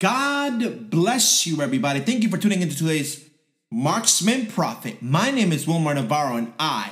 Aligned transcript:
God 0.00 0.90
bless 0.90 1.46
you, 1.46 1.62
everybody. 1.62 2.00
Thank 2.00 2.24
you 2.24 2.28
for 2.28 2.36
tuning 2.36 2.62
into 2.62 2.76
today's 2.76 3.28
Marksman 3.70 4.46
Prophet. 4.46 5.00
My 5.00 5.30
name 5.30 5.52
is 5.52 5.66
Wilmar 5.66 5.94
Navarro, 5.94 6.36
and 6.36 6.52
I 6.58 6.90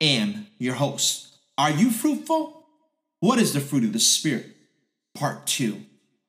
am 0.00 0.48
your 0.58 0.74
host. 0.74 1.38
Are 1.56 1.70
you 1.70 1.90
fruitful? 1.90 2.66
What 3.20 3.38
is 3.38 3.54
the 3.54 3.60
fruit 3.60 3.84
of 3.84 3.94
the 3.94 3.98
Spirit? 3.98 4.54
Part 5.14 5.46
two. 5.46 5.86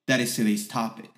That 0.08 0.22
is 0.22 0.34
today's 0.36 0.70
topic. 0.70 1.10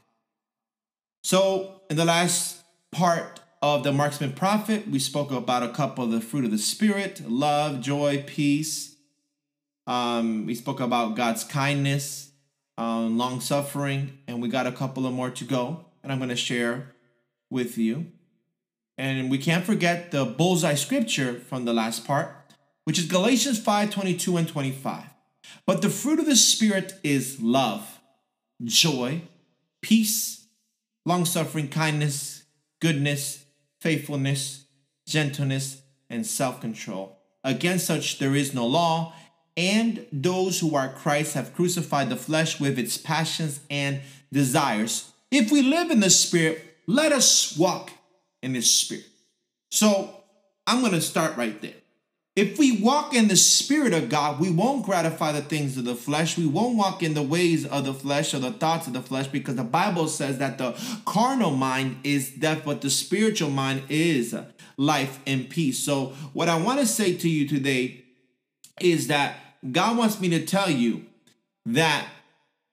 So, 1.24 1.82
in 1.92 1.98
the 1.98 2.06
last 2.06 2.64
part 2.92 3.40
of 3.62 3.84
the 3.84 3.92
Marksman 3.92 4.34
Prophet, 4.34 4.88
we 4.88 4.98
spoke 4.98 5.30
about 5.30 5.62
a 5.62 5.70
couple 5.70 6.06
of 6.06 6.12
the 6.12 6.22
fruit 6.22 6.46
of 6.46 6.52
the 6.52 6.58
Spirit 6.58 7.22
love, 7.30 7.82
joy, 7.82 8.24
peace. 8.26 8.96
Um, 9.86 10.48
we 10.48 10.56
spoke 10.56 10.80
about 10.80 11.16
God's 11.16 11.44
kindness, 11.44 12.27
um, 12.78 13.18
long 13.18 13.42
suffering, 13.42 14.18
and 14.28 14.42
we 14.42 14.50
got 14.50 14.68
a 14.68 14.72
couple 14.72 15.06
of 15.06 15.14
more 15.14 15.30
to 15.32 15.44
go, 15.44 15.86
and 16.04 16.12
I'm 16.12 16.20
going 16.20 16.30
to 16.30 16.36
share 16.36 16.94
with 17.50 17.78
you. 17.78 18.08
And 18.98 19.30
we 19.30 19.38
can't 19.38 19.66
forget 19.66 20.12
the 20.12 20.26
bullseye 20.26 20.76
scripture 20.76 21.36
from 21.36 21.66
the 21.66 21.74
last 21.74 22.06
part, 22.06 22.36
which 22.84 22.98
is 22.98 23.06
Galatians 23.06 23.60
5 23.60 23.92
22 23.92 24.38
and 24.38 24.48
25. 24.48 25.04
But 25.66 25.82
the 25.82 25.90
fruit 25.90 26.20
of 26.20 26.26
the 26.26 26.36
Spirit 26.36 26.94
is 27.04 27.42
love, 27.42 28.00
joy, 28.64 29.22
peace, 29.82 30.48
long 31.06 31.26
suffering, 31.26 31.70
kindness, 31.70 32.44
goodness, 32.82 33.46
faithfulness, 33.80 34.66
gentleness, 35.08 35.82
and 36.10 36.26
self 36.26 36.60
control. 36.60 37.20
Against 37.44 37.86
such 37.86 38.20
there 38.20 38.36
is 38.36 38.54
no 38.54 38.66
law, 38.66 39.14
and 39.58 40.06
those 40.12 40.60
who 40.60 40.76
are 40.76 40.88
Christ 40.88 41.34
have 41.34 41.56
crucified 41.56 42.10
the 42.10 42.16
flesh 42.16 42.60
with 42.60 42.78
its 42.78 42.96
passions 42.96 43.60
and 43.70 44.02
desires. 44.32 45.12
If 45.32 45.52
we 45.52 45.64
live 45.64 45.90
in 45.90 46.00
the 46.00 46.12
Spirit, 46.12 46.64
let 46.86 47.12
us 47.12 47.58
walk 47.58 47.92
in 48.44 48.54
the 48.54 48.62
Spirit. 48.62 49.08
So 49.72 50.14
I'm 50.68 50.82
going 50.82 50.94
to 50.94 51.02
start 51.02 51.36
right 51.36 51.60
there. 51.60 51.74
If 52.36 52.60
we 52.60 52.80
walk 52.80 53.16
in 53.16 53.30
the 53.30 53.36
Spirit 53.36 53.94
of 53.94 54.10
God, 54.10 54.40
we 54.40 54.52
won't 54.52 54.86
gratify 54.86 55.32
the 55.32 55.42
things 55.42 55.76
of 55.76 55.86
the 55.86 55.96
flesh. 55.96 56.38
We 56.38 56.46
won't 56.46 56.78
walk 56.78 57.02
in 57.02 57.16
the 57.16 57.24
ways 57.24 57.66
of 57.66 57.86
the 57.86 57.96
flesh 57.96 58.36
or 58.36 58.40
the 58.40 58.52
thoughts 58.52 58.86
of 58.86 58.94
the 58.94 59.02
flesh 59.02 59.26
because 59.26 59.56
the 59.56 59.64
Bible 59.64 60.08
says 60.08 60.38
that 60.38 60.60
the 60.60 60.80
carnal 61.06 61.50
mind 61.50 61.98
is 62.04 62.30
death, 62.30 62.62
but 62.64 62.82
the 62.82 62.92
spiritual 62.92 63.50
mind 63.50 63.82
is 63.90 64.38
life 64.78 65.20
and 65.26 65.50
peace. 65.50 65.80
So, 65.80 66.14
what 66.34 66.48
I 66.48 66.62
want 66.62 66.80
to 66.80 66.86
say 66.86 67.18
to 67.18 67.28
you 67.28 67.48
today 67.48 68.04
is 68.80 69.08
that 69.08 69.47
God 69.72 69.98
wants 69.98 70.20
me 70.20 70.30
to 70.30 70.46
tell 70.46 70.70
you 70.70 71.06
that 71.66 72.08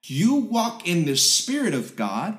you 0.03 0.35
walk 0.35 0.87
in 0.87 1.05
the 1.05 1.17
Spirit 1.17 1.73
of 1.73 1.95
God 1.95 2.37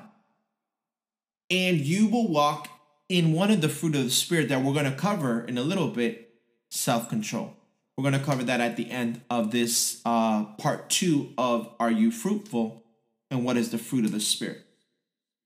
and 1.49 1.77
you 1.77 2.07
will 2.07 2.27
walk 2.27 2.69
in 3.09 3.33
one 3.33 3.51
of 3.51 3.61
the 3.61 3.69
fruit 3.69 3.95
of 3.95 4.03
the 4.03 4.09
Spirit 4.09 4.49
that 4.49 4.63
we're 4.63 4.73
going 4.73 4.85
to 4.85 4.97
cover 4.97 5.41
in 5.41 5.57
a 5.57 5.61
little 5.61 5.89
bit 5.89 6.35
self 6.69 7.09
control. 7.09 7.55
We're 7.95 8.09
going 8.09 8.19
to 8.19 8.25
cover 8.25 8.43
that 8.43 8.61
at 8.61 8.77
the 8.77 8.89
end 8.91 9.21
of 9.29 9.51
this 9.51 10.01
uh, 10.05 10.45
part 10.57 10.89
two 10.89 11.33
of 11.37 11.69
Are 11.79 11.91
You 11.91 12.11
Fruitful 12.11 12.83
and 13.31 13.43
What 13.43 13.57
is 13.57 13.71
the 13.71 13.77
Fruit 13.77 14.05
of 14.05 14.11
the 14.11 14.19
Spirit? 14.19 14.63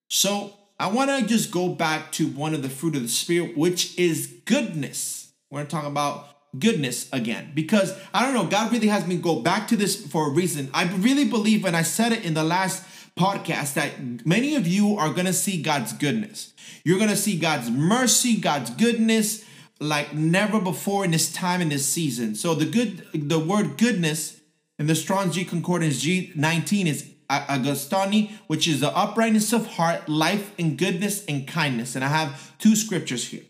So, 0.10 0.54
I 0.82 0.88
want 0.88 1.12
to 1.12 1.26
just 1.28 1.52
go 1.52 1.70
back 1.70 2.12
to 2.14 2.26
one 2.26 2.56
of 2.56 2.64
the 2.64 2.70
fruit 2.70 2.96
of 2.96 3.04
the 3.04 3.08
Spirit, 3.08 3.56
which 3.56 3.96
is 4.00 4.26
goodness. 4.46 5.32
We're 5.52 5.60
going 5.60 5.68
to 5.68 5.72
talk 5.72 5.86
about 5.86 6.28
goodness 6.58 7.08
again 7.14 7.52
because 7.54 7.98
I 8.14 8.26
don't 8.26 8.34
know, 8.34 8.50
God 8.50 8.72
really 8.72 8.88
has 8.88 9.08
me 9.08 9.18
go 9.18 9.40
back 9.40 9.68
to 9.70 9.78
this 9.78 10.06
for 10.06 10.28
a 10.28 10.32
reason. 10.32 10.70
I 10.74 10.84
really 10.84 11.26
believe, 11.26 11.66
and 11.66 11.76
I 11.76 11.84
said 11.84 12.12
it 12.12 12.26
in 12.26 12.34
the 12.34 12.44
last 12.44 12.84
podcast, 13.18 13.74
that 13.76 14.26
many 14.26 14.56
of 14.56 14.68
you 14.68 14.98
are 14.98 15.14
to 15.26 15.34
see 15.34 15.62
God's 15.62 15.94
goodness. 15.94 16.54
You're 16.84 16.98
to 17.10 17.16
see 17.16 17.38
God's 17.38 17.70
mercy, 17.70 18.38
God's 18.38 18.70
goodness 18.72 19.46
like 19.80 20.14
never 20.14 20.62
before 20.62 21.04
in 21.04 21.12
this 21.12 21.34
time 21.34 21.60
in 21.60 21.70
this 21.70 21.88
season. 21.88 22.36
So 22.36 22.54
the 22.54 22.66
good 22.66 23.08
the 23.14 23.40
word 23.40 23.78
goodness 23.78 24.40
in 24.78 24.88
the 24.88 24.96
Strong's 24.96 25.36
G 25.36 25.44
Concordance 25.44 26.04
G19 26.04 26.86
is 26.86 27.12
agathosune, 27.30 28.32
which 28.48 28.68
is 28.68 28.80
the 28.80 28.96
uprightness 28.96 29.54
of 29.54 29.66
heart, 29.66 30.08
life 30.08 30.54
and 30.60 30.78
goodness 30.78 31.26
and 31.26 31.48
kindness. 31.48 31.96
And 31.96 32.06
I 32.06 32.10
have 32.10 32.58
two 32.60 32.76
scriptures 32.76 33.28
here. 33.28 33.44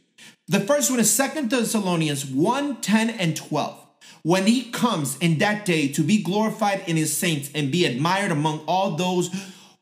The 0.51 0.59
first 0.59 0.91
one 0.91 0.99
is 0.99 1.09
Second 1.09 1.49
Thessalonians 1.49 2.25
1, 2.25 2.81
10 2.81 3.09
and 3.11 3.37
12. 3.37 3.87
When 4.23 4.47
he 4.47 4.69
comes 4.69 5.17
in 5.19 5.37
that 5.37 5.63
day 5.63 5.87
to 5.93 6.03
be 6.03 6.21
glorified 6.21 6.83
in 6.87 6.97
his 6.97 7.15
saints 7.15 7.49
and 7.55 7.71
be 7.71 7.85
admired 7.85 8.31
among 8.31 8.59
all 8.67 8.97
those 8.97 9.33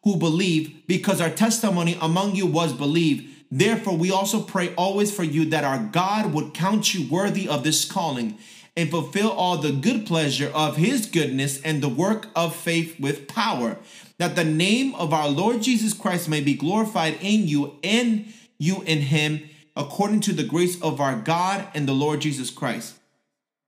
who 0.03 0.17
believe, 0.17 0.85
because 0.85 1.21
our 1.21 1.31
testimony 1.31 1.97
among 1.99 2.35
you 2.35 2.45
was 2.45 2.71
believed 2.71 3.25
Therefore, 3.51 3.97
we 3.97 4.11
also 4.11 4.43
pray 4.43 4.75
always 4.75 5.11
for 5.11 5.23
you 5.23 5.45
that 5.45 5.63
our 5.63 5.79
God 5.79 6.35
would 6.35 6.53
count 6.53 6.93
you 6.93 7.09
worthy 7.09 7.49
of 7.49 7.63
this 7.63 7.83
calling 7.83 8.37
and 8.77 8.91
fulfill 8.91 9.31
all 9.31 9.57
the 9.57 9.71
good 9.71 10.05
pleasure 10.05 10.51
of 10.53 10.77
his 10.77 11.07
goodness 11.07 11.59
and 11.63 11.81
the 11.81 11.89
work 11.89 12.27
of 12.35 12.55
faith 12.55 12.99
with 12.99 13.27
power, 13.27 13.77
that 14.19 14.35
the 14.35 14.43
name 14.43 14.93
of 14.93 15.15
our 15.15 15.29
Lord 15.29 15.63
Jesus 15.63 15.95
Christ 15.95 16.29
may 16.29 16.41
be 16.41 16.53
glorified 16.53 17.17
in 17.21 17.47
you 17.47 17.79
and 17.83 18.31
you 18.59 18.83
in 18.83 18.99
him, 18.99 19.49
according 19.79 20.19
to 20.19 20.33
the 20.33 20.43
grace 20.43 20.79
of 20.81 20.99
our 20.99 21.15
God 21.15 21.65
and 21.73 21.87
the 21.87 21.93
Lord 21.93 22.19
Jesus 22.19 22.51
Christ. 22.51 22.95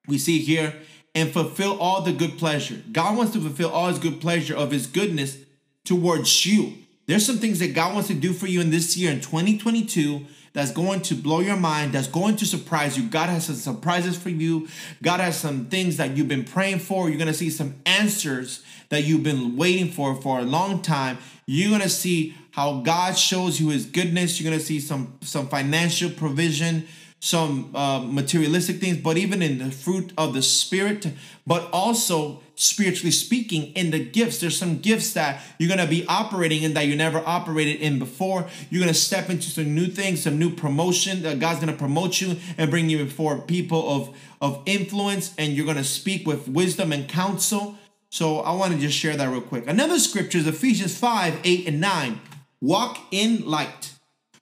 We 0.07 0.17
see 0.17 0.39
here, 0.39 0.75
and 1.15 1.31
fulfill 1.31 1.79
all 1.79 2.01
the 2.01 2.13
good 2.13 2.37
pleasure. 2.37 2.81
God 2.91 3.17
wants 3.17 3.33
to 3.33 3.41
fulfill 3.41 3.69
all 3.69 3.87
his 3.87 3.99
good 3.99 4.21
pleasure 4.21 4.55
of 4.55 4.71
his 4.71 4.87
goodness 4.87 5.37
towards 5.85 6.45
you. 6.45 6.73
There's 7.07 7.25
some 7.25 7.37
things 7.37 7.59
that 7.59 7.73
God 7.73 7.93
wants 7.93 8.07
to 8.09 8.13
do 8.13 8.33
for 8.33 8.47
you 8.47 8.61
in 8.61 8.71
this 8.71 8.95
year 8.95 9.11
in 9.11 9.21
2022 9.21 10.25
that's 10.53 10.71
going 10.71 11.01
to 11.01 11.15
blow 11.15 11.39
your 11.39 11.55
mind, 11.55 11.93
that's 11.93 12.07
going 12.07 12.35
to 12.37 12.45
surprise 12.45 12.97
you. 12.97 13.07
God 13.09 13.29
has 13.29 13.45
some 13.45 13.55
surprises 13.55 14.17
for 14.17 14.29
you. 14.29 14.67
God 15.01 15.21
has 15.21 15.37
some 15.37 15.65
things 15.65 15.97
that 15.97 16.15
you've 16.17 16.27
been 16.27 16.43
praying 16.43 16.79
for. 16.79 17.09
You're 17.09 17.17
going 17.17 17.27
to 17.27 17.33
see 17.33 17.49
some 17.49 17.75
answers 17.85 18.63
that 18.89 19.03
you've 19.03 19.23
been 19.23 19.55
waiting 19.55 19.89
for 19.89 20.15
for 20.21 20.39
a 20.39 20.43
long 20.43 20.81
time. 20.81 21.17
You're 21.53 21.79
to 21.79 21.89
see 21.89 22.35
how 22.51 22.79
God 22.79 23.17
shows 23.17 23.59
you 23.59 23.69
his 23.69 23.85
goodness. 23.85 24.39
You're 24.39 24.53
to 24.53 24.59
see 24.59 24.79
some 24.79 25.17
some 25.21 25.47
financial 25.47 26.09
provision 26.09 26.87
some 27.23 27.69
uh, 27.75 27.99
materialistic 27.99 28.77
things, 28.77 28.97
but 28.97 29.15
even 29.15 29.43
in 29.43 29.59
the 29.59 29.69
fruit 29.69 30.11
of 30.17 30.33
the 30.33 30.41
Spirit, 30.41 31.07
but 31.45 31.69
also 31.71 32.41
spiritually 32.55 33.11
speaking, 33.11 33.71
in 33.73 33.91
the 33.91 34.03
gifts. 34.03 34.39
There's 34.39 34.57
some 34.57 34.79
gifts 34.79 35.13
that 35.13 35.39
you're 35.59 35.69
to 35.77 35.85
be 35.85 36.03
operating 36.07 36.63
in 36.63 36.73
that 36.73 36.87
you 36.87 36.95
never 36.95 37.21
operated 37.23 37.79
in 37.79 37.99
before. 37.99 38.47
You're 38.71 38.87
to 38.87 38.95
step 38.95 39.29
into 39.29 39.51
some 39.51 39.75
new 39.75 39.85
things, 39.85 40.23
some 40.23 40.39
new 40.39 40.49
promotion. 40.49 41.21
That 41.21 41.39
God's 41.39 41.59
to 41.59 41.73
promote 41.73 42.21
you 42.21 42.37
and 42.57 42.71
bring 42.71 42.89
you 42.89 43.05
before 43.05 43.37
people 43.39 43.87
of, 43.87 44.17
of 44.41 44.63
influence, 44.65 45.35
and 45.37 45.53
you're 45.53 45.71
to 45.77 45.83
speak 45.83 46.25
with 46.25 46.47
wisdom 46.47 46.91
and 46.91 47.07
counsel. 47.07 47.77
So 48.11 48.41
I 48.41 48.51
want 48.51 48.73
to 48.73 48.79
just 48.79 48.95
share 48.95 49.15
that 49.15 49.29
real 49.29 49.41
quick. 49.41 49.67
Another 49.67 49.97
scripture 49.97 50.37
is 50.37 50.45
Ephesians 50.45 50.95
5 50.95 51.39
8 51.43 51.67
and 51.67 51.81
9. 51.81 52.21
Walk 52.61 52.99
in 53.09 53.43
light 53.47 53.91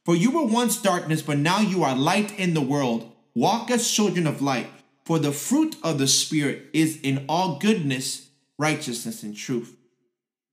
for 0.09 0.15
you 0.15 0.31
were 0.31 0.43
once 0.43 0.81
darkness, 0.81 1.21
but 1.21 1.37
now 1.37 1.59
you 1.59 1.83
are 1.83 1.95
light 1.95 2.39
in 2.39 2.55
the 2.55 2.61
world. 2.61 3.11
Walk 3.35 3.69
as 3.69 3.91
children 3.91 4.25
of 4.25 4.41
light, 4.41 4.65
for 5.05 5.19
the 5.19 5.31
fruit 5.31 5.75
of 5.83 5.99
the 5.99 6.07
Spirit 6.07 6.65
is 6.73 6.99
in 7.01 7.25
all 7.29 7.59
goodness, 7.59 8.29
righteousness, 8.57 9.21
and 9.21 9.37
truth. 9.37 9.77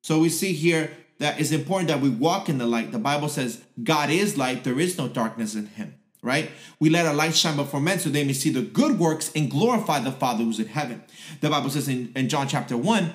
So 0.02 0.18
we 0.18 0.28
see 0.28 0.52
here 0.52 0.90
that 1.20 1.40
it's 1.40 1.52
important 1.52 1.88
that 1.88 2.02
we 2.02 2.10
walk 2.10 2.50
in 2.50 2.58
the 2.58 2.66
light. 2.66 2.92
The 2.92 2.98
Bible 2.98 3.30
says, 3.30 3.64
God 3.82 4.10
is 4.10 4.36
light, 4.36 4.62
there 4.62 4.78
is 4.78 4.98
no 4.98 5.08
darkness 5.08 5.54
in 5.54 5.68
him, 5.68 5.94
right? 6.26 6.50
We 6.78 6.90
let 6.90 7.06
our 7.06 7.14
light 7.14 7.34
shine 7.34 7.56
before 7.56 7.80
men 7.80 7.98
so 7.98 8.10
they 8.10 8.24
may 8.24 8.34
see 8.34 8.50
the 8.50 8.62
good 8.62 8.98
works 8.98 9.30
and 9.34 9.50
glorify 9.50 10.00
the 10.00 10.12
Father 10.12 10.44
who's 10.44 10.58
in 10.58 10.66
heaven. 10.66 11.02
The 11.40 11.48
Bible 11.48 11.70
says 11.70 11.88
in, 11.88 12.12
in 12.14 12.28
John 12.28 12.48
chapter 12.48 12.76
1 12.76 13.12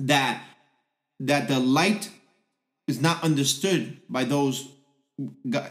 that, 0.00 0.42
that 1.20 1.48
the 1.48 1.58
light 1.58 2.10
is 2.86 3.00
not 3.00 3.22
understood 3.22 3.98
by 4.08 4.24
those 4.24 4.68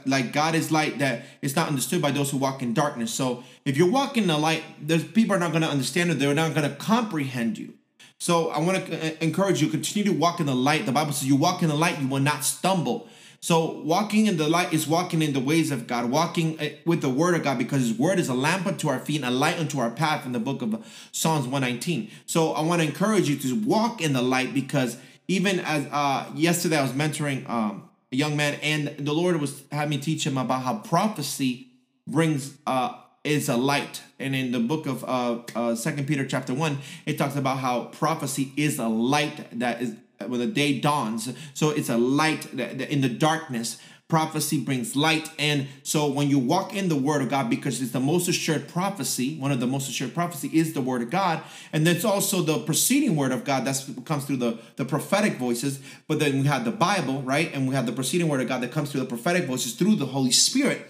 like 0.07 0.33
God 0.33 0.55
is 0.55 0.71
light 0.71 0.97
that 0.99 1.23
it's 1.41 1.55
not 1.55 1.67
understood 1.67 2.01
by 2.01 2.09
those 2.09 2.31
who 2.31 2.37
walk 2.37 2.63
in 2.63 2.73
darkness. 2.73 3.13
So 3.13 3.43
if 3.63 3.77
you're 3.77 3.91
walking 3.91 4.23
in 4.23 4.29
the 4.29 4.37
light, 4.39 4.63
there's 4.81 5.03
people 5.03 5.35
are 5.35 5.39
not 5.39 5.51
going 5.51 5.61
to 5.61 5.69
understand 5.69 6.09
it. 6.09 6.15
They're 6.15 6.33
not 6.33 6.55
going 6.55 6.67
to 6.67 6.75
comprehend 6.75 7.59
you. 7.59 7.75
So 8.17 8.49
I 8.49 8.59
want 8.59 8.85
to 8.87 9.13
uh, 9.13 9.15
encourage 9.21 9.61
you 9.61 9.67
continue 9.67 10.11
to 10.11 10.17
walk 10.17 10.39
in 10.39 10.47
the 10.47 10.55
light. 10.55 10.85
The 10.85 10.91
Bible 10.91 11.13
says 11.13 11.27
you 11.27 11.35
walk 11.35 11.61
in 11.61 11.69
the 11.69 11.75
light, 11.75 12.01
you 12.01 12.07
will 12.07 12.19
not 12.19 12.43
stumble. 12.43 13.07
So 13.45 13.79
walking 13.83 14.25
in 14.25 14.37
the 14.37 14.49
light 14.49 14.73
is 14.73 14.87
walking 14.87 15.21
in 15.21 15.33
the 15.33 15.39
ways 15.39 15.69
of 15.69 15.85
God, 15.85 16.09
walking 16.09 16.59
uh, 16.59 16.69
with 16.83 17.01
the 17.01 17.11
word 17.11 17.35
of 17.35 17.43
God 17.43 17.59
because 17.59 17.81
his 17.81 17.93
word 17.93 18.17
is 18.17 18.27
a 18.27 18.33
lamp 18.33 18.65
unto 18.65 18.87
our 18.87 18.97
feet 18.97 19.17
and 19.17 19.25
a 19.25 19.29
light 19.29 19.59
unto 19.59 19.77
our 19.77 19.91
path 19.91 20.25
in 20.25 20.31
the 20.31 20.39
book 20.39 20.63
of 20.63 20.83
Psalms 21.11 21.43
119. 21.43 22.09
So 22.25 22.53
I 22.53 22.61
want 22.61 22.81
to 22.81 22.87
encourage 22.87 23.29
you 23.29 23.35
to 23.35 23.53
walk 23.63 24.01
in 24.01 24.13
the 24.13 24.23
light 24.23 24.55
because 24.55 24.97
even 25.27 25.59
as 25.59 25.85
uh 25.91 26.27
yesterday 26.33 26.79
I 26.79 26.81
was 26.81 26.93
mentoring 26.93 27.47
um 27.47 27.87
a 28.11 28.15
young 28.15 28.35
man, 28.35 28.57
and 28.63 28.87
the 28.97 29.13
Lord 29.13 29.39
was 29.39 29.61
having 29.71 29.91
me 29.91 29.99
teach 29.99 30.25
him 30.25 30.39
about 30.39 30.63
how 30.63 30.77
prophecy 30.79 31.67
brings 32.07 32.57
uh 32.65 32.95
is 33.23 33.47
a 33.47 33.57
light. 33.57 34.01
And 34.17 34.35
in 34.35 34.53
the 34.53 34.59
book 34.59 34.87
of 34.87 35.03
uh, 35.03 35.41
uh 35.55 35.75
Second 35.75 36.07
Peter 36.07 36.25
chapter 36.25 36.55
one, 36.55 36.79
it 37.05 37.19
talks 37.19 37.35
about 37.35 37.59
how 37.59 37.85
prophecy 37.85 38.53
is 38.57 38.79
a 38.79 38.87
light 38.87 39.59
that 39.59 39.83
is 39.83 39.93
when 40.19 40.39
the 40.39 40.47
day 40.47 40.79
dawns. 40.79 41.33
So 41.53 41.69
it's 41.69 41.89
a 41.89 41.97
light 41.97 42.53
in 42.53 43.01
the 43.01 43.09
darkness. 43.09 43.77
Prophecy 44.07 44.63
brings 44.63 44.95
light. 44.95 45.31
And 45.39 45.67
so 45.81 46.07
when 46.07 46.29
you 46.29 46.37
walk 46.37 46.75
in 46.75 46.89
the 46.89 46.95
word 46.95 47.23
of 47.23 47.29
God, 47.29 47.49
because 47.49 47.81
it's 47.81 47.91
the 47.91 47.99
most 47.99 48.27
assured 48.27 48.67
prophecy, 48.67 49.35
one 49.39 49.51
of 49.51 49.59
the 49.59 49.65
most 49.65 49.89
assured 49.89 50.13
prophecy 50.13 50.47
is 50.53 50.73
the 50.73 50.81
word 50.81 51.01
of 51.01 51.09
God. 51.09 51.41
And 51.73 51.87
that's 51.87 52.05
also 52.05 52.41
the 52.41 52.59
preceding 52.59 53.15
word 53.15 53.31
of 53.31 53.43
God 53.43 53.65
that 53.65 53.83
comes 54.05 54.25
through 54.25 54.37
the, 54.37 54.59
the 54.75 54.85
prophetic 54.85 55.37
voices. 55.37 55.79
But 56.07 56.19
then 56.19 56.41
we 56.41 56.47
have 56.47 56.65
the 56.65 56.71
Bible, 56.71 57.23
right? 57.23 57.51
And 57.51 57.67
we 57.67 57.73
have 57.73 57.87
the 57.87 57.93
preceding 57.93 58.27
word 58.27 58.41
of 58.41 58.47
God 58.47 58.61
that 58.61 58.71
comes 58.71 58.91
through 58.91 59.01
the 59.01 59.07
prophetic 59.07 59.45
voices 59.45 59.73
through 59.73 59.95
the 59.95 60.05
Holy 60.05 60.31
Spirit. 60.31 60.87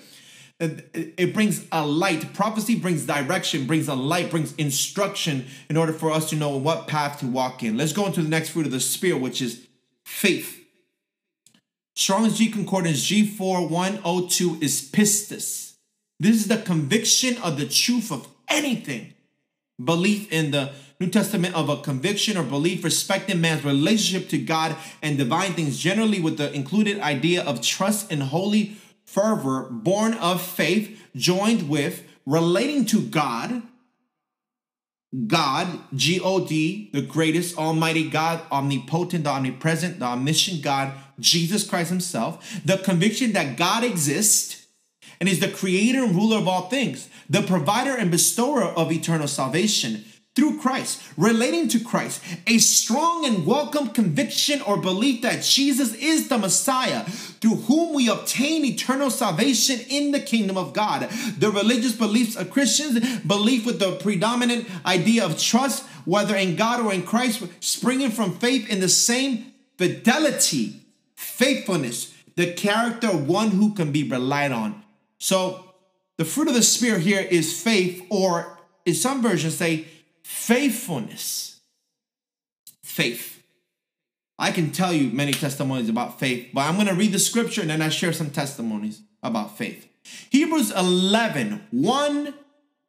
It 0.57 1.33
brings 1.33 1.65
a 1.71 1.85
light. 1.85 2.33
Prophecy 2.33 2.79
brings 2.79 3.05
direction, 3.05 3.67
brings 3.67 3.89
a 3.89 3.95
light, 3.95 4.31
brings 4.31 4.55
instruction 4.55 5.47
in 5.69 5.75
order 5.75 5.91
for 5.91 6.11
us 6.11 6.29
to 6.29 6.37
know 6.37 6.55
what 6.55 6.87
path 6.87 7.19
to 7.19 7.27
walk 7.27 7.61
in. 7.61 7.75
Let's 7.77 7.91
go 7.91 8.05
into 8.05 8.21
the 8.21 8.29
next 8.29 8.49
fruit 8.49 8.65
of 8.65 8.71
the 8.71 8.79
Spirit, 8.79 9.19
which 9.19 9.41
is 9.41 9.67
faith. 10.05 10.61
Strong's 11.95 12.37
G 12.37 12.49
Concordance 12.49 13.09
G4102 13.09 14.63
is 14.63 14.89
pistis. 14.91 15.73
This 16.19 16.37
is 16.37 16.47
the 16.47 16.57
conviction 16.57 17.37
of 17.43 17.57
the 17.57 17.67
truth 17.67 18.11
of 18.11 18.27
anything. 18.47 19.13
Belief 19.83 20.31
in 20.31 20.51
the 20.51 20.71
New 21.01 21.07
Testament 21.07 21.53
of 21.55 21.67
a 21.67 21.81
conviction 21.81 22.37
or 22.37 22.43
belief 22.43 22.85
respecting 22.85 23.41
man's 23.41 23.65
relationship 23.65 24.29
to 24.29 24.37
God 24.37 24.77
and 25.01 25.17
divine 25.17 25.51
things, 25.51 25.77
generally 25.77 26.21
with 26.21 26.37
the 26.37 26.53
included 26.53 27.01
idea 27.01 27.43
of 27.43 27.61
trust 27.61 28.09
and 28.09 28.23
holy 28.23 28.77
fervor 29.15 29.69
born 29.71 30.13
of 30.15 30.41
faith, 30.41 30.99
joined 31.15 31.69
with 31.69 32.03
relating 32.25 32.85
to 32.85 33.01
God 33.01 33.63
God, 35.27 35.79
G 35.95 36.19
O 36.19 36.45
D, 36.45 36.89
the 36.91 37.01
greatest 37.01 37.57
Almighty 37.57 38.09
God, 38.09 38.41
omnipotent, 38.51 39.23
the 39.23 39.29
omnipresent, 39.29 39.99
the 39.99 40.05
omniscient 40.05 40.61
God, 40.61 40.91
Jesus 41.19 41.65
Christ 41.65 41.89
Himself, 41.89 42.61
the 42.65 42.77
conviction 42.77 43.31
that 43.31 43.55
God 43.55 43.85
exists 43.85 44.67
and 45.21 45.29
is 45.29 45.39
the 45.39 45.47
creator 45.47 46.03
and 46.03 46.13
ruler 46.13 46.37
of 46.37 46.49
all 46.49 46.67
things, 46.67 47.07
the 47.29 47.41
provider 47.41 47.95
and 47.95 48.11
bestower 48.11 48.63
of 48.63 48.91
eternal 48.91 49.29
salvation, 49.29 50.03
through 50.35 50.59
Christ, 50.59 51.01
relating 51.15 51.69
to 51.69 51.79
Christ, 51.79 52.21
a 52.45 52.57
strong 52.57 53.25
and 53.25 53.45
welcome 53.45 53.89
conviction 53.89 54.61
or 54.61 54.75
belief 54.77 55.21
that 55.21 55.43
Jesus 55.43 55.93
is 55.93 56.27
the 56.27 56.37
Messiah, 56.37 57.05
through 57.05 57.55
whom 57.55 57.95
we 57.95 58.09
obtain 58.09 58.65
eternal 58.65 59.09
salvation 59.09 59.79
in 59.89 60.11
the 60.11 60.19
kingdom 60.19 60.57
of 60.57 60.73
God. 60.73 61.09
The 61.37 61.51
religious 61.51 61.93
beliefs 61.93 62.35
of 62.35 62.51
Christians, 62.51 63.19
belief 63.19 63.65
with 63.65 63.79
the 63.79 63.93
predominant 63.93 64.67
idea 64.85 65.25
of 65.25 65.39
trust, 65.41 65.85
whether 66.03 66.35
in 66.35 66.57
God 66.57 66.85
or 66.85 66.93
in 66.93 67.03
Christ, 67.03 67.43
springing 67.61 68.11
from 68.11 68.37
faith 68.37 68.69
in 68.69 68.81
the 68.81 68.89
same 68.89 69.53
fidelity, 69.77 70.81
faithfulness, 71.15 72.13
the 72.35 72.51
character 72.53 73.07
of 73.07 73.27
one 73.27 73.51
who 73.51 73.73
can 73.73 73.93
be 73.93 74.03
relied 74.07 74.51
on. 74.51 74.83
So, 75.17 75.61
the 76.17 76.25
fruit 76.25 76.47
of 76.47 76.53
the 76.53 76.61
Spirit 76.61 77.01
here 77.01 77.19
is 77.19 77.61
faith, 77.61 78.05
or 78.09 78.57
in 78.85 78.93
some 78.93 79.21
versions 79.21 79.57
say, 79.57 79.87
faithfulness. 80.25 81.61
Faith. 82.83 83.43
I 84.39 84.51
can 84.51 84.71
tell 84.71 84.91
you 84.91 85.11
many 85.11 85.31
testimonies 85.31 85.87
about 85.87 86.19
faith, 86.19 86.49
but 86.51 86.61
I'm 86.61 86.75
going 86.75 86.87
to 86.87 86.95
read 86.95 87.11
the 87.11 87.19
scripture 87.19 87.61
and 87.61 87.69
then 87.69 87.81
I 87.81 87.89
share 87.89 88.11
some 88.11 88.31
testimonies 88.31 89.01
about 89.21 89.55
faith. 89.55 89.87
Hebrews 90.31 90.71
11, 90.71 91.67
1 91.69 92.33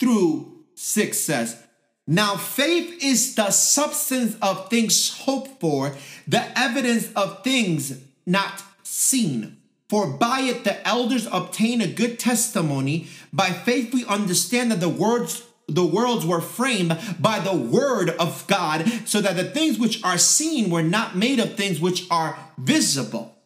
through 0.01 0.65
6 0.75 1.19
says, 1.19 1.63
Now 2.07 2.37
faith 2.37 3.05
is 3.05 3.35
the 3.35 3.51
substance 3.51 4.37
of 4.41 4.71
things 4.71 5.19
hoped 5.19 5.61
for, 5.61 5.95
the 6.27 6.59
evidence 6.59 7.13
of 7.13 7.45
things 7.45 8.01
not 8.25 8.63
seen. 8.83 9.59
For 9.89 10.07
by 10.07 10.41
it 10.41 10.65
the 10.65 10.87
elders 10.89 11.29
obtain 11.31 11.81
a 11.81 11.87
good 11.87 12.19
testimony. 12.19 13.09
By 13.33 13.51
faith 13.51 13.95
we 13.95 14.05
understand 14.07 14.73
that 14.73 14.81
the 14.81 14.89
words 14.89 15.46
the 15.69 15.87
worlds 15.87 16.25
were 16.25 16.41
framed 16.41 16.99
by 17.19 17.41
the 17.41 17.57
word 17.57 18.11
of 18.11 18.47
God, 18.47 18.89
so 19.05 19.21
that 19.21 19.37
the 19.37 19.45
things 19.45 19.79
which 19.79 20.03
are 20.05 20.19
seen 20.19 20.71
were 20.71 20.83
not 20.83 21.17
made 21.17 21.41
of 21.41 21.55
things 21.55 21.81
which 21.81 22.07
are 22.11 22.39
visible. 22.57 23.37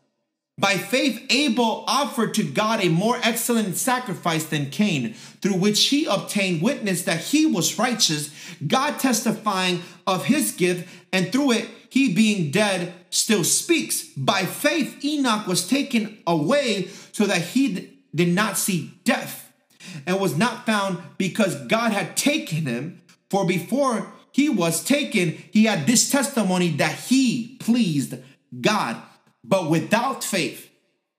By 0.58 0.76
faith, 0.76 1.24
Abel 1.30 1.84
offered 1.88 2.34
to 2.34 2.42
God 2.42 2.84
a 2.84 2.90
more 2.90 3.18
excellent 3.22 3.76
sacrifice 3.76 4.44
than 4.44 4.68
Cain, 4.68 5.14
through 5.40 5.54
which 5.54 5.86
he 5.86 6.04
obtained 6.04 6.60
witness 6.60 7.04
that 7.04 7.20
he 7.20 7.46
was 7.46 7.78
righteous, 7.78 8.30
God 8.66 8.98
testifying 8.98 9.80
of 10.06 10.26
his 10.26 10.52
gift, 10.52 10.86
and 11.14 11.32
through 11.32 11.52
it, 11.52 11.68
he 11.88 12.12
being 12.12 12.50
dead 12.50 12.92
still 13.08 13.42
speaks. 13.42 14.04
By 14.14 14.44
faith, 14.44 15.02
Enoch 15.02 15.46
was 15.46 15.66
taken 15.66 16.18
away 16.26 16.88
so 17.12 17.24
that 17.24 17.40
he 17.40 17.98
did 18.14 18.28
not 18.28 18.58
see 18.58 18.92
death 19.04 19.49
and 20.06 20.20
was 20.20 20.36
not 20.36 20.66
found 20.66 20.98
because 21.18 21.66
God 21.66 21.92
had 21.92 22.16
taken 22.16 22.66
him. 22.66 23.02
For 23.28 23.46
before 23.46 24.12
he 24.32 24.48
was 24.48 24.84
taken, 24.84 25.42
he 25.52 25.64
had 25.64 25.86
this 25.86 26.10
testimony 26.10 26.70
that 26.70 26.94
he 26.94 27.56
pleased 27.60 28.14
God. 28.60 28.96
But 29.42 29.70
without 29.70 30.22
faith, 30.22 30.70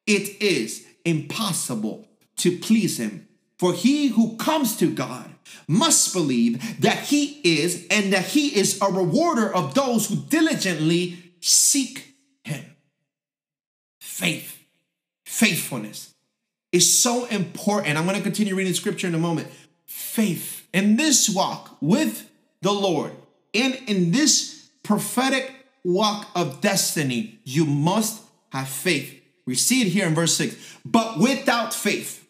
it 0.05 0.41
is 0.41 0.85
impossible 1.05 2.07
to 2.37 2.57
please 2.57 2.99
him. 2.99 3.27
For 3.57 3.73
he 3.73 4.07
who 4.07 4.37
comes 4.37 4.75
to 4.77 4.93
God 4.93 5.29
must 5.67 6.13
believe 6.13 6.81
that 6.81 6.97
he 6.97 7.39
is 7.43 7.85
and 7.89 8.11
that 8.13 8.25
he 8.25 8.55
is 8.55 8.81
a 8.81 8.91
rewarder 8.91 9.53
of 9.53 9.73
those 9.73 10.07
who 10.07 10.15
diligently 10.15 11.33
seek 11.39 12.15
him. 12.43 12.65
Faith, 13.99 14.57
faithfulness 15.25 16.10
is 16.71 17.01
so 17.01 17.25
important. 17.25 17.97
I'm 17.97 18.05
going 18.05 18.17
to 18.17 18.23
continue 18.23 18.55
reading 18.55 18.73
scripture 18.73 19.07
in 19.07 19.15
a 19.15 19.19
moment. 19.19 19.47
Faith 19.85 20.67
in 20.73 20.95
this 20.95 21.29
walk 21.29 21.77
with 21.81 22.29
the 22.61 22.71
Lord 22.71 23.11
and 23.53 23.75
in 23.87 24.11
this 24.11 24.69
prophetic 24.83 25.53
walk 25.83 26.27
of 26.35 26.61
destiny, 26.61 27.39
you 27.43 27.65
must 27.65 28.23
have 28.51 28.67
faith. 28.67 29.21
We 29.45 29.55
see 29.55 29.81
it 29.81 29.87
here 29.87 30.07
in 30.07 30.15
verse 30.15 30.35
6. 30.35 30.77
But 30.85 31.19
without 31.19 31.73
faith, 31.73 32.20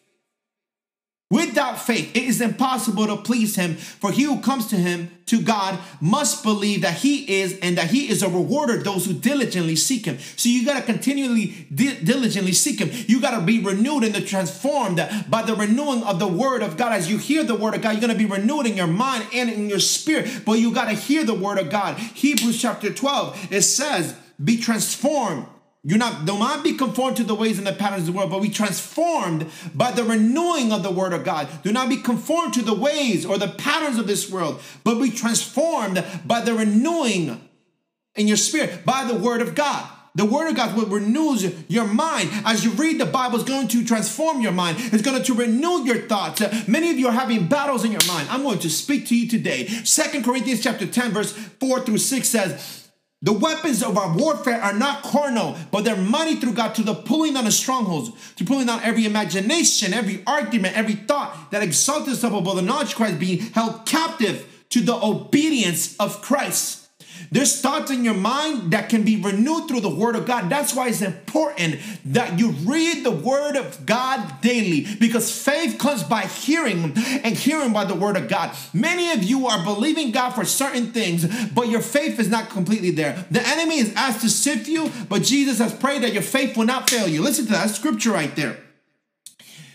Without 1.32 1.80
faith, 1.80 2.14
it 2.14 2.24
is 2.24 2.42
impossible 2.42 3.06
to 3.06 3.16
please 3.16 3.56
him, 3.56 3.76
for 3.76 4.12
he 4.12 4.24
who 4.24 4.42
comes 4.42 4.66
to 4.66 4.76
him, 4.76 5.10
to 5.24 5.40
God, 5.40 5.78
must 5.98 6.42
believe 6.42 6.82
that 6.82 6.98
he 6.98 7.40
is 7.40 7.58
and 7.60 7.78
that 7.78 7.90
he 7.90 8.10
is 8.10 8.22
a 8.22 8.28
rewarder 8.28 8.76
of 8.76 8.84
those 8.84 9.06
who 9.06 9.14
diligently 9.14 9.74
seek 9.74 10.04
him. 10.04 10.18
So 10.36 10.50
you 10.50 10.66
got 10.66 10.78
to 10.78 10.82
continually 10.82 11.66
di- 11.74 11.98
diligently 12.04 12.52
seek 12.52 12.80
him. 12.80 12.90
You 13.08 13.18
got 13.18 13.30
to 13.30 13.40
be 13.40 13.60
renewed 13.60 14.04
and 14.04 14.26
transformed 14.26 14.96
by 15.30 15.40
the 15.40 15.56
renewing 15.56 16.02
of 16.02 16.18
the 16.18 16.28
word 16.28 16.62
of 16.62 16.76
God. 16.76 16.92
As 16.92 17.10
you 17.10 17.16
hear 17.16 17.42
the 17.44 17.54
word 17.54 17.74
of 17.74 17.80
God, 17.80 17.92
you're 17.92 18.02
going 18.02 18.12
to 18.12 18.18
be 18.18 18.26
renewed 18.26 18.66
in 18.66 18.76
your 18.76 18.86
mind 18.86 19.26
and 19.32 19.48
in 19.48 19.70
your 19.70 19.80
spirit, 19.80 20.42
but 20.44 20.58
you 20.58 20.70
got 20.70 20.90
to 20.90 20.94
hear 20.94 21.24
the 21.24 21.32
word 21.32 21.56
of 21.58 21.70
God. 21.70 21.96
Hebrews 21.98 22.60
chapter 22.60 22.92
12, 22.92 23.48
it 23.50 23.62
says, 23.62 24.14
be 24.44 24.58
transformed 24.58 25.46
you're 25.84 25.98
not, 25.98 26.26
do 26.26 26.38
not 26.38 26.62
be 26.62 26.74
conformed 26.74 27.16
to 27.16 27.24
the 27.24 27.34
ways 27.34 27.58
and 27.58 27.66
the 27.66 27.72
patterns 27.72 28.02
of 28.02 28.14
the 28.14 28.18
world, 28.18 28.30
but 28.30 28.40
be 28.40 28.48
transformed 28.48 29.50
by 29.74 29.90
the 29.90 30.04
renewing 30.04 30.72
of 30.72 30.84
the 30.84 30.92
word 30.92 31.12
of 31.12 31.24
God. 31.24 31.48
Do 31.64 31.72
not 31.72 31.88
be 31.88 31.96
conformed 31.96 32.54
to 32.54 32.62
the 32.62 32.74
ways 32.74 33.26
or 33.26 33.36
the 33.36 33.48
patterns 33.48 33.98
of 33.98 34.06
this 34.06 34.30
world, 34.30 34.60
but 34.84 35.00
be 35.00 35.10
transformed 35.10 36.04
by 36.24 36.40
the 36.40 36.54
renewing 36.54 37.48
in 38.14 38.28
your 38.28 38.36
spirit, 38.36 38.84
by 38.84 39.04
the 39.04 39.14
word 39.14 39.42
of 39.42 39.56
God. 39.56 39.88
The 40.14 40.24
word 40.26 40.50
of 40.50 40.56
God 40.56 40.76
will 40.76 40.86
renew 40.86 41.36
your 41.68 41.86
mind. 41.86 42.28
As 42.44 42.64
you 42.64 42.70
read 42.72 43.00
the 43.00 43.06
Bible, 43.06 43.40
it's 43.40 43.48
going 43.48 43.66
to 43.68 43.84
transform 43.84 44.42
your 44.42 44.52
mind. 44.52 44.76
It's 44.78 45.02
going 45.02 45.20
to 45.20 45.34
renew 45.34 45.84
your 45.84 46.02
thoughts. 46.02 46.42
Many 46.68 46.90
of 46.90 46.98
you 46.98 47.08
are 47.08 47.12
having 47.12 47.48
battles 47.48 47.84
in 47.84 47.92
your 47.92 48.06
mind. 48.06 48.28
I'm 48.30 48.42
going 48.42 48.58
to 48.58 48.70
speak 48.70 49.06
to 49.06 49.16
you 49.16 49.26
today. 49.26 49.66
Second 49.66 50.22
Corinthians 50.24 50.62
chapter 50.62 50.86
10, 50.86 51.12
verse 51.12 51.32
4 51.32 51.80
through 51.80 51.98
6 51.98 52.28
says, 52.28 52.81
the 53.22 53.32
weapons 53.32 53.82
of 53.82 53.96
our 53.96 54.16
warfare 54.16 54.60
are 54.60 54.72
not 54.72 55.02
carnal, 55.04 55.56
but 55.70 55.84
they're 55.84 55.96
mighty 55.96 56.36
through 56.36 56.54
God 56.54 56.74
to 56.74 56.82
the 56.82 56.94
pulling 56.94 57.34
down 57.34 57.46
of 57.46 57.52
strongholds, 57.52 58.10
to 58.34 58.44
pulling 58.44 58.66
down 58.66 58.80
every 58.82 59.06
imagination, 59.06 59.94
every 59.94 60.22
argument, 60.26 60.76
every 60.76 60.94
thought 60.94 61.50
that 61.52 61.62
exalts 61.62 62.08
itself 62.08 62.34
above 62.34 62.56
the 62.56 62.62
knowledge 62.62 62.90
of 62.90 62.96
Christ, 62.96 63.20
being 63.20 63.38
held 63.38 63.86
captive 63.86 64.48
to 64.70 64.80
the 64.80 64.94
obedience 64.94 65.96
of 65.98 66.20
Christ. 66.20 66.81
There's 67.30 67.60
thoughts 67.60 67.90
in 67.90 68.04
your 68.04 68.14
mind 68.14 68.72
that 68.72 68.88
can 68.88 69.04
be 69.04 69.16
renewed 69.16 69.66
through 69.66 69.80
the 69.80 69.94
Word 69.94 70.16
of 70.16 70.26
God. 70.26 70.50
That's 70.50 70.74
why 70.74 70.88
it's 70.88 71.00
important 71.00 71.78
that 72.04 72.38
you 72.38 72.50
read 72.50 73.04
the 73.04 73.10
Word 73.10 73.56
of 73.56 73.86
God 73.86 74.40
daily 74.42 74.86
because 75.00 75.30
faith 75.42 75.78
comes 75.78 76.02
by 76.02 76.22
hearing 76.22 76.92
and 76.96 77.36
hearing 77.36 77.72
by 77.72 77.84
the 77.84 77.94
Word 77.94 78.16
of 78.16 78.28
God. 78.28 78.54
Many 78.74 79.12
of 79.12 79.22
you 79.22 79.46
are 79.46 79.64
believing 79.64 80.10
God 80.10 80.30
for 80.30 80.44
certain 80.44 80.92
things, 80.92 81.26
but 81.52 81.68
your 81.68 81.80
faith 81.80 82.18
is 82.18 82.28
not 82.28 82.50
completely 82.50 82.90
there. 82.90 83.24
The 83.30 83.46
enemy 83.46 83.78
is 83.78 83.94
asked 83.94 84.20
to 84.20 84.28
sift 84.28 84.68
you, 84.68 84.90
but 85.08 85.22
Jesus 85.22 85.58
has 85.58 85.72
prayed 85.72 86.02
that 86.02 86.12
your 86.12 86.22
faith 86.22 86.56
will 86.56 86.66
not 86.66 86.90
fail 86.90 87.08
you. 87.08 87.22
Listen 87.22 87.46
to 87.46 87.52
that 87.52 87.70
scripture 87.70 88.12
right 88.12 88.34
there. 88.36 88.58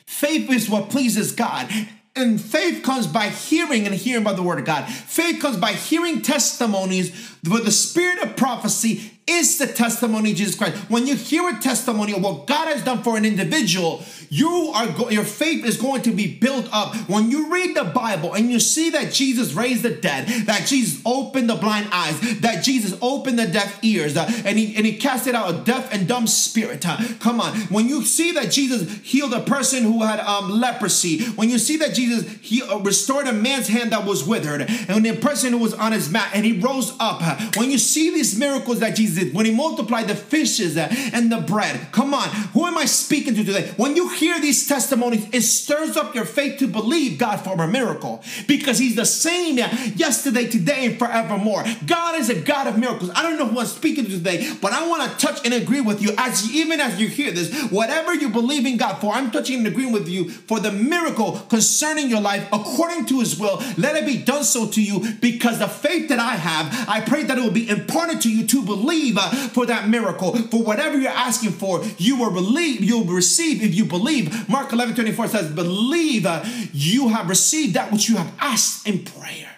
Faith 0.05 0.49
is 0.51 0.69
what 0.69 0.89
pleases 0.89 1.31
God. 1.31 1.69
And 2.17 2.41
faith 2.41 2.83
comes 2.83 3.05
by 3.05 3.29
hearing 3.29 3.85
and 3.85 3.93
hearing 3.93 4.23
by 4.23 4.33
the 4.33 4.41
word 4.41 4.57
of 4.57 4.65
God. 4.65 4.85
Faith 4.89 5.39
comes 5.39 5.55
by 5.55 5.73
hearing 5.73 6.23
testimonies 6.23 7.36
For 7.47 7.59
the 7.59 7.71
spirit 7.71 8.21
of 8.23 8.35
prophecy 8.35 9.11
is 9.27 9.57
the 9.57 9.67
testimony 9.67 10.31
of 10.31 10.37
Jesus 10.37 10.55
Christ. 10.55 10.77
When 10.89 11.05
you 11.05 11.15
hear 11.15 11.49
a 11.49 11.59
testimony 11.59 12.13
of 12.13 12.23
what 12.23 12.47
God 12.47 12.69
has 12.69 12.81
done 12.83 13.03
for 13.03 13.17
an 13.17 13.25
individual, 13.25 14.03
you 14.29 14.71
are 14.73 14.87
your 15.11 15.25
faith 15.25 15.65
is 15.65 15.77
going 15.77 16.01
to 16.03 16.11
be 16.11 16.37
built 16.37 16.67
up. 16.71 16.95
When 17.09 17.29
you 17.29 17.51
read 17.51 17.75
the 17.75 17.83
Bible 17.83 18.33
and 18.33 18.49
you 18.49 18.59
see 18.59 18.89
that 18.91 19.11
Jesus 19.11 19.53
raised 19.53 19.83
the 19.83 19.89
dead, 19.89 20.27
that 20.45 20.65
Jesus 20.65 21.01
opened 21.05 21.49
the 21.49 21.55
blind 21.55 21.89
eyes, 21.91 22.39
that 22.39 22.63
Jesus 22.63 22.97
opened 23.01 23.37
the 23.37 23.47
deaf 23.47 23.83
ears, 23.83 24.15
uh, 24.15 24.29
and 24.45 24.57
he 24.57 24.75
and 24.77 24.85
he 24.85 24.97
casted 24.97 25.35
out 25.35 25.53
a 25.53 25.57
deaf 25.63 25.93
and 25.93 26.07
dumb 26.07 26.27
spirit. 26.27 26.85
Come 27.19 27.41
on, 27.41 27.57
when 27.67 27.89
you 27.89 28.03
see 28.03 28.31
that 28.33 28.51
Jesus 28.51 28.99
healed 29.01 29.33
a 29.33 29.41
person 29.41 29.83
who 29.83 30.03
had 30.03 30.21
um, 30.21 30.49
leprosy, 30.49 31.25
when 31.31 31.49
you 31.49 31.57
see 31.57 31.75
that 31.77 31.93
Jesus 31.93 32.31
he 32.41 32.61
uh, 32.61 32.77
restored 32.79 33.27
a 33.27 33.33
man's 33.33 33.67
hand 33.67 33.91
that 33.91 34.05
was 34.05 34.25
withered, 34.25 34.61
and 34.61 35.05
the 35.05 35.17
person 35.17 35.51
who 35.51 35.59
was 35.59 35.73
on 35.73 35.91
his 35.91 36.09
mat 36.09 36.31
and 36.33 36.45
he 36.45 36.59
rose 36.59 36.95
up, 36.99 37.21
when 37.55 37.71
you 37.71 37.77
see 37.77 38.11
these 38.11 38.37
miracles 38.37 38.79
that 38.79 38.95
Jesus 38.95 39.23
did, 39.23 39.33
when 39.33 39.45
he 39.45 39.53
multiplied 39.53 40.07
the 40.07 40.15
fishes 40.15 40.77
and 40.77 41.31
the 41.31 41.39
bread, 41.39 41.91
come 41.91 42.13
on, 42.13 42.29
who 42.53 42.65
am 42.65 42.77
I 42.77 42.85
speaking 42.85 43.35
to 43.35 43.43
today? 43.43 43.71
When 43.77 43.95
you 43.95 44.09
hear 44.09 44.39
these 44.39 44.67
testimonies, 44.67 45.27
it 45.31 45.41
stirs 45.41 45.97
up 45.97 46.15
your 46.15 46.25
faith 46.25 46.59
to 46.59 46.67
believe 46.67 47.17
God 47.17 47.37
for 47.37 47.61
a 47.61 47.67
miracle 47.67 48.23
because 48.47 48.77
He's 48.77 48.95
the 48.95 49.05
same 49.05 49.57
yesterday, 49.57 50.47
today, 50.47 50.85
and 50.85 50.99
forevermore. 50.99 51.63
God 51.85 52.15
is 52.15 52.29
a 52.29 52.39
God 52.39 52.67
of 52.67 52.77
miracles. 52.77 53.11
I 53.15 53.23
don't 53.23 53.37
know 53.37 53.47
who 53.47 53.59
I'm 53.59 53.65
speaking 53.65 54.05
to 54.05 54.11
today, 54.11 54.51
but 54.61 54.73
I 54.73 54.87
want 54.87 55.09
to 55.09 55.25
touch 55.25 55.45
and 55.45 55.53
agree 55.53 55.81
with 55.81 56.01
you 56.01 56.13
as 56.17 56.51
even 56.53 56.79
as 56.79 56.99
you 56.99 57.07
hear 57.07 57.31
this, 57.31 57.71
whatever 57.71 58.13
you 58.13 58.29
believe 58.29 58.65
in 58.65 58.77
God 58.77 58.95
for, 58.99 59.13
I'm 59.13 59.31
touching 59.31 59.59
and 59.59 59.67
agreeing 59.67 59.91
with 59.91 60.07
you 60.07 60.29
for 60.29 60.59
the 60.59 60.71
miracle 60.71 61.39
concerning 61.49 62.09
your 62.09 62.21
life 62.21 62.47
according 62.51 63.05
to 63.07 63.19
His 63.19 63.39
will. 63.39 63.61
Let 63.77 63.95
it 63.95 64.05
be 64.05 64.17
done 64.17 64.43
so 64.43 64.67
to 64.67 64.81
you 64.81 65.13
because 65.21 65.59
the 65.59 65.67
faith 65.67 66.09
that 66.09 66.19
I 66.19 66.35
have, 66.35 66.89
I 66.89 67.01
pray 67.01 67.16
that 67.23 67.37
it 67.37 67.41
will 67.41 67.51
be 67.51 67.69
imparted 67.69 68.21
to 68.21 68.31
you 68.31 68.45
to 68.47 68.63
believe 68.63 69.17
uh, 69.17 69.29
for 69.49 69.65
that 69.65 69.89
miracle. 69.89 70.35
For 70.35 70.63
whatever 70.63 70.97
you're 70.97 71.11
asking 71.11 71.51
for, 71.51 71.83
you 71.97 72.17
will 72.17 72.31
believe, 72.31 72.83
you'll 72.83 73.05
receive 73.05 73.63
if 73.63 73.73
you 73.73 73.85
believe. 73.85 74.47
Mark 74.49 74.71
11 74.73 74.95
24 74.95 75.27
says, 75.27 75.51
Believe 75.51 76.25
uh, 76.25 76.43
you 76.73 77.09
have 77.09 77.29
received 77.29 77.75
that 77.75 77.91
which 77.91 78.09
you 78.09 78.17
have 78.17 78.33
asked 78.39 78.87
in 78.87 79.03
prayer. 79.03 79.49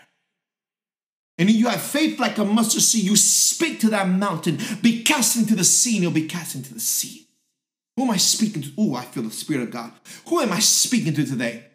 And 1.37 1.49
you 1.49 1.69
have 1.69 1.81
faith 1.81 2.19
like 2.19 2.37
a 2.37 2.43
mustard 2.43 2.81
seed. 2.81 3.05
You 3.05 3.15
speak 3.15 3.79
to 3.79 3.89
that 3.91 4.09
mountain, 4.09 4.59
be 4.81 5.03
cast 5.03 5.37
into 5.37 5.55
the 5.55 5.63
sea, 5.63 5.95
and 5.95 6.03
you'll 6.03 6.11
be 6.11 6.27
cast 6.27 6.53
into 6.53 6.73
the 6.73 6.81
sea. 6.81 7.27
Who 7.95 8.03
am 8.03 8.11
I 8.11 8.17
speaking 8.17 8.61
to? 8.61 8.71
Oh, 8.77 8.95
I 8.95 9.03
feel 9.03 9.23
the 9.23 9.31
Spirit 9.31 9.63
of 9.63 9.71
God. 9.71 9.91
Who 10.27 10.41
am 10.41 10.51
I 10.51 10.59
speaking 10.59 11.13
to 11.15 11.25
today? 11.25 11.65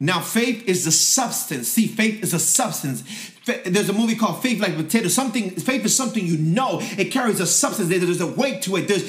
Now, 0.00 0.20
faith 0.20 0.68
is 0.68 0.84
the 0.84 0.90
substance. 0.90 1.68
See, 1.68 1.86
faith 1.86 2.22
is 2.22 2.34
a 2.34 2.38
substance. 2.38 3.02
There's 3.44 3.90
a 3.90 3.92
movie 3.92 4.16
called 4.16 4.42
Faith 4.42 4.60
Like 4.60 4.74
Potato. 4.74 5.08
Something 5.08 5.50
faith 5.50 5.84
is 5.84 5.94
something 5.94 6.24
you 6.24 6.38
know. 6.38 6.78
It 6.80 7.06
carries 7.12 7.40
a 7.40 7.46
substance. 7.46 7.90
There's 7.90 8.20
a 8.22 8.26
weight 8.26 8.62
to 8.62 8.76
it. 8.76 8.88
There's 8.88 9.02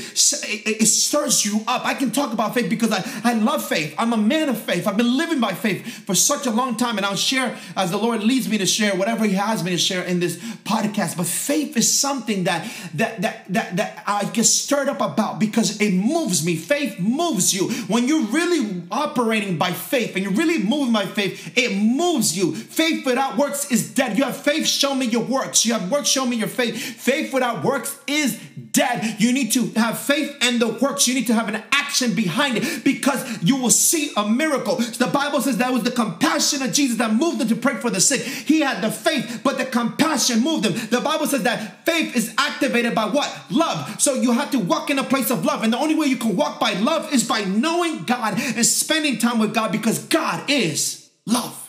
it, 0.44 0.82
it 0.82 0.86
stirs 0.88 1.46
you 1.46 1.62
up. 1.68 1.86
I 1.86 1.94
can 1.94 2.12
talk 2.12 2.34
about 2.34 2.54
faith 2.54 2.70
because 2.70 2.92
I, 2.92 3.04
I 3.24 3.34
love 3.34 3.66
faith. 3.66 3.96
I'm 3.98 4.12
a 4.12 4.18
man 4.18 4.50
of 4.50 4.60
faith. 4.60 4.88
I've 4.88 4.98
been 4.98 5.16
living 5.16 5.40
by 5.40 5.54
faith 5.54 6.06
for 6.06 6.16
such 6.16 6.46
a 6.46 6.52
long 6.52 6.76
time, 6.76 6.98
and 6.98 7.06
I'll 7.06 7.16
share 7.16 7.58
as 7.78 7.92
the 7.92 7.98
Lord 7.98 8.24
leads 8.24 8.50
me 8.50 8.58
to 8.58 8.66
share 8.66 8.96
whatever 8.96 9.24
He 9.26 9.36
has 9.36 9.64
me 9.64 9.72
to 9.72 9.78
share 9.78 10.04
in 10.04 10.20
this 10.20 10.38
podcast. 10.66 11.16
But 11.16 11.28
faith 11.28 11.78
is 11.78 11.98
something 11.98 12.44
that 12.44 12.70
that 12.96 13.22
that 13.22 13.46
that, 13.54 13.78
that 13.78 14.04
I 14.06 14.26
get 14.26 14.46
stirred 14.46 14.90
up 14.90 15.00
about 15.00 15.40
because 15.40 15.80
it 15.80 15.94
moves 15.94 16.46
me. 16.46 16.58
Faith 16.58 17.00
moves 17.00 17.54
you 17.54 17.70
when 17.88 18.08
you're 18.10 18.26
really 18.26 18.84
operating 18.92 19.58
by 19.58 19.72
faith 19.72 20.16
and 20.16 20.26
you're 20.26 20.34
really 20.34 20.62
moving 20.62 20.92
by 20.92 21.06
faith. 21.06 21.58
It 21.58 21.74
moves 21.74 22.38
you. 22.38 22.54
Faith 22.54 23.06
without 23.06 23.38
works 23.38 23.72
is 23.72 23.94
dead. 23.94 24.18
You 24.18 24.25
have 24.26 24.38
faith, 24.38 24.68
show 24.68 24.94
me 24.94 25.06
your 25.06 25.24
works. 25.24 25.66
You 25.66 25.74
have 25.74 25.90
works, 25.92 26.10
show 26.10 26.26
me 26.26 26.36
your 26.36 26.48
faith. 26.48 26.78
Faith 26.78 27.34
without 27.34 27.64
works 27.64 28.00
is 28.08 28.40
dead. 28.72 29.20
You 29.20 29.32
need 29.32 29.52
to 29.54 29.68
have 29.72 29.98
faith 29.98 30.36
and 30.42 30.62
the 30.62 30.68
works. 30.68 31.08
You 31.08 31.14
need 31.14 31.28
to 31.28 31.34
have 31.34 31.50
an 31.50 31.64
action 31.72 32.14
behind 32.14 32.58
it 32.58 32.84
because 32.84 33.42
you 33.42 33.56
will 33.56 33.70
see 33.70 34.12
a 34.18 34.28
miracle. 34.28 34.76
The 34.76 35.08
Bible 35.08 35.42
says 35.42 35.58
that 35.58 35.72
was 35.72 35.84
the 35.84 35.92
compassion 35.92 36.62
of 36.62 36.74
Jesus 36.74 36.98
that 36.98 37.14
moved 37.14 37.42
him 37.42 37.48
to 37.48 37.56
pray 37.56 37.76
for 37.76 37.90
the 37.90 38.02
sick. 38.02 38.22
He 38.22 38.60
had 38.60 38.82
the 38.82 38.92
faith, 38.92 39.42
but 39.44 39.58
the 39.58 39.66
compassion 39.66 40.42
moved 40.42 40.66
him. 40.66 40.74
The 40.90 41.02
Bible 41.02 41.28
says 41.28 41.44
that 41.44 41.86
faith 41.86 42.16
is 42.16 42.34
activated 42.38 42.96
by 42.96 43.06
what? 43.06 43.34
Love. 43.50 44.02
So 44.02 44.16
you 44.16 44.32
have 44.34 44.52
to 44.52 44.60
walk 44.60 44.90
in 44.90 45.00
a 45.00 45.04
place 45.04 45.30
of 45.30 45.46
love. 45.46 45.64
And 45.64 45.72
the 45.72 45.78
only 45.78 45.96
way 45.96 46.08
you 46.08 46.18
can 46.18 46.36
walk 46.36 46.60
by 46.60 46.74
love 46.74 47.14
is 47.14 47.24
by 47.24 47.42
knowing 47.42 48.04
God 48.04 48.40
and 48.40 48.66
spending 48.66 49.18
time 49.18 49.40
with 49.40 49.54
God 49.54 49.72
because 49.72 50.00
God 50.06 50.50
is 50.50 51.10
love. 51.26 51.62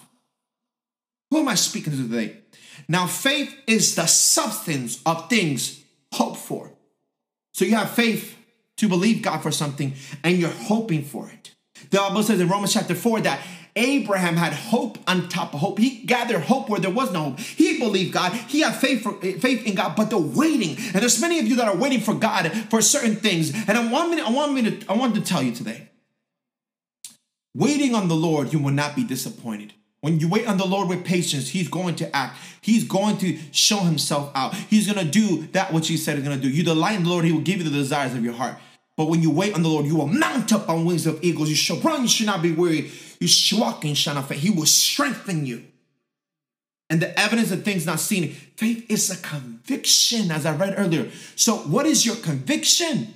Who 1.31 1.39
am 1.39 1.49
I 1.49 1.55
speaking 1.55 1.93
to 1.93 1.99
today? 1.99 2.37
Now, 2.89 3.07
faith 3.07 3.55
is 3.67 3.95
the 3.95 4.07
substance 4.07 5.03
of 5.05 5.29
things 5.29 5.83
hoped 6.13 6.39
for. 6.39 6.73
So 7.53 7.65
you 7.65 7.75
have 7.75 7.91
faith 7.91 8.37
to 8.77 8.89
believe 8.89 9.23
God 9.23 9.43
for 9.43 9.51
something 9.51 9.95
and 10.23 10.37
you're 10.37 10.51
hoping 10.51 11.03
for 11.03 11.29
it. 11.29 11.55
The 11.91 11.99
Bible 11.99 12.23
says 12.23 12.41
in 12.41 12.49
Romans 12.49 12.73
chapter 12.73 12.95
4 12.95 13.23
that 13.23 13.41
Abraham 13.75 14.37
had 14.37 14.55
hope 14.55 14.99
on 15.07 15.29
top 15.29 15.53
of 15.53 15.61
hope. 15.61 15.79
He 15.79 16.03
gathered 16.05 16.43
hope 16.43 16.69
where 16.69 16.81
there 16.81 16.91
was 16.91 17.13
no 17.13 17.31
hope. 17.31 17.41
He 17.41 17.79
believed 17.79 18.13
God. 18.13 18.33
He 18.33 18.61
had 18.61 18.75
faith 18.75 19.03
for, 19.03 19.13
faith 19.21 19.67
in 19.67 19.75
God, 19.75 19.95
but 19.97 20.09
the 20.09 20.19
waiting. 20.19 20.77
And 20.77 21.03
there's 21.03 21.21
many 21.21 21.39
of 21.39 21.47
you 21.47 21.57
that 21.57 21.69
are 21.69 21.77
waiting 21.77 22.01
for 22.01 22.15
God 22.15 22.51
for 22.71 22.81
certain 22.81 23.17
things. 23.17 23.53
And 23.69 23.77
I 23.77 23.91
want 23.91 24.11
me 24.11 24.17
to, 24.17 24.25
I 24.25 24.31
want 24.31 24.55
me 24.55 24.63
to, 24.63 24.87
I 24.91 24.95
want 24.95 25.15
to 25.17 25.21
tell 25.21 25.43
you 25.43 25.53
today. 25.53 25.91
Waiting 27.55 27.95
on 27.95 28.09
the 28.09 28.17
Lord, 28.17 28.53
you 28.53 28.59
will 28.59 28.73
not 28.73 28.97
be 28.97 29.05
disappointed. 29.05 29.75
When 30.07 30.21
you 30.21 30.29
wait 30.29 30.47
on 30.47 30.57
the 30.57 30.65
Lord 30.65 30.89
with 30.89 31.05
patience, 31.05 31.49
He's 31.49 31.67
going 31.67 31.97
to 31.97 32.15
act. 32.15 32.39
He's 32.61 32.85
going 32.85 33.19
to 33.19 33.37
show 33.51 33.79
Himself 33.79 34.31
out. 34.37 34.55
He's 34.55 34.87
going 34.87 35.05
to 35.05 35.11
do 35.11 35.49
that 35.49 35.73
which 35.73 35.89
He 35.89 35.97
said 35.97 36.15
He's 36.15 36.25
going 36.25 36.41
to 36.41 36.41
do. 36.41 36.49
You 36.49 36.63
delight 36.63 36.95
in 36.95 37.03
the 37.03 37.11
Lord, 37.11 37.25
He 37.25 37.33
will 37.33 37.41
give 37.41 37.59
you 37.59 37.65
the 37.65 37.77
desires 37.77 38.15
of 38.15 38.23
your 38.23 38.35
heart. 38.35 38.55
But 38.97 39.07
when 39.07 39.21
you 39.21 39.33
wait 39.33 39.57
on 39.57 39.65
the 39.65 39.69
Lord, 39.69 39.85
you 39.85 39.97
will 39.97 40.07
mount 40.07 40.53
up 40.53 40.69
on 40.69 40.85
wings 40.85 41.09
of 41.09 41.19
eagles. 41.25 41.49
You 41.49 41.57
shall 41.57 41.81
run, 41.81 42.03
you 42.03 42.09
shall 42.09 42.27
not 42.29 42.41
be 42.41 42.53
weary. 42.53 42.89
You 43.19 43.27
shall 43.27 43.59
walk 43.59 43.85
and 43.85 43.99
shall 43.99 44.15
not 44.15 44.29
faint. 44.29 44.43
He 44.43 44.51
will 44.51 44.67
strengthen 44.67 45.45
you. 45.45 45.65
And 46.89 47.03
the 47.03 47.19
evidence 47.19 47.51
of 47.51 47.65
things 47.65 47.85
not 47.85 47.99
seen. 47.99 48.31
Faith 48.31 48.89
is 48.89 49.11
a 49.11 49.21
conviction, 49.21 50.31
as 50.31 50.47
I 50.47 50.55
read 50.55 50.75
earlier. 50.77 51.11
So, 51.35 51.57
what 51.57 51.85
is 51.85 52.07
your 52.07 52.15
conviction? 52.15 53.13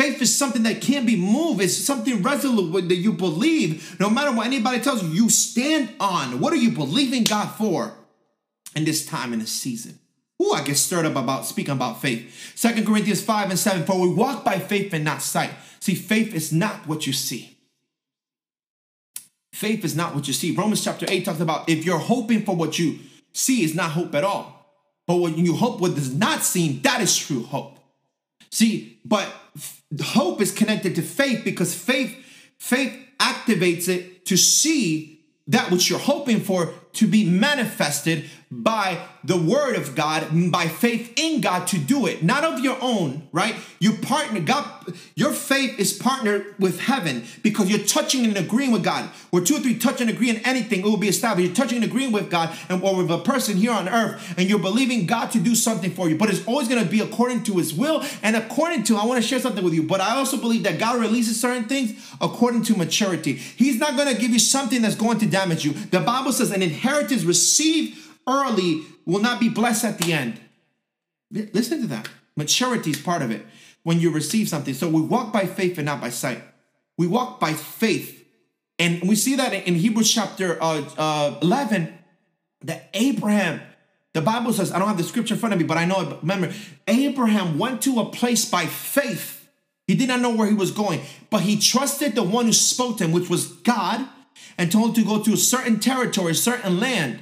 Faith 0.00 0.22
is 0.22 0.34
something 0.34 0.62
that 0.62 0.80
can't 0.80 1.04
be 1.04 1.14
moved. 1.14 1.60
It's 1.60 1.76
something 1.76 2.22
resolute 2.22 2.88
that 2.88 2.94
you 2.94 3.12
believe. 3.12 4.00
No 4.00 4.08
matter 4.08 4.34
what 4.34 4.46
anybody 4.46 4.80
tells 4.80 5.02
you, 5.02 5.10
you 5.10 5.28
stand 5.28 5.90
on. 6.00 6.40
What 6.40 6.54
are 6.54 6.56
you 6.56 6.70
believing 6.70 7.24
God 7.24 7.48
for 7.48 7.92
in 8.74 8.86
this 8.86 9.04
time 9.04 9.34
in 9.34 9.40
this 9.40 9.52
season? 9.52 9.98
Ooh, 10.42 10.52
I 10.52 10.62
get 10.62 10.78
stirred 10.78 11.04
up 11.04 11.16
about 11.16 11.44
speaking 11.44 11.74
about 11.74 12.00
faith. 12.00 12.54
Second 12.56 12.86
Corinthians 12.86 13.22
5 13.22 13.50
and 13.50 13.58
7. 13.58 13.84
For 13.84 14.00
we 14.00 14.14
walk 14.14 14.42
by 14.42 14.58
faith 14.58 14.94
and 14.94 15.04
not 15.04 15.20
sight. 15.20 15.50
See, 15.80 15.94
faith 15.94 16.34
is 16.34 16.50
not 16.50 16.86
what 16.86 17.06
you 17.06 17.12
see. 17.12 17.58
Faith 19.52 19.84
is 19.84 19.94
not 19.94 20.14
what 20.14 20.26
you 20.26 20.32
see. 20.32 20.56
Romans 20.56 20.82
chapter 20.82 21.04
8 21.10 21.26
talks 21.26 21.40
about 21.40 21.68
if 21.68 21.84
you're 21.84 21.98
hoping 21.98 22.46
for 22.46 22.56
what 22.56 22.78
you 22.78 23.00
see 23.34 23.64
is 23.64 23.74
not 23.74 23.90
hope 23.90 24.14
at 24.14 24.24
all. 24.24 24.66
But 25.06 25.16
when 25.16 25.36
you 25.36 25.56
hope 25.56 25.78
what 25.78 25.90
is 25.90 26.14
not 26.14 26.40
seen, 26.42 26.80
that 26.80 27.02
is 27.02 27.14
true 27.14 27.42
hope. 27.42 27.79
See, 28.50 28.98
but 29.04 29.32
hope 30.02 30.40
is 30.40 30.52
connected 30.52 30.94
to 30.96 31.02
faith 31.02 31.44
because 31.44 31.74
faith 31.74 32.16
faith 32.58 32.96
activates 33.18 33.88
it 33.88 34.26
to 34.26 34.36
see 34.36 35.20
that 35.46 35.70
which 35.70 35.90
you're 35.90 35.98
hoping 35.98 36.40
for 36.40 36.72
to 36.92 37.06
be 37.06 37.28
manifested 37.28 38.28
by 38.52 39.06
the 39.22 39.36
word 39.36 39.76
of 39.76 39.94
God, 39.94 40.26
by 40.50 40.66
faith 40.66 41.12
in 41.16 41.40
God 41.40 41.68
to 41.68 41.78
do 41.78 42.06
it, 42.06 42.24
not 42.24 42.42
of 42.42 42.58
your 42.58 42.76
own, 42.80 43.28
right? 43.30 43.54
You 43.78 43.92
partner, 43.92 44.40
God, 44.40 44.66
your 45.14 45.30
faith 45.30 45.78
is 45.78 45.92
partnered 45.92 46.58
with 46.58 46.80
heaven 46.80 47.24
because 47.44 47.70
you're 47.70 47.86
touching 47.86 48.24
and 48.24 48.36
agreeing 48.36 48.72
with 48.72 48.82
God. 48.82 49.08
Where 49.30 49.44
two 49.44 49.56
or 49.56 49.60
three 49.60 49.78
touch 49.78 50.00
and 50.00 50.10
agree 50.10 50.30
in 50.30 50.38
anything, 50.38 50.80
it 50.80 50.84
will 50.84 50.96
be 50.96 51.08
established. 51.08 51.46
You're 51.46 51.54
touching 51.54 51.76
and 51.76 51.84
agreeing 51.84 52.10
with 52.10 52.28
God 52.28 52.56
and 52.68 52.82
or 52.82 52.96
with 52.96 53.10
a 53.10 53.18
person 53.18 53.56
here 53.56 53.70
on 53.70 53.88
earth, 53.88 54.34
and 54.36 54.48
you're 54.48 54.58
believing 54.58 55.06
God 55.06 55.30
to 55.30 55.38
do 55.38 55.54
something 55.54 55.92
for 55.92 56.08
you. 56.08 56.16
But 56.16 56.30
it's 56.30 56.44
always 56.46 56.66
going 56.66 56.82
to 56.82 56.90
be 56.90 57.00
according 57.00 57.44
to 57.44 57.58
his 57.58 57.72
will 57.72 58.04
and 58.22 58.34
according 58.34 58.82
to, 58.84 58.96
I 58.96 59.04
want 59.06 59.22
to 59.22 59.28
share 59.28 59.38
something 59.38 59.62
with 59.62 59.74
you, 59.74 59.84
but 59.84 60.00
I 60.00 60.16
also 60.16 60.36
believe 60.36 60.64
that 60.64 60.80
God 60.80 61.00
releases 61.00 61.40
certain 61.40 61.64
things 61.64 61.92
according 62.20 62.62
to 62.64 62.76
maturity. 62.76 63.34
He's 63.34 63.78
not 63.78 63.96
going 63.96 64.12
to 64.12 64.20
give 64.20 64.30
you 64.32 64.40
something 64.40 64.82
that's 64.82 64.96
going 64.96 65.18
to 65.18 65.26
damage 65.26 65.64
you. 65.64 65.72
The 65.72 66.00
Bible 66.00 66.32
says 66.32 66.50
an 66.50 66.62
inheritance 66.62 67.22
received 67.22 68.09
early 68.30 68.82
will 69.04 69.20
not 69.20 69.40
be 69.40 69.48
blessed 69.48 69.84
at 69.84 69.98
the 69.98 70.12
end. 70.12 70.40
Listen 71.30 71.80
to 71.82 71.86
that. 71.88 72.08
Maturity 72.36 72.90
is 72.90 73.00
part 73.00 73.22
of 73.22 73.30
it 73.30 73.44
when 73.82 74.00
you 74.00 74.10
receive 74.10 74.48
something. 74.48 74.74
So 74.74 74.88
we 74.88 75.00
walk 75.00 75.32
by 75.32 75.46
faith 75.46 75.78
and 75.78 75.86
not 75.86 76.00
by 76.00 76.10
sight. 76.10 76.42
We 76.96 77.06
walk 77.06 77.40
by 77.40 77.52
faith. 77.54 78.24
And 78.78 79.02
we 79.02 79.14
see 79.14 79.36
that 79.36 79.52
in 79.52 79.74
Hebrews 79.74 80.12
chapter 80.12 80.62
uh, 80.62 80.84
uh, 80.96 81.38
11 81.42 81.92
that 82.62 82.90
Abraham, 82.94 83.60
the 84.12 84.20
Bible 84.20 84.52
says, 84.52 84.72
I 84.72 84.78
don't 84.78 84.88
have 84.88 84.98
the 84.98 85.04
scripture 85.04 85.34
in 85.34 85.40
front 85.40 85.52
of 85.52 85.58
me, 85.58 85.66
but 85.66 85.78
I 85.78 85.84
know 85.84 86.00
it. 86.00 86.18
Remember, 86.20 86.52
Abraham 86.88 87.58
went 87.58 87.82
to 87.82 88.00
a 88.00 88.06
place 88.06 88.44
by 88.44 88.66
faith. 88.66 89.48
He 89.86 89.94
did 89.94 90.08
not 90.08 90.20
know 90.20 90.34
where 90.34 90.46
he 90.46 90.54
was 90.54 90.70
going, 90.70 91.00
but 91.30 91.42
he 91.42 91.58
trusted 91.58 92.14
the 92.14 92.22
one 92.22 92.46
who 92.46 92.52
spoke 92.52 92.98
to 92.98 93.04
him, 93.04 93.12
which 93.12 93.28
was 93.28 93.46
God, 93.48 94.06
and 94.56 94.70
told 94.70 94.90
him 94.90 95.04
to 95.04 95.08
go 95.08 95.22
to 95.22 95.32
a 95.32 95.36
certain 95.36 95.80
territory, 95.80 96.32
a 96.32 96.34
certain 96.34 96.78
land. 96.78 97.20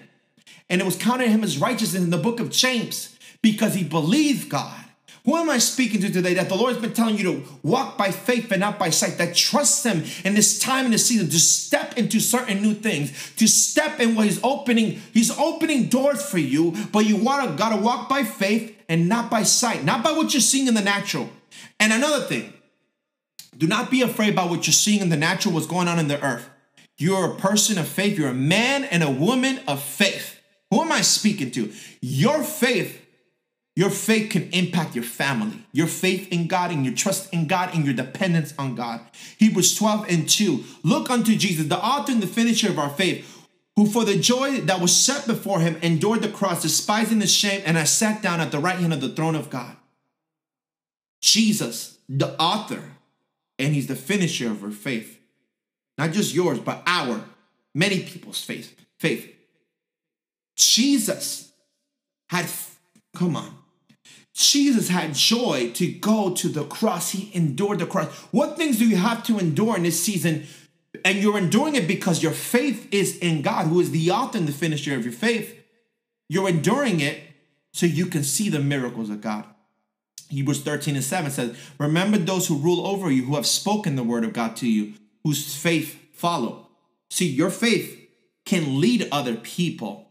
And 0.70 0.80
it 0.80 0.84
was 0.84 0.96
counted 0.96 1.28
him 1.28 1.44
as 1.44 1.58
righteousness 1.58 2.02
in 2.02 2.10
the 2.10 2.18
book 2.18 2.40
of 2.40 2.50
James 2.50 3.16
because 3.42 3.74
he 3.74 3.84
believed 3.84 4.48
God. 4.48 4.84
Who 5.28 5.36
am 5.36 5.50
I 5.50 5.58
speaking 5.58 6.00
to 6.00 6.10
today? 6.10 6.32
That 6.32 6.48
the 6.48 6.54
Lord's 6.54 6.78
been 6.78 6.94
telling 6.94 7.18
you 7.18 7.24
to 7.24 7.42
walk 7.62 7.98
by 7.98 8.10
faith 8.12 8.50
and 8.50 8.60
not 8.60 8.78
by 8.78 8.88
sight, 8.88 9.18
that 9.18 9.34
trust 9.36 9.84
Him 9.84 10.04
in 10.24 10.34
this 10.34 10.58
time 10.58 10.86
and 10.86 10.94
this 10.94 11.06
season 11.06 11.28
to 11.28 11.38
step 11.38 11.98
into 11.98 12.18
certain 12.18 12.62
new 12.62 12.72
things, 12.72 13.34
to 13.36 13.46
step 13.46 14.00
in 14.00 14.14
what 14.14 14.24
He's 14.24 14.42
opening. 14.42 15.02
He's 15.12 15.30
opening 15.38 15.88
doors 15.88 16.24
for 16.24 16.38
you, 16.38 16.74
but 16.92 17.04
you 17.04 17.16
wanna 17.16 17.54
gotta 17.58 17.76
walk 17.76 18.08
by 18.08 18.24
faith 18.24 18.74
and 18.88 19.06
not 19.06 19.30
by 19.30 19.42
sight, 19.42 19.84
not 19.84 20.02
by 20.02 20.12
what 20.12 20.32
you're 20.32 20.40
seeing 20.40 20.66
in 20.66 20.72
the 20.72 20.80
natural. 20.80 21.28
And 21.78 21.92
another 21.92 22.24
thing, 22.24 22.54
do 23.54 23.66
not 23.66 23.90
be 23.90 24.00
afraid 24.00 24.32
about 24.32 24.48
what 24.48 24.66
you're 24.66 24.72
seeing 24.72 25.02
in 25.02 25.10
the 25.10 25.16
natural, 25.18 25.52
what's 25.52 25.66
going 25.66 25.88
on 25.88 25.98
in 25.98 26.08
the 26.08 26.24
earth. 26.24 26.48
You're 26.96 27.32
a 27.32 27.36
person 27.36 27.76
of 27.76 27.86
faith, 27.86 28.16
you're 28.16 28.30
a 28.30 28.34
man 28.34 28.84
and 28.84 29.02
a 29.02 29.10
woman 29.10 29.60
of 29.68 29.82
faith. 29.82 30.37
Who 30.70 30.82
am 30.82 30.92
I 30.92 31.00
speaking 31.00 31.50
to? 31.52 31.72
Your 32.00 32.42
faith 32.42 33.06
your 33.78 33.90
faith 33.90 34.30
can 34.30 34.50
impact 34.50 34.96
your 34.96 35.04
family, 35.04 35.64
your 35.70 35.86
faith 35.86 36.32
in 36.32 36.48
God 36.48 36.72
and 36.72 36.84
your 36.84 36.96
trust 36.96 37.32
in 37.32 37.46
God 37.46 37.72
and 37.72 37.84
your 37.84 37.94
dependence 37.94 38.52
on 38.58 38.74
God. 38.74 39.00
Hebrews 39.36 39.76
12 39.76 40.06
and 40.08 40.28
2. 40.28 40.64
Look 40.82 41.10
unto 41.10 41.36
Jesus, 41.36 41.68
the 41.68 41.78
author 41.78 42.10
and 42.10 42.20
the 42.20 42.26
finisher 42.26 42.70
of 42.70 42.78
our 42.80 42.90
faith, 42.90 43.46
who 43.76 43.86
for 43.86 44.04
the 44.04 44.18
joy 44.18 44.62
that 44.62 44.80
was 44.80 44.96
set 44.96 45.28
before 45.28 45.60
him 45.60 45.76
endured 45.80 46.22
the 46.22 46.28
cross, 46.28 46.62
despising 46.62 47.20
the 47.20 47.28
shame, 47.28 47.62
and 47.64 47.76
has 47.76 47.96
sat 47.96 48.20
down 48.20 48.40
at 48.40 48.50
the 48.50 48.58
right 48.58 48.80
hand 48.80 48.92
of 48.92 49.00
the 49.00 49.10
throne 49.10 49.36
of 49.36 49.48
God. 49.48 49.76
Jesus, 51.20 51.98
the 52.08 52.36
author, 52.40 52.82
and 53.60 53.76
he's 53.76 53.86
the 53.86 53.94
finisher 53.94 54.50
of 54.50 54.64
our 54.64 54.72
faith. 54.72 55.20
Not 55.96 56.10
just 56.10 56.34
yours, 56.34 56.58
but 56.58 56.82
our, 56.84 57.22
many 57.76 58.02
people's 58.02 58.42
faith. 58.42 58.74
Faith. 58.98 59.37
Jesus 60.58 61.52
had, 62.28 62.46
come 63.16 63.36
on, 63.36 63.54
Jesus 64.34 64.88
had 64.88 65.14
joy 65.14 65.70
to 65.74 65.90
go 65.90 66.34
to 66.34 66.48
the 66.48 66.64
cross. 66.64 67.10
He 67.10 67.30
endured 67.34 67.78
the 67.78 67.86
cross. 67.86 68.08
What 68.30 68.56
things 68.56 68.78
do 68.78 68.88
you 68.88 68.96
have 68.96 69.22
to 69.24 69.38
endure 69.38 69.76
in 69.76 69.84
this 69.84 70.00
season? 70.00 70.46
And 71.04 71.18
you're 71.18 71.38
enduring 71.38 71.76
it 71.76 71.88
because 71.88 72.22
your 72.22 72.32
faith 72.32 72.88
is 72.92 73.18
in 73.18 73.42
God, 73.42 73.66
who 73.66 73.80
is 73.80 73.90
the 73.90 74.10
author 74.10 74.38
and 74.38 74.48
the 74.48 74.52
finisher 74.52 74.94
of 74.94 75.04
your 75.04 75.12
faith. 75.12 75.56
You're 76.28 76.48
enduring 76.48 77.00
it 77.00 77.20
so 77.72 77.86
you 77.86 78.06
can 78.06 78.22
see 78.22 78.48
the 78.48 78.58
miracles 78.58 79.10
of 79.10 79.20
God. 79.20 79.44
Hebrews 80.28 80.62
13 80.62 80.96
and 80.96 81.04
7 81.04 81.30
says, 81.30 81.56
Remember 81.78 82.18
those 82.18 82.48
who 82.48 82.58
rule 82.58 82.86
over 82.86 83.10
you, 83.10 83.24
who 83.24 83.36
have 83.36 83.46
spoken 83.46 83.96
the 83.96 84.02
word 84.02 84.24
of 84.24 84.32
God 84.32 84.56
to 84.56 84.68
you, 84.68 84.94
whose 85.24 85.54
faith 85.56 85.98
follow. 86.12 86.68
See, 87.10 87.26
your 87.26 87.50
faith 87.50 88.08
can 88.44 88.80
lead 88.80 89.08
other 89.10 89.34
people 89.34 90.07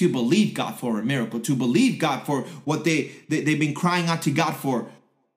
to 0.00 0.08
believe 0.08 0.54
God 0.54 0.78
for 0.78 0.98
a 0.98 1.04
miracle, 1.04 1.40
to 1.40 1.54
believe 1.54 1.98
God 1.98 2.24
for 2.24 2.40
what 2.64 2.84
they, 2.84 3.12
they, 3.28 3.42
they've 3.42 3.60
been 3.60 3.74
crying 3.74 4.06
out 4.06 4.22
to 4.22 4.30
God 4.30 4.56
for, 4.56 4.86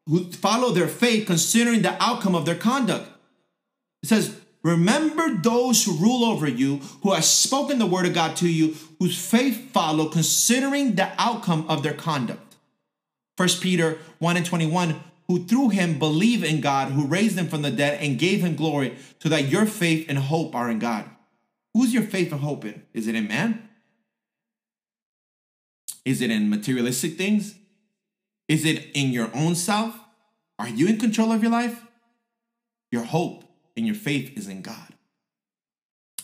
who 0.08 0.32
follow 0.32 0.72
their 0.72 0.88
faith 0.88 1.28
considering 1.28 1.82
the 1.82 2.02
outcome 2.02 2.34
of 2.34 2.46
their 2.46 2.56
conduct. 2.56 3.10
It 4.02 4.08
says, 4.08 4.40
Remember 4.64 5.36
those 5.36 5.84
who 5.84 5.98
rule 5.98 6.24
over 6.24 6.48
you, 6.48 6.78
who 7.02 7.12
have 7.12 7.26
spoken 7.26 7.78
the 7.78 7.86
word 7.86 8.06
of 8.06 8.14
God 8.14 8.38
to 8.38 8.48
you, 8.50 8.76
whose 9.00 9.20
faith 9.20 9.72
follow, 9.74 10.08
considering 10.08 10.96
the 10.96 11.12
outcome 11.22 11.66
of 11.68 11.84
their 11.84 11.94
conduct. 11.94 12.56
1 13.36 13.50
Peter 13.60 13.98
1 14.20 14.38
and 14.38 14.46
21, 14.46 14.96
who 15.28 15.44
through 15.44 15.70
him 15.70 16.00
believe 16.00 16.46
in 16.46 16.62
God, 16.62 16.94
who 16.94 17.06
raised 17.06 17.38
him 17.38 17.50
from 17.50 17.64
the 17.64 17.72
dead 17.72 18.02
and 18.02 18.18
gave 18.18 18.40
him 18.40 18.56
glory, 18.56 18.96
so 19.22 19.28
that 19.28 19.50
your 19.50 19.66
faith 19.66 20.06
and 20.08 20.18
hope 20.18 20.56
are 20.56 20.72
in 20.72 20.80
God. 20.80 21.04
Who's 21.74 21.94
your 21.94 22.04
faith 22.04 22.32
and 22.32 22.40
hope 22.40 22.64
in? 22.64 22.84
Is 22.94 23.08
it 23.08 23.16
in 23.16 23.28
man? 23.28 23.68
Is 26.06 26.22
it 26.22 26.30
in 26.30 26.50
materialistic 26.50 27.18
things? 27.18 27.56
Is 28.48 28.66
it 28.66 28.88
in 28.94 29.12
your 29.12 29.30
own 29.34 29.56
self? 29.56 29.96
Are 30.60 30.70
you 30.70 30.88
in 30.88 31.00
control 31.00 31.32
of 31.32 31.42
your 31.42 31.52
life? 31.52 31.82
Your 32.92 33.04
hope 33.04 33.44
and 33.76 33.86
your 33.86 33.96
faith 33.96 34.38
is 34.38 34.48
in 34.48 34.62
God. 34.62 34.94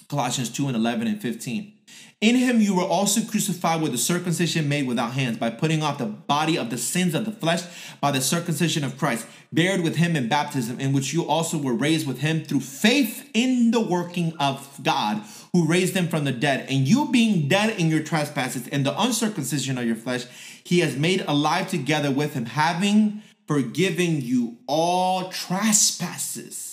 Colossians 0.08 0.50
2 0.50 0.68
and 0.68 0.76
11 0.76 1.08
and 1.08 1.22
15. 1.22 1.74
In 2.22 2.36
him 2.36 2.60
you 2.60 2.76
were 2.76 2.84
also 2.84 3.22
crucified 3.22 3.82
with 3.82 3.94
the 3.94 3.98
circumcision 3.98 4.68
made 4.68 4.86
without 4.86 5.14
hands, 5.14 5.38
by 5.38 5.50
putting 5.50 5.82
off 5.82 6.00
the 6.00 6.06
body 6.06 6.58
of 6.58 6.70
the 6.70 6.78
sins 6.78 7.16
of 7.16 7.24
the 7.24 7.32
flesh 7.32 7.64
by 8.02 8.12
the 8.12 8.20
circumcision 8.20 8.84
of 8.84 8.98
Christ, 8.98 9.26
buried 9.54 9.84
with 9.84 9.96
him 9.96 10.18
in 10.18 10.28
baptism, 10.28 10.82
in 10.82 10.92
which 10.92 11.14
you 11.14 11.26
also 11.26 11.58
were 11.58 11.74
raised 11.74 12.06
with 12.06 12.20
him 12.20 12.44
through 12.44 12.60
faith 12.60 13.30
in 13.34 13.72
the 13.72 13.80
working 13.80 14.34
of 14.38 14.80
God, 14.84 15.24
who 15.54 15.66
raised 15.66 15.96
him 15.96 16.10
from 16.10 16.26
the 16.26 16.34
dead. 16.34 16.70
And 16.70 16.86
you 16.86 17.10
being 17.10 17.48
dead 17.48 17.80
in 17.80 17.90
your 17.90 18.04
trespasses 18.04 18.68
and 18.68 18.86
the 18.86 19.02
uncircumcision 19.02 19.78
of 19.78 19.86
your 19.86 19.96
flesh, 19.96 20.26
he 20.62 20.80
has 20.80 20.98
made 20.98 21.24
alive 21.26 21.70
together 21.70 22.12
with 22.12 22.34
him, 22.34 22.48
having 22.48 23.24
forgiven 23.48 24.20
you 24.20 24.58
all 24.68 25.30
trespasses 25.30 26.69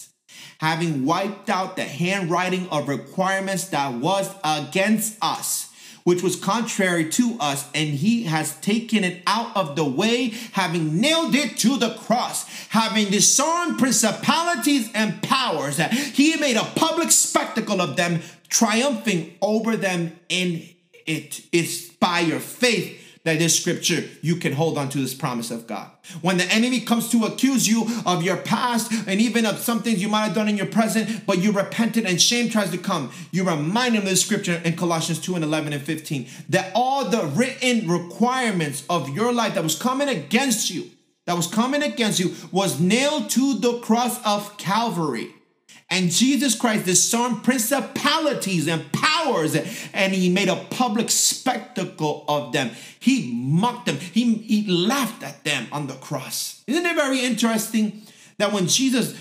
having 0.59 1.05
wiped 1.05 1.51
out 1.51 1.77
the 1.77 1.85
handwriting 1.85 2.69
of 2.71 2.88
requirements 2.88 3.69
that 3.69 3.95
was 3.95 4.33
against 4.42 5.16
us, 5.23 5.71
which 6.05 6.23
was 6.23 6.37
contrary 6.37 7.09
to 7.11 7.37
us, 7.40 7.69
and 7.75 7.90
he 7.90 8.25
has 8.25 8.57
taken 8.61 9.03
it 9.05 9.23
out 9.27 9.57
of 9.57 9.77
the 9.77 9.85
way, 9.85 10.29
having 10.53 11.01
nailed 11.01 11.35
it 11.35 11.57
to 11.59 11.77
the 11.77 11.90
cross, 11.95 12.47
having 12.69 13.11
disarmed 13.11 13.79
principalities 13.79 14.90
and 14.95 15.23
powers. 15.23 15.79
He 15.79 16.37
made 16.37 16.57
a 16.57 16.64
public 16.77 17.11
spectacle 17.11 17.81
of 17.81 17.97
them, 17.97 18.21
triumphing 18.49 19.37
over 19.42 19.77
them 19.77 20.19
in 20.29 20.69
it. 21.07 21.40
It's 21.53 21.88
by 21.88 22.21
your 22.21 22.40
faith 22.40 23.03
that 23.27 23.41
this 23.41 23.59
scripture, 23.61 24.05
you 24.23 24.37
can 24.37 24.53
hold 24.53 24.79
on 24.79 24.89
to 24.89 24.99
this 24.99 25.12
promise 25.12 25.51
of 25.51 25.67
God. 25.67 25.91
When 26.23 26.39
the 26.39 26.45
enemy 26.45 26.81
comes 26.81 27.09
to 27.11 27.25
accuse 27.25 27.67
you 27.67 27.85
of 28.07 28.23
your 28.23 28.37
past 28.37 28.93
and 29.09 29.21
even 29.21 29.45
of 29.45 29.59
some 29.59 29.83
things 29.83 30.01
you 30.01 30.09
might 30.09 30.27
have 30.27 30.35
done 30.35 30.49
in 30.49 30.57
your 30.57 30.67
present, 30.67 31.27
but 31.27 31.43
you 31.43 31.51
repented 31.51 32.07
and 32.07 32.23
shame 32.23 32.49
tries 32.49 32.71
to 32.71 32.79
come, 32.79 33.11
you 33.33 33.43
remind 33.43 33.97
him 33.97 34.03
of 34.03 34.09
the 34.09 34.15
scripture 34.15 34.62
in 34.65 34.77
Colossians 34.77 35.21
2 35.21 35.35
and 35.35 35.45
11 35.45 35.73
and 35.73 35.83
15 35.83 36.29
that 36.51 36.71
all 36.73 37.11
the 37.11 37.27
written 37.27 37.91
requirements 37.91 38.85
of 38.89 39.09
your 39.09 39.33
life 39.33 39.55
that 39.55 39.65
was 39.65 39.77
coming 39.77 40.09
against 40.09 40.71
you, 40.71 40.89
that 41.25 41.37
was 41.37 41.49
coming 41.49 41.83
against 41.83 42.21
you, 42.21 42.33
was 42.53 42.79
nailed 42.79 43.29
to 43.31 43.59
the 43.59 43.81
cross 43.81 44.25
of 44.25 44.57
Calvary. 44.57 45.36
And 45.88 46.11
Jesus 46.11 46.57
Christ 46.57 46.85
disarmed 46.85 47.44
principalities 47.44 48.66
and 48.66 48.92
powers, 48.92 49.55
and 49.92 50.12
he 50.12 50.29
made 50.29 50.49
a 50.49 50.57
public 50.70 51.11
spectacle 51.11 52.25
of 52.29 52.53
them. 52.53 52.70
He 52.99 53.33
mocked 53.33 53.87
them, 53.87 53.99
he, 53.99 54.35
he 54.35 54.66
laughed 54.68 55.22
at 55.22 55.44
them 55.44 55.68
on 55.70 55.87
the 55.87 55.94
cross. 55.94 56.64
Isn't 56.66 56.85
it 56.85 56.96
very 56.96 57.20
interesting 57.20 58.03
that 58.38 58.53
when 58.53 58.66
Jesus 58.66 59.16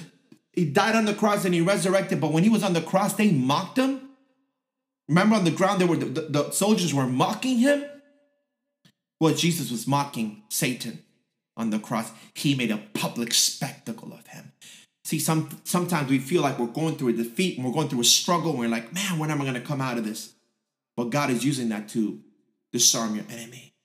he 0.54 0.65
died 0.65 0.95
on 0.95 1.06
the 1.06 1.13
cross 1.13 1.45
and 1.45 1.54
he 1.54 1.62
resurrected, 1.62 2.19
but 2.19 2.32
when 2.32 2.43
he 2.43 2.49
was 2.49 2.63
on 2.63 2.73
the 2.73 2.82
cross, 2.82 3.13
they 3.13 3.30
mocked 3.30 3.78
him? 3.78 4.10
Remember 5.08 5.36
on 5.36 5.43
the 5.43 5.51
ground, 5.51 5.80
there 5.80 5.88
were 5.88 5.97
the, 5.97 6.06
the, 6.06 6.21
the 6.21 6.51
soldiers 6.51 6.93
were 6.93 7.06
mocking 7.06 7.60
him. 7.60 7.86
Well, 9.19 9.34
Jesus 9.34 9.69
was 9.69 9.86
mocking 9.86 10.43
Satan 10.49 11.04
on 11.56 11.69
the 11.69 11.80
cross. 11.80 12.12
He 12.34 12.56
made 12.56 12.71
a 12.71 12.82
public 12.93 13.34
spectacle 13.34 14.13
of 14.13 14.25
him. 14.28 14.51
See, 15.06 15.20
some 15.20 15.50
sometimes 15.65 16.10
we 16.10 16.18
feel 16.18 16.41
like 16.41 16.58
we're 16.58 16.65
going 16.65 16.96
through 16.96 17.10
a 17.10 17.13
defeat 17.13 17.58
and 17.58 17.65
we're 17.65 17.72
going 17.72 17.89
through 17.89 18.02
a 18.02 18.06
struggle, 18.06 18.50
and 18.50 18.60
we're 18.60 18.68
like, 18.68 18.91
man, 18.91 19.20
when 19.20 19.30
am 19.30 19.39
I 19.39 19.44
going 19.44 19.54
to 19.54 19.62
come 19.62 19.80
out 19.80 20.00
of 20.00 20.04
this? 20.04 20.34
But 20.98 21.12
God 21.12 21.30
is 21.30 21.46
using 21.46 21.70
that 21.70 21.88
to 21.89 22.22
disarm 22.74 23.15
your 23.15 23.26
enemy, 23.30 23.76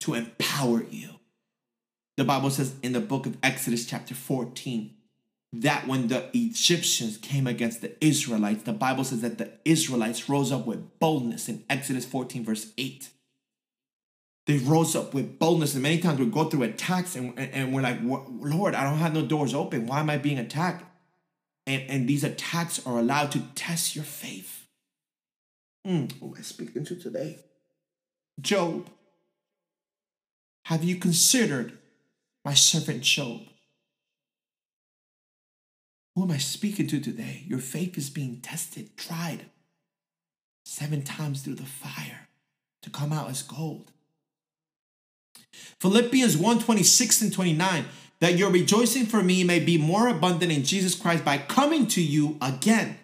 to 0.00 0.12
empower 0.12 0.84
you. 0.90 1.08
The 2.18 2.24
Bible 2.24 2.50
says 2.50 2.74
in 2.82 2.92
the 2.92 3.00
book 3.00 3.24
of 3.24 3.38
Exodus, 3.42 3.86
chapter 3.86 4.14
14, 4.14 4.94
that 5.54 5.86
when 5.86 6.08
the 6.08 6.28
Egyptians 6.34 7.16
came 7.16 7.46
against 7.46 7.80
the 7.80 8.04
Israelites, 8.04 8.64
the 8.64 8.74
Bible 8.74 9.04
says 9.04 9.22
that 9.22 9.38
the 9.38 9.50
Israelites 9.64 10.28
rose 10.28 10.52
up 10.52 10.66
with 10.66 10.98
boldness 10.98 11.48
in 11.48 11.64
Exodus 11.70 12.04
14, 12.04 12.44
verse 12.44 12.70
8. 12.76 13.08
They 14.46 14.58
rose 14.58 14.94
up 14.94 15.14
with 15.14 15.38
boldness, 15.38 15.74
and 15.74 15.82
many 15.82 15.98
times 15.98 16.18
we 16.18 16.26
go 16.26 16.44
through 16.44 16.64
attacks, 16.64 17.16
and, 17.16 17.38
and 17.38 17.74
we're 17.74 17.80
like, 17.80 17.98
Lord, 18.02 18.74
I 18.74 18.84
don't 18.84 18.98
have 18.98 19.14
no 19.14 19.24
doors 19.24 19.54
open. 19.54 19.86
Why 19.86 20.00
am 20.00 20.10
I 20.10 20.18
being 20.18 20.38
attacked? 20.38 20.84
And, 21.66 21.82
and 21.88 22.08
these 22.08 22.24
attacks 22.24 22.84
are 22.86 22.98
allowed 22.98 23.32
to 23.32 23.40
test 23.54 23.96
your 23.96 24.04
faith. 24.04 24.66
Mm, 25.86 26.12
who 26.18 26.26
am 26.26 26.34
I 26.38 26.42
speaking 26.42 26.84
to 26.84 26.96
today? 26.96 27.38
Job. 28.40 28.88
Have 30.66 30.84
you 30.84 30.96
considered 30.96 31.78
my 32.44 32.54
servant 32.54 33.02
Job? 33.02 33.40
Who 36.14 36.22
am 36.22 36.30
I 36.30 36.38
speaking 36.38 36.86
to 36.88 37.00
today? 37.00 37.44
Your 37.46 37.58
faith 37.58 37.98
is 37.98 38.08
being 38.08 38.40
tested, 38.40 38.96
tried 38.96 39.46
seven 40.64 41.02
times 41.02 41.42
through 41.42 41.56
the 41.56 41.64
fire 41.64 42.28
to 42.82 42.90
come 42.90 43.12
out 43.12 43.30
as 43.30 43.42
gold. 43.42 43.90
Philippians 45.80 46.36
1 46.36 46.60
26 46.60 47.22
and 47.22 47.32
29 47.32 47.84
that 48.20 48.38
your 48.38 48.50
rejoicing 48.50 49.06
for 49.06 49.22
me 49.22 49.44
may 49.44 49.58
be 49.58 49.76
more 49.76 50.08
abundant 50.08 50.52
in 50.52 50.64
Jesus 50.64 50.94
Christ 50.94 51.24
by 51.24 51.38
coming 51.38 51.86
to 51.88 52.02
you 52.02 52.38
again. 52.40 52.96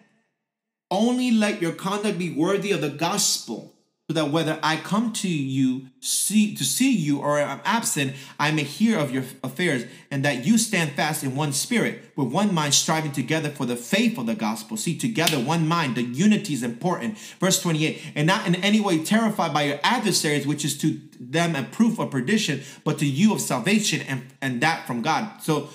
Only 0.89 1.31
let 1.31 1.61
your 1.61 1.73
conduct 1.73 2.17
be 2.17 2.33
worthy 2.33 2.71
of 2.71 2.81
the 2.81 2.89
gospel. 2.89 3.75
So 4.11 4.15
that 4.15 4.29
whether 4.29 4.59
I 4.61 4.75
come 4.75 5.13
to 5.13 5.29
you 5.29 5.87
see 6.01 6.53
to 6.55 6.65
see 6.65 6.91
you 6.91 7.19
or 7.19 7.39
I'm 7.39 7.61
absent, 7.63 8.13
I 8.37 8.51
may 8.51 8.63
hear 8.63 8.99
of 8.99 9.09
your 9.11 9.23
affairs, 9.41 9.85
and 10.09 10.25
that 10.25 10.45
you 10.45 10.57
stand 10.57 10.91
fast 10.91 11.23
in 11.23 11.33
one 11.33 11.53
spirit, 11.53 12.11
with 12.17 12.27
one 12.27 12.53
mind 12.53 12.73
striving 12.73 13.13
together 13.13 13.49
for 13.49 13.65
the 13.65 13.77
faith 13.77 14.17
of 14.17 14.25
the 14.25 14.35
gospel. 14.35 14.75
See, 14.75 14.97
together, 14.97 15.37
one 15.37 15.65
mind, 15.65 15.95
the 15.95 16.03
unity 16.03 16.53
is 16.53 16.61
important. 16.61 17.17
Verse 17.39 17.61
28, 17.61 18.01
and 18.15 18.27
not 18.27 18.45
in 18.45 18.55
any 18.55 18.81
way 18.81 19.01
terrified 19.01 19.53
by 19.53 19.63
your 19.63 19.79
adversaries, 19.81 20.45
which 20.45 20.65
is 20.65 20.77
to 20.79 20.99
them 21.17 21.55
a 21.55 21.63
proof 21.63 21.97
of 21.97 22.11
perdition, 22.11 22.63
but 22.83 22.99
to 22.99 23.05
you 23.05 23.33
of 23.33 23.39
salvation, 23.39 24.01
and, 24.09 24.25
and 24.41 24.59
that 24.59 24.85
from 24.85 25.01
God. 25.01 25.41
So, 25.41 25.69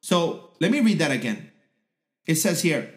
so 0.00 0.50
let 0.60 0.72
me 0.72 0.80
read 0.80 0.98
that 0.98 1.12
again. 1.12 1.52
It 2.26 2.34
says 2.34 2.62
here, 2.62 2.95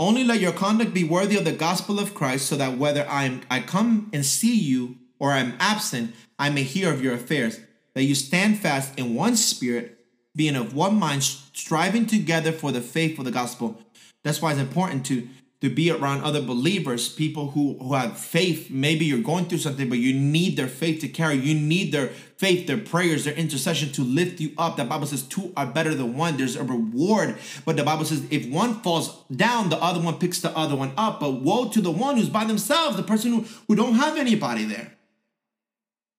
only 0.00 0.24
let 0.24 0.40
your 0.40 0.52
conduct 0.52 0.94
be 0.94 1.04
worthy 1.04 1.36
of 1.36 1.44
the 1.44 1.52
gospel 1.52 1.98
of 1.98 2.14
Christ, 2.14 2.46
so 2.46 2.56
that 2.56 2.78
whether 2.78 3.06
I 3.08 3.24
am 3.24 3.42
I 3.50 3.60
come 3.60 4.10
and 4.12 4.24
see 4.24 4.54
you 4.54 4.96
or 5.18 5.32
I 5.32 5.38
am 5.38 5.54
absent, 5.58 6.14
I 6.38 6.50
may 6.50 6.62
hear 6.62 6.92
of 6.92 7.02
your 7.02 7.14
affairs, 7.14 7.60
that 7.94 8.04
you 8.04 8.14
stand 8.14 8.58
fast 8.58 8.96
in 8.98 9.14
one 9.14 9.36
spirit, 9.36 9.98
being 10.36 10.54
of 10.54 10.74
one 10.74 10.94
mind, 10.94 11.24
striving 11.24 12.06
together 12.06 12.52
for 12.52 12.70
the 12.70 12.80
faith 12.80 13.18
of 13.18 13.24
the 13.24 13.32
gospel. 13.32 13.82
That's 14.22 14.40
why 14.40 14.52
it's 14.52 14.60
important 14.60 15.04
to 15.06 15.28
to 15.60 15.68
be 15.68 15.90
around 15.90 16.22
other 16.22 16.40
believers, 16.40 17.08
people 17.08 17.50
who, 17.50 17.76
who 17.80 17.94
have 17.94 18.16
faith. 18.16 18.70
Maybe 18.70 19.04
you're 19.04 19.22
going 19.22 19.46
through 19.46 19.58
something, 19.58 19.88
but 19.88 19.98
you 19.98 20.12
need 20.12 20.56
their 20.56 20.68
faith 20.68 21.00
to 21.00 21.08
carry. 21.08 21.34
You 21.34 21.58
need 21.58 21.90
their 21.90 22.08
faith, 22.36 22.68
their 22.68 22.78
prayers, 22.78 23.24
their 23.24 23.34
intercession 23.34 23.90
to 23.92 24.02
lift 24.04 24.40
you 24.40 24.52
up. 24.56 24.76
The 24.76 24.84
Bible 24.84 25.08
says 25.08 25.22
two 25.22 25.52
are 25.56 25.66
better 25.66 25.96
than 25.96 26.16
one. 26.16 26.36
There's 26.36 26.54
a 26.54 26.62
reward. 26.62 27.36
But 27.64 27.76
the 27.76 27.82
Bible 27.82 28.04
says 28.04 28.24
if 28.30 28.48
one 28.48 28.80
falls 28.82 29.24
down, 29.34 29.68
the 29.68 29.82
other 29.82 30.00
one 30.00 30.20
picks 30.20 30.40
the 30.40 30.56
other 30.56 30.76
one 30.76 30.92
up. 30.96 31.18
But 31.18 31.42
woe 31.42 31.68
to 31.70 31.80
the 31.80 31.90
one 31.90 32.16
who's 32.16 32.30
by 32.30 32.44
themselves, 32.44 32.96
the 32.96 33.02
person 33.02 33.32
who, 33.32 33.44
who 33.66 33.74
don't 33.74 33.94
have 33.94 34.16
anybody 34.16 34.64
there. 34.64 34.92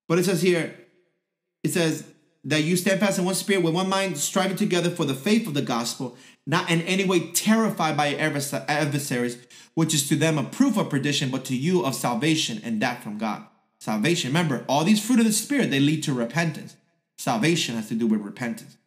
But 0.10 0.19
it 0.19 0.25
says 0.25 0.41
here, 0.41 0.75
it 1.63 1.71
says 1.71 2.04
that 2.43 2.63
you 2.63 2.75
stand 2.75 2.99
fast 2.99 3.19
in 3.19 3.25
one 3.25 3.36
spirit 3.36 3.63
with 3.63 3.73
one 3.73 3.88
mind, 3.88 4.17
striving 4.17 4.58
together 4.58 4.89
for 4.89 5.06
the 5.06 5.13
faith 5.13 5.47
of 5.47 5.54
the 5.54 5.62
gospel 5.62 6.17
not 6.50 6.68
in 6.72 6.82
any 6.82 7.06
way 7.06 7.32
terrified 7.32 7.96
by 7.96 8.16
adversaries, 8.16 9.38
which 9.76 9.94
is 9.94 10.10
to 10.10 10.16
them 10.16 10.40
a 10.40 10.44
proof 10.44 10.78
of 10.78 10.90
perdition, 10.90 11.30
but 11.30 11.46
to 11.46 11.56
you 11.56 11.86
of 11.86 11.94
salvation 11.94 12.60
and 12.64 12.82
that 12.82 13.04
from 13.04 13.20
God. 13.20 13.44
Salvation, 13.80 14.32
remember, 14.32 14.66
all 14.68 14.84
these 14.84 15.06
fruit 15.06 15.20
of 15.20 15.28
the 15.28 15.32
Spirit, 15.32 15.70
they 15.70 15.80
lead 15.80 16.02
to 16.02 16.12
repentance. 16.12 16.76
Salvation 17.20 17.76
has 17.76 17.88
to 17.90 17.94
do 17.94 18.08
with 18.08 18.22
repentance. 18.22 18.78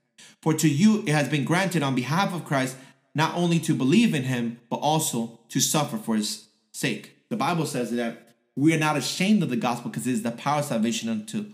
For 0.43 0.53
to 0.55 0.69
you 0.69 1.05
it 1.07 1.11
has 1.11 1.29
been 1.29 1.45
granted 1.45 1.85
on 1.85 1.95
behalf 1.95 2.35
of 2.35 2.45
Christ 2.45 2.77
not 3.15 3.37
only 3.37 3.61
to 3.61 3.77
believe 3.77 4.13
in 4.13 4.25
him, 4.25 4.59
but 4.69 4.79
also 4.79 5.39
to 5.51 5.61
suffer 5.61 5.97
for 5.97 6.17
his 6.17 6.49
sake. 6.73 7.17
The 7.29 7.37
Bible 7.37 7.67
says 7.67 7.93
that 7.93 8.35
we 8.57 8.75
are 8.75 8.79
not 8.79 8.97
ashamed 8.97 9.41
of 9.45 9.51
the 9.51 9.57
gospel 9.57 9.89
because 9.89 10.09
it 10.09 10.15
is 10.15 10.23
the 10.25 10.33
power 10.33 10.59
of 10.59 10.65
salvation 10.65 11.09
unto 11.09 11.53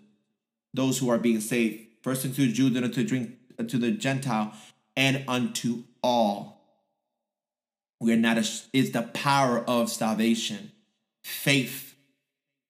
those 0.72 0.98
who 0.98 1.10
are 1.10 1.18
being 1.18 1.40
saved. 1.40 1.84
First 2.02 2.24
unto 2.24 2.46
the 2.46 2.52
Jew, 2.52 2.70
then 2.70 2.84
unto 2.84 3.04
the, 3.04 3.64
to 3.64 3.76
the 3.76 3.90
Gentile, 3.90 4.54
and 4.96 5.22
unto 5.28 5.84
all. 6.02 6.58
We 8.00 8.12
are 8.12 8.16
not, 8.16 8.38
a, 8.38 8.46
it's 8.72 8.90
the 8.90 9.10
power 9.12 9.58
of 9.58 9.90
salvation, 9.90 10.72
faith. 11.24 11.96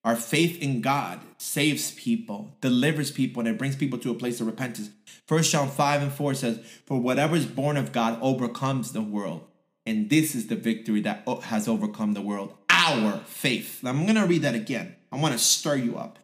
Our 0.04 0.16
faith 0.16 0.62
in 0.62 0.80
God 0.80 1.20
saves 1.36 1.90
people, 1.90 2.56
delivers 2.60 3.10
people, 3.10 3.40
and 3.40 3.48
it 3.48 3.58
brings 3.58 3.76
people 3.76 3.98
to 3.98 4.10
a 4.10 4.14
place 4.14 4.40
of 4.40 4.46
repentance. 4.46 4.90
First 5.26 5.52
John 5.52 5.68
5 5.68 6.02
and 6.02 6.12
4 6.12 6.34
says, 6.34 6.60
For 6.86 6.98
whatever 6.98 7.36
is 7.36 7.44
born 7.44 7.76
of 7.76 7.92
God 7.92 8.18
overcomes 8.22 8.92
the 8.92 9.02
world. 9.02 9.44
And 9.84 10.10
this 10.10 10.34
is 10.34 10.46
the 10.46 10.56
victory 10.56 11.00
that 11.02 11.26
has 11.44 11.68
overcome 11.68 12.14
the 12.14 12.22
world 12.22 12.54
our 12.70 13.18
faith. 13.26 13.80
I'm 13.84 14.04
going 14.04 14.14
to 14.14 14.26
read 14.26 14.42
that 14.42 14.54
again. 14.54 14.94
I 15.10 15.16
want 15.16 15.32
to 15.32 15.38
stir 15.38 15.76
you 15.76 15.96
up. 15.96 16.18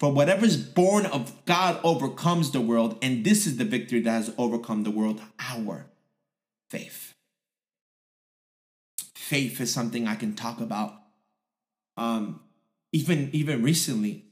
For 0.00 0.12
whatever 0.12 0.44
is 0.44 0.56
born 0.56 1.06
of 1.06 1.44
God 1.44 1.80
overcomes 1.82 2.52
the 2.52 2.60
world, 2.60 2.96
and 3.02 3.24
this 3.24 3.46
is 3.46 3.56
the 3.56 3.64
victory 3.64 4.00
that 4.00 4.10
has 4.10 4.34
overcome 4.38 4.84
the 4.84 4.90
world 4.90 5.20
our 5.40 5.86
faith. 6.70 7.14
Faith 9.14 9.60
is 9.60 9.72
something 9.72 10.06
I 10.06 10.14
can 10.14 10.34
talk 10.34 10.60
about. 10.60 10.94
Um, 11.96 12.40
even 12.92 13.30
even 13.32 13.62
recently, 13.62 14.24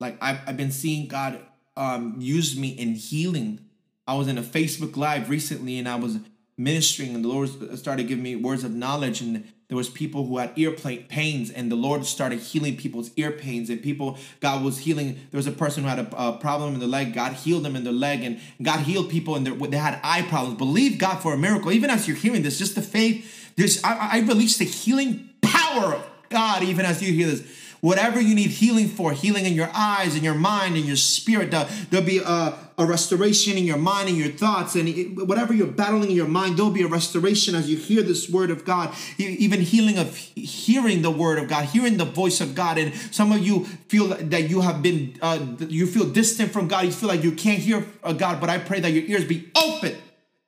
like 0.00 0.16
I've, 0.20 0.40
I've 0.46 0.56
been 0.56 0.72
seeing 0.72 1.06
God 1.06 1.40
um, 1.76 2.16
use 2.18 2.58
me 2.58 2.68
in 2.68 2.94
healing. 2.94 3.60
I 4.06 4.14
was 4.14 4.28
in 4.28 4.38
a 4.38 4.42
Facebook 4.42 4.96
Live 4.96 5.30
recently, 5.30 5.78
and 5.78 5.88
I 5.88 5.96
was 5.96 6.18
ministering, 6.56 7.14
and 7.14 7.24
the 7.24 7.28
Lord 7.28 7.78
started 7.78 8.08
giving 8.08 8.24
me 8.24 8.36
words 8.36 8.64
of 8.64 8.72
knowledge, 8.72 9.20
and 9.20 9.52
there 9.68 9.76
was 9.76 9.88
people 9.88 10.26
who 10.26 10.38
had 10.38 10.52
ear 10.56 10.72
pains 10.72 11.50
and 11.50 11.70
the 11.70 11.76
lord 11.76 12.04
started 12.04 12.38
healing 12.38 12.76
people's 12.76 13.10
ear 13.16 13.30
pains 13.30 13.70
and 13.70 13.82
people 13.82 14.18
god 14.40 14.64
was 14.64 14.78
healing 14.78 15.14
there 15.30 15.38
was 15.38 15.46
a 15.46 15.52
person 15.52 15.82
who 15.82 15.88
had 15.88 15.98
a, 15.98 16.16
a 16.16 16.36
problem 16.38 16.74
in 16.74 16.80
the 16.80 16.86
leg 16.86 17.14
god 17.14 17.32
healed 17.32 17.64
them 17.64 17.76
in 17.76 17.84
their 17.84 17.92
leg 17.92 18.22
and 18.22 18.40
god 18.62 18.80
healed 18.80 19.10
people 19.10 19.36
and 19.36 19.46
they 19.46 19.76
had 19.76 19.98
eye 20.02 20.22
problems. 20.22 20.58
Believe 20.58 20.98
god 20.98 21.16
for 21.16 21.34
a 21.34 21.38
miracle. 21.38 21.72
Even 21.72 21.90
as 21.90 22.06
you're 22.06 22.16
hearing 22.16 22.42
this 22.42 22.58
just 22.58 22.74
the 22.74 22.82
faith 22.82 23.52
this 23.56 23.82
i, 23.84 24.18
I 24.18 24.20
release 24.20 24.58
the 24.58 24.64
healing 24.64 25.30
power 25.40 25.94
of 25.94 26.06
god 26.28 26.62
even 26.62 26.84
as 26.84 27.02
you 27.02 27.12
hear 27.12 27.28
this 27.28 27.63
whatever 27.84 28.18
you 28.18 28.34
need 28.34 28.48
healing 28.48 28.88
for, 28.88 29.12
healing 29.12 29.44
in 29.44 29.52
your 29.52 29.68
eyes, 29.74 30.16
in 30.16 30.24
your 30.24 30.34
mind, 30.34 30.74
in 30.74 30.86
your 30.86 30.96
spirit. 30.96 31.50
There'll 31.50 32.06
be 32.06 32.16
a, 32.16 32.54
a 32.78 32.86
restoration 32.86 33.58
in 33.58 33.64
your 33.64 33.76
mind 33.76 34.08
and 34.08 34.16
your 34.16 34.30
thoughts, 34.30 34.74
and 34.74 35.18
whatever 35.28 35.52
you're 35.52 35.66
battling 35.66 36.08
in 36.08 36.16
your 36.16 36.26
mind, 36.26 36.56
there'll 36.56 36.70
be 36.70 36.80
a 36.80 36.88
restoration 36.88 37.54
as 37.54 37.68
you 37.68 37.76
hear 37.76 38.00
this 38.00 38.26
word 38.26 38.50
of 38.50 38.64
God. 38.64 38.94
Even 39.18 39.60
healing 39.60 39.98
of 39.98 40.16
hearing 40.16 41.02
the 41.02 41.10
word 41.10 41.38
of 41.38 41.46
God, 41.46 41.66
hearing 41.66 41.98
the 41.98 42.06
voice 42.06 42.40
of 42.40 42.54
God. 42.54 42.78
And 42.78 42.94
some 43.10 43.30
of 43.32 43.40
you 43.46 43.66
feel 43.88 44.08
that 44.08 44.48
you 44.48 44.62
have 44.62 44.80
been, 44.80 45.18
uh, 45.20 45.44
you 45.68 45.86
feel 45.86 46.08
distant 46.08 46.52
from 46.52 46.68
God. 46.68 46.86
You 46.86 46.92
feel 46.92 47.10
like 47.10 47.22
you 47.22 47.32
can't 47.32 47.58
hear 47.58 47.84
uh, 48.02 48.14
God, 48.14 48.40
but 48.40 48.48
I 48.48 48.56
pray 48.60 48.80
that 48.80 48.92
your 48.92 49.04
ears 49.04 49.26
be 49.26 49.50
open 49.54 49.94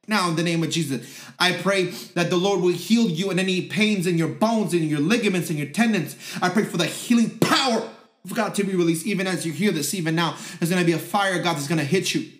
now, 0.09 0.29
in 0.29 0.37
the 0.37 0.42
name 0.42 0.62
of 0.62 0.71
Jesus, 0.71 1.25
I 1.38 1.53
pray 1.53 1.87
that 2.14 2.31
the 2.31 2.37
Lord 2.37 2.61
will 2.61 2.73
heal 2.73 3.09
you 3.09 3.31
in 3.31 3.38
any 3.38 3.62
pains 3.62 4.07
in 4.07 4.16
your 4.16 4.29
bones 4.29 4.73
and 4.73 4.85
your 4.85 5.01
ligaments 5.01 5.51
and 5.51 5.59
your 5.59 5.69
tendons. 5.69 6.16
I 6.40 6.49
pray 6.49 6.64
for 6.64 6.77
the 6.77 6.87
healing 6.87 7.38
power 7.38 7.90
of 8.25 8.35
God 8.35 8.55
to 8.55 8.64
be 8.64 8.75
released, 8.75 9.07
even 9.07 9.27
as 9.27 9.45
you 9.45 9.53
hear 9.53 9.73
this, 9.73 9.95
even 9.95 10.14
now. 10.14 10.37
There's 10.59 10.71
going 10.71 10.83
to 10.83 10.87
be 10.87 10.92
a 10.92 10.99
fire, 10.99 11.42
God, 11.42 11.57
that's 11.57 11.69
going 11.69 11.79
to 11.79 11.85
hit 11.85 12.14
you. 12.14 12.31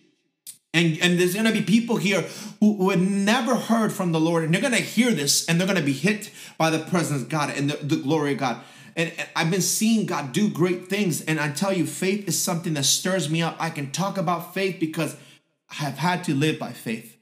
And, 0.73 0.99
and 1.01 1.19
there's 1.19 1.35
going 1.35 1.47
to 1.47 1.53
be 1.53 1.63
people 1.63 1.97
here 1.97 2.23
who, 2.61 2.77
who 2.77 2.91
had 2.91 3.01
never 3.01 3.57
heard 3.57 3.93
from 3.93 4.13
the 4.13 4.21
Lord, 4.21 4.45
and 4.45 4.53
they're 4.53 4.61
going 4.61 4.75
to 4.75 4.81
hear 4.81 5.11
this, 5.11 5.49
and 5.49 5.59
they're 5.59 5.67
going 5.67 5.79
to 5.79 5.85
be 5.85 5.93
hit 5.93 6.31
by 6.59 6.71
the 6.71 6.79
presence 6.79 7.23
of 7.23 7.29
God 7.29 7.51
and 7.57 7.71
the, 7.71 7.77
the 7.85 7.97
glory 7.97 8.33
of 8.33 8.39
God. 8.39 8.63
And, 8.95 9.13
and 9.19 9.29
I've 9.35 9.51
been 9.51 9.61
seeing 9.61 10.07
God 10.07 10.33
do 10.33 10.49
great 10.49 10.89
things. 10.89 11.21
And 11.23 11.41
I 11.41 11.51
tell 11.51 11.73
you, 11.73 11.87
faith 11.87 12.29
is 12.29 12.41
something 12.41 12.75
that 12.75 12.85
stirs 12.85 13.29
me 13.29 13.43
up. 13.43 13.57
I 13.59 13.71
can 13.71 13.91
talk 13.91 14.19
about 14.19 14.55
faith 14.55 14.79
because 14.79 15.17
I 15.71 15.75
have 15.75 15.99
had 15.99 16.25
to 16.25 16.35
live 16.35 16.59
by 16.59 16.73
faith. 16.73 17.16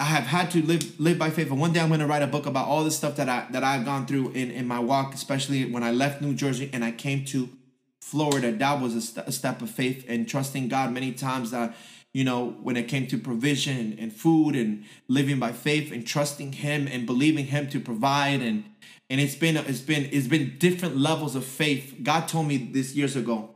I 0.00 0.04
have 0.04 0.24
had 0.24 0.50
to 0.52 0.62
live 0.62 0.98
live 0.98 1.18
by 1.18 1.30
faith. 1.30 1.50
And 1.50 1.60
one 1.60 1.72
day 1.72 1.80
I'm 1.80 1.88
going 1.88 2.00
to 2.00 2.06
write 2.06 2.22
a 2.22 2.26
book 2.26 2.46
about 2.46 2.66
all 2.66 2.82
the 2.82 2.90
stuff 2.90 3.16
that 3.16 3.28
I 3.28 3.46
that 3.50 3.62
I've 3.62 3.84
gone 3.84 4.06
through 4.06 4.30
in 4.30 4.50
in 4.50 4.66
my 4.66 4.80
walk, 4.80 5.14
especially 5.14 5.70
when 5.70 5.82
I 5.82 5.92
left 5.92 6.20
New 6.20 6.34
Jersey 6.34 6.68
and 6.72 6.84
I 6.84 6.90
came 6.90 7.24
to 7.26 7.48
Florida. 8.00 8.50
That 8.52 8.80
was 8.80 8.96
a, 8.96 9.00
st- 9.00 9.28
a 9.28 9.32
step 9.32 9.62
of 9.62 9.70
faith 9.70 10.04
and 10.08 10.28
trusting 10.28 10.68
God 10.68 10.92
many 10.92 11.12
times. 11.12 11.52
That 11.52 11.76
you 12.12 12.24
know 12.24 12.56
when 12.60 12.76
it 12.76 12.88
came 12.88 13.06
to 13.06 13.18
provision 13.18 13.96
and 14.00 14.12
food 14.12 14.56
and 14.56 14.84
living 15.06 15.38
by 15.38 15.52
faith 15.52 15.92
and 15.92 16.04
trusting 16.04 16.54
Him 16.54 16.88
and 16.88 17.06
believing 17.06 17.46
Him 17.46 17.68
to 17.70 17.78
provide 17.78 18.40
and 18.40 18.64
and 19.08 19.20
it's 19.20 19.36
been 19.36 19.56
it's 19.56 19.80
been 19.80 20.08
it's 20.10 20.26
been 20.26 20.56
different 20.58 20.96
levels 20.96 21.36
of 21.36 21.44
faith. 21.44 22.00
God 22.02 22.26
told 22.26 22.48
me 22.48 22.56
this 22.56 22.96
years 22.96 23.14
ago. 23.14 23.54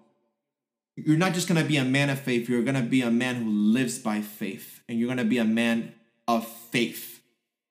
You're 0.94 1.16
not 1.16 1.34
just 1.34 1.48
gonna 1.48 1.64
be 1.64 1.78
a 1.78 1.84
man 1.84 2.10
of 2.10 2.20
faith. 2.20 2.48
You're 2.48 2.62
gonna 2.62 2.82
be 2.82 3.02
a 3.02 3.10
man 3.10 3.42
who 3.42 3.50
lives 3.50 3.98
by 3.98 4.20
faith, 4.20 4.82
and 4.88 5.00
you're 5.00 5.08
gonna 5.08 5.24
be 5.24 5.38
a 5.38 5.44
man 5.44 5.94
of 6.36 6.46
faith. 6.46 7.20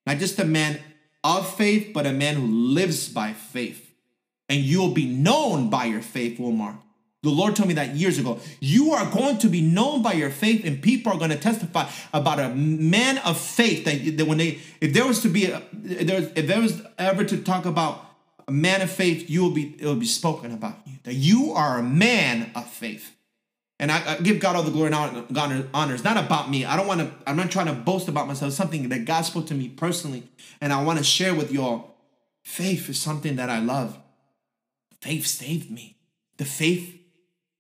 Not 0.06 0.18
just 0.18 0.40
a 0.40 0.46
man 0.46 0.80
of 1.24 1.54
faith, 1.56 1.92
but 1.94 2.06
a 2.06 2.14
man 2.14 2.36
who 2.36 2.48
lives 2.48 3.10
by 3.10 3.34
faith. 3.34 3.94
And 4.50 4.60
you'll 4.62 4.94
be 4.94 5.06
known 5.06 5.70
by 5.70 5.86
your 5.86 6.02
faith, 6.02 6.38
Wilmar. 6.38 6.78
The 7.24 7.30
Lord 7.30 7.56
told 7.56 7.70
me 7.70 7.76
that 7.76 7.96
years 7.96 8.18
ago. 8.18 8.40
You 8.60 8.94
are 8.94 9.10
going 9.12 9.38
to 9.40 9.48
be 9.48 9.62
known 9.62 10.02
by 10.02 10.14
your 10.14 10.32
faith, 10.32 10.66
and 10.66 10.82
people 10.82 11.14
are 11.14 11.20
going 11.20 11.30
to 11.30 11.38
testify 11.38 11.88
about 12.14 12.40
a 12.40 12.50
man 12.50 13.20
of 13.20 13.40
faith. 13.40 13.86
That, 13.86 14.18
that 14.18 14.26
when 14.26 14.40
they, 14.40 14.60
if 14.82 14.94
there 14.94 15.06
was 15.06 15.22
to 15.22 15.30
be, 15.30 15.46
a, 15.46 15.62
if 15.84 16.08
there 16.08 16.20
was, 16.20 16.32
if 16.36 16.48
there 16.48 16.60
was 16.60 16.82
ever 16.98 17.24
to 17.24 17.38
talk 17.44 17.66
about 17.66 18.04
a 18.48 18.52
man 18.52 18.82
of 18.82 18.90
faith, 18.90 19.30
you 19.30 19.44
will 19.44 19.52
be, 19.52 19.76
it 19.78 19.86
will 19.86 19.96
be 19.96 20.08
spoken 20.08 20.52
about 20.52 20.78
you. 20.86 20.94
That 21.04 21.14
you 21.14 21.54
are 21.54 21.78
a 21.78 21.84
man 21.84 22.52
of 22.56 22.68
faith. 22.68 23.16
And 23.82 23.92
I, 23.92 24.14
I, 24.14 24.18
give 24.18 24.40
God 24.40 24.56
all 24.56 24.62
the 24.62 24.70
glory 24.70 24.94
and 24.94 24.96
honor, 24.96 25.68
honor. 25.74 25.96
It's 25.96 26.04
not 26.04 26.16
about 26.16 26.52
me. 26.52 26.66
I 26.66 26.78
don't 26.78 26.86
want 26.86 27.02
to, 27.02 27.12
I'm 27.26 27.36
not 27.36 27.50
trying 27.50 27.66
to 27.66 27.74
boast 27.74 28.08
about 28.08 28.28
myself. 28.28 28.50
It's 28.50 28.56
something 28.56 28.88
that 28.90 29.06
God 29.06 29.24
spoke 29.24 29.48
to 29.48 29.56
me 29.56 29.70
personally. 29.70 30.24
And 30.62 30.72
I 30.72 30.84
want 30.84 31.00
to 31.00 31.04
share 31.04 31.34
with 31.34 31.52
y'all. 31.52 31.96
Faith 32.44 32.88
is 32.90 33.00
something 33.00 33.38
that 33.38 33.50
I 33.50 33.60
love. 33.60 33.98
Faith 35.02 35.26
saved 35.26 35.72
me. 35.72 35.98
The 36.38 36.46
faith 36.46 36.96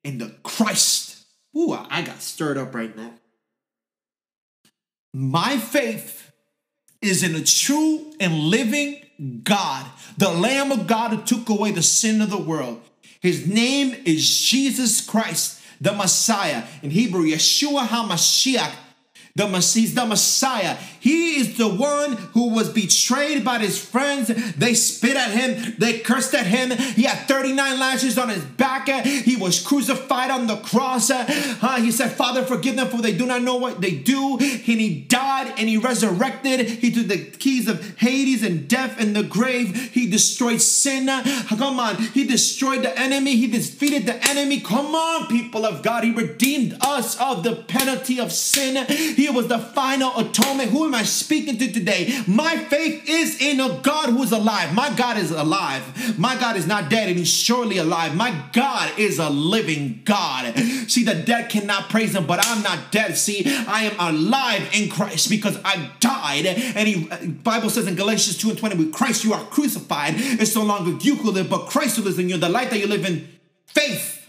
in 0.03 0.19
the 0.19 0.35
Christ. 0.43 1.25
Ooh, 1.57 1.73
I 1.73 2.03
got 2.03 2.21
stirred 2.21 2.59
up 2.59 2.75
right 2.75 2.95
now. 2.95 3.13
My 5.13 5.57
faith 5.57 6.31
is 7.01 7.23
in 7.23 7.35
a 7.35 7.43
true 7.43 8.13
and 8.19 8.33
living 8.33 9.01
God, 9.43 9.87
the 10.19 10.29
Lamb 10.29 10.71
of 10.71 10.85
God 10.85 11.11
who 11.11 11.23
took 11.23 11.49
away 11.49 11.71
the 11.71 11.81
sin 11.81 12.21
of 12.21 12.29
the 12.29 12.37
world. 12.37 12.81
His 13.21 13.47
name 13.47 13.95
is 14.05 14.39
Jesus 14.39 15.01
Christ, 15.01 15.60
the 15.81 15.91
Messiah. 15.91 16.63
In 16.83 16.91
Hebrew, 16.91 17.25
Yeshua 17.25 17.87
HaMashiach, 17.87 18.71
the 19.35 19.47
Messiah, 19.47 19.87
the 19.87 20.05
Messiah. 20.05 20.77
He 20.99 21.39
is 21.39 21.57
the 21.57 21.67
one 21.67 22.13
who 22.33 22.49
was 22.49 22.69
betrayed 22.69 23.43
by 23.43 23.59
his 23.59 23.83
friends. 23.83 24.27
They 24.55 24.73
spit 24.73 25.15
at 25.15 25.31
him, 25.31 25.75
they 25.77 25.99
cursed 25.99 26.33
at 26.33 26.45
him. 26.45 26.71
He 26.71 27.03
had 27.03 27.27
39 27.27 27.79
lashes 27.79 28.17
on 28.17 28.29
his 28.29 28.43
back. 28.43 28.87
He 28.87 29.35
was 29.35 29.65
crucified 29.65 30.31
on 30.31 30.47
the 30.47 30.57
cross. 30.57 31.09
Uh, 31.09 31.25
he 31.81 31.91
said, 31.91 32.11
Father, 32.11 32.43
forgive 32.43 32.75
them 32.75 32.87
for 32.89 32.97
they 32.97 33.15
do 33.15 33.25
not 33.25 33.41
know 33.41 33.55
what 33.55 33.81
they 33.81 33.91
do. 33.91 34.37
And 34.39 34.79
he 34.79 35.01
died 35.01 35.53
and 35.57 35.69
he 35.69 35.77
resurrected. 35.77 36.67
He 36.67 36.91
took 36.91 37.07
the 37.07 37.17
keys 37.17 37.67
of 37.67 37.97
Hades 37.97 38.43
and 38.43 38.67
death 38.67 38.99
and 38.99 39.15
the 39.15 39.23
grave. 39.23 39.91
He 39.93 40.09
destroyed 40.09 40.61
sin. 40.61 41.07
Come 41.47 41.79
on. 41.79 41.95
He 41.97 42.25
destroyed 42.25 42.83
the 42.83 42.97
enemy. 42.97 43.35
He 43.35 43.47
defeated 43.47 44.05
the 44.05 44.15
enemy. 44.27 44.59
Come 44.59 44.93
on, 44.95 45.27
people 45.27 45.65
of 45.65 45.83
God. 45.83 46.03
He 46.03 46.11
redeemed 46.11 46.77
us 46.81 47.19
of 47.19 47.43
the 47.43 47.55
penalty 47.55 48.19
of 48.19 48.31
sin. 48.31 48.85
He 48.87 49.20
was 49.29 49.47
the 49.47 49.59
final 49.59 50.17
atonement. 50.17 50.69
Who 50.69 50.85
am 50.85 50.95
I 50.95 51.03
speaking 51.03 51.57
to 51.57 51.71
today? 51.71 52.21
My 52.27 52.57
faith 52.57 53.03
is 53.07 53.41
in 53.41 53.59
a 53.59 53.79
God 53.81 54.09
who 54.09 54.23
is 54.23 54.31
alive. 54.31 54.73
My 54.73 54.93
God 54.95 55.17
is 55.17 55.31
alive. 55.31 56.17
My 56.17 56.35
God 56.39 56.55
is 56.55 56.65
not 56.65 56.89
dead 56.89 57.09
and 57.09 57.17
he's 57.17 57.31
surely 57.31 57.77
alive. 57.77 58.15
My 58.15 58.45
God 58.53 58.91
is 58.97 59.19
a 59.19 59.29
living 59.29 60.01
God. 60.05 60.57
See, 60.87 61.03
the 61.03 61.15
dead 61.15 61.49
cannot 61.49 61.89
praise 61.89 62.15
him, 62.15 62.25
but 62.25 62.39
I'm 62.45 62.63
not 62.63 62.91
dead. 62.91 63.17
See, 63.17 63.43
I 63.45 63.83
am 63.83 64.15
alive 64.15 64.69
in 64.73 64.89
Christ 64.89 65.29
because 65.29 65.59
I 65.63 65.91
died. 65.99 66.45
And 66.45 66.87
he 66.87 67.27
Bible 67.27 67.69
says 67.69 67.87
in 67.87 67.95
Galatians 67.95 68.37
2 68.37 68.49
and 68.51 68.57
20, 68.57 68.75
with 68.75 68.93
Christ 68.93 69.23
you 69.23 69.33
are 69.33 69.43
crucified. 69.45 70.13
It's 70.17 70.55
no 70.55 70.63
longer 70.63 70.97
you 71.03 71.15
who 71.15 71.31
live, 71.31 71.49
but 71.49 71.67
Christ 71.67 71.97
who 71.97 72.03
lives 72.03 72.19
in 72.19 72.29
you. 72.29 72.37
The 72.37 72.49
life 72.49 72.69
that 72.69 72.79
you 72.79 72.87
live 72.87 73.05
in 73.05 73.27
faith 73.65 74.20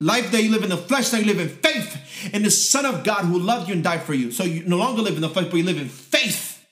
Life 0.00 0.30
that 0.32 0.42
you 0.42 0.50
live 0.50 0.62
in 0.62 0.70
the 0.70 0.76
flesh, 0.76 1.08
that 1.10 1.20
you 1.20 1.26
live 1.26 1.40
in 1.40 1.48
faith 1.48 2.32
in 2.32 2.42
the 2.42 2.50
Son 2.50 2.84
of 2.84 3.04
God 3.04 3.24
who 3.24 3.38
loved 3.38 3.68
you 3.68 3.74
and 3.74 3.84
died 3.84 4.02
for 4.02 4.14
you. 4.14 4.30
So 4.30 4.44
you 4.44 4.64
no 4.66 4.76
longer 4.76 5.02
live 5.02 5.14
in 5.14 5.22
the 5.22 5.28
flesh, 5.28 5.46
but 5.46 5.56
you 5.56 5.64
live 5.64 5.80
in 5.80 5.88
faith. 5.88 6.66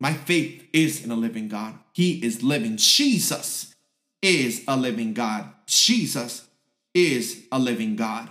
My 0.00 0.12
faith 0.12 0.68
is 0.72 1.04
in 1.04 1.10
a 1.10 1.16
living 1.16 1.48
God. 1.48 1.78
He 1.92 2.24
is 2.24 2.42
living. 2.42 2.76
Jesus 2.76 3.74
is 4.20 4.64
a 4.68 4.76
living 4.76 5.14
God. 5.14 5.48
Jesus 5.66 6.46
is 6.92 7.44
a 7.50 7.58
living 7.58 7.96
God. 7.96 8.28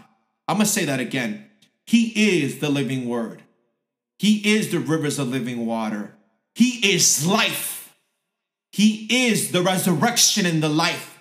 I'm 0.47 0.59
to 0.59 0.65
say 0.65 0.85
that 0.85 0.99
again. 0.99 1.49
He 1.85 2.39
is 2.39 2.59
the 2.59 2.69
living 2.69 3.07
word. 3.07 3.43
He 4.19 4.55
is 4.55 4.71
the 4.71 4.79
rivers 4.79 5.19
of 5.19 5.29
living 5.29 5.65
water. 5.65 6.15
He 6.55 6.93
is 6.93 7.25
life. 7.25 7.95
He 8.71 9.27
is 9.27 9.51
the 9.51 9.61
resurrection 9.61 10.45
and 10.45 10.61
the 10.61 10.69
life. 10.69 11.12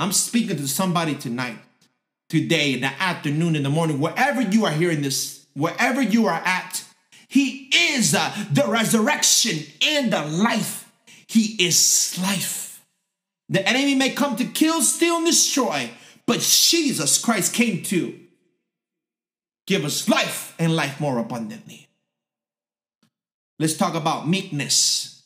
I'm 0.00 0.12
speaking 0.12 0.56
to 0.56 0.66
somebody 0.66 1.14
tonight, 1.14 1.58
today, 2.30 2.72
in 2.72 2.80
the 2.80 2.86
afternoon, 2.86 3.54
in 3.54 3.62
the 3.62 3.68
morning, 3.68 4.00
wherever 4.00 4.40
you 4.40 4.64
are 4.64 4.72
hearing 4.72 5.02
this, 5.02 5.44
wherever 5.52 6.00
you 6.00 6.26
are 6.26 6.40
at. 6.42 6.82
He 7.28 7.68
is 7.70 8.14
uh, 8.14 8.34
the 8.50 8.64
resurrection 8.66 9.58
and 9.86 10.10
the 10.10 10.24
life. 10.24 10.90
He 11.26 11.54
is 11.62 12.18
life. 12.18 12.82
The 13.50 13.68
enemy 13.68 13.94
may 13.94 14.10
come 14.10 14.36
to 14.36 14.46
kill, 14.46 14.80
steal, 14.80 15.16
and 15.16 15.26
destroy, 15.26 15.90
but 16.24 16.40
Jesus 16.40 17.22
Christ 17.22 17.52
came 17.52 17.82
to 17.84 18.18
give 19.66 19.84
us 19.84 20.08
life 20.08 20.54
and 20.58 20.74
life 20.74 20.98
more 20.98 21.18
abundantly. 21.18 21.88
Let's 23.58 23.76
talk 23.76 23.94
about 23.94 24.26
meekness. 24.26 25.24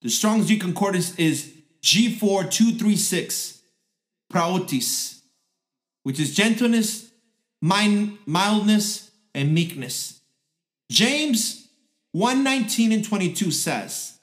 The 0.00 0.08
Strong's 0.08 0.48
Concordance 0.58 1.14
is 1.16 1.52
G4236 1.82 3.58
praotis, 4.32 5.20
which 6.02 6.18
is 6.18 6.34
gentleness, 6.34 7.12
mildness, 7.60 9.10
and 9.34 9.54
meekness. 9.54 10.20
James 10.90 11.68
119 12.12 12.92
and 12.92 13.04
22 13.04 13.50
says, 13.50 14.18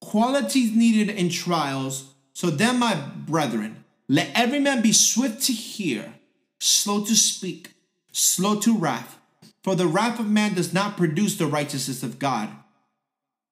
Qualities 0.00 0.74
needed 0.74 1.14
in 1.14 1.28
trials, 1.28 2.12
so 2.32 2.50
then, 2.50 2.78
my 2.78 2.94
brethren, 2.94 3.84
let 4.08 4.30
every 4.34 4.60
man 4.60 4.80
be 4.80 4.92
swift 4.92 5.42
to 5.42 5.52
hear, 5.52 6.14
slow 6.60 7.04
to 7.04 7.14
speak, 7.14 7.72
slow 8.12 8.58
to 8.60 8.76
wrath, 8.76 9.18
for 9.62 9.74
the 9.74 9.86
wrath 9.86 10.20
of 10.20 10.28
man 10.28 10.54
does 10.54 10.72
not 10.72 10.96
produce 10.96 11.36
the 11.36 11.46
righteousness 11.46 12.02
of 12.02 12.18
God. 12.18 12.48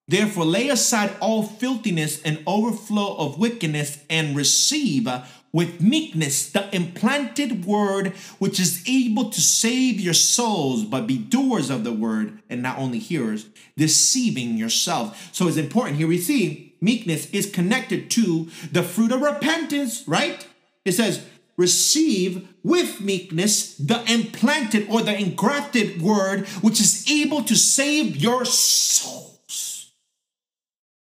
Therefore, 0.09 0.45
lay 0.45 0.69
aside 0.69 1.17
all 1.21 1.43
filthiness 1.43 2.23
and 2.23 2.43
overflow 2.47 3.17
of 3.17 3.39
wickedness 3.39 3.99
and 4.09 4.37
receive 4.37 5.09
with 5.57 5.81
meekness 5.81 6.51
the 6.51 6.69
implanted 6.77 7.65
word 7.65 8.09
which 8.39 8.61
is 8.61 8.85
able 8.87 9.31
to 9.31 9.41
save 9.41 9.99
your 9.99 10.13
souls, 10.13 10.85
but 10.85 11.07
be 11.07 11.17
doers 11.17 11.71
of 11.71 11.83
the 11.83 11.95
word 11.95 12.43
and 12.51 12.63
not 12.63 12.77
only 12.77 12.99
hearers, 12.99 13.47
deceiving 13.75 14.59
yourself. 14.59 15.31
So 15.33 15.49
it's 15.49 15.57
important 15.57 15.97
here 15.97 16.09
we 16.09 16.19
see 16.19 16.75
meekness 16.83 17.31
is 17.31 17.51
connected 17.51 18.11
to 18.11 18.51
the 18.71 18.83
fruit 18.83 19.13
of 19.13 19.23
repentance, 19.23 20.07
right? 20.07 20.47
It 20.85 20.93
says, 20.93 21.25
receive 21.57 22.47
with 22.63 23.01
meekness 23.01 23.79
the 23.79 24.05
implanted 24.13 24.87
or 24.91 25.01
the 25.01 25.19
engrafted 25.19 26.03
word 26.03 26.47
which 26.61 26.83
is 26.83 27.11
able 27.11 27.43
to 27.45 27.57
save 27.57 28.15
your 28.15 28.45
souls. 28.45 29.91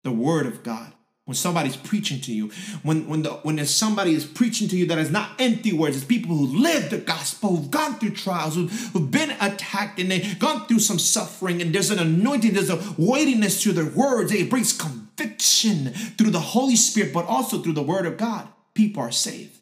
The 0.06 0.14
word 0.14 0.46
of 0.46 0.64
God 0.64 0.94
when 1.28 1.36
somebody's 1.36 1.76
preaching 1.76 2.22
to 2.22 2.32
you, 2.32 2.50
when 2.84 3.06
when 3.10 3.22
the 3.22 3.32
when 3.44 3.58
there's 3.58 3.76
somebody 3.76 4.14
is 4.14 4.26
preaching 4.26 4.70
to 4.70 4.78
you 4.78 4.86
that 4.86 4.98
is 4.98 5.12
not 5.12 5.32
empty 5.40 5.74
words, 5.74 5.98
it's 5.98 6.06
people 6.06 6.34
who 6.34 6.62
live 6.62 6.90
the 6.90 7.00
gospel, 7.00 7.58
who've 7.58 7.70
gone 7.70 7.96
through 7.96 8.12
trials, 8.12 8.56
who've, 8.56 8.72
who've 8.72 9.12
been 9.12 9.32
attacked, 9.42 10.00
and 10.00 10.10
they've 10.10 10.40
gone 10.40 10.66
through 10.68 10.80
some 10.80 10.98
suffering, 10.98 11.62
and 11.62 11.76
there's 11.76 11.92
an 11.92 12.00
anointing, 12.00 12.54
there's 12.54 12.70
a 12.70 12.82
weightiness 12.98 13.62
to 13.64 13.74
their 13.74 13.90
words. 13.90 14.32
It 14.32 14.50
brings 14.50 14.72
conviction 14.72 15.90
through 15.92 16.30
the 16.30 16.40
Holy 16.40 16.78
Spirit, 16.78 17.14
but 17.14 17.26
also 17.26 17.62
through 17.62 17.74
the 17.74 17.84
Word 17.84 18.06
of 18.06 18.16
God. 18.16 18.48
People 18.74 19.04
are 19.04 19.12
saved. 19.12 19.58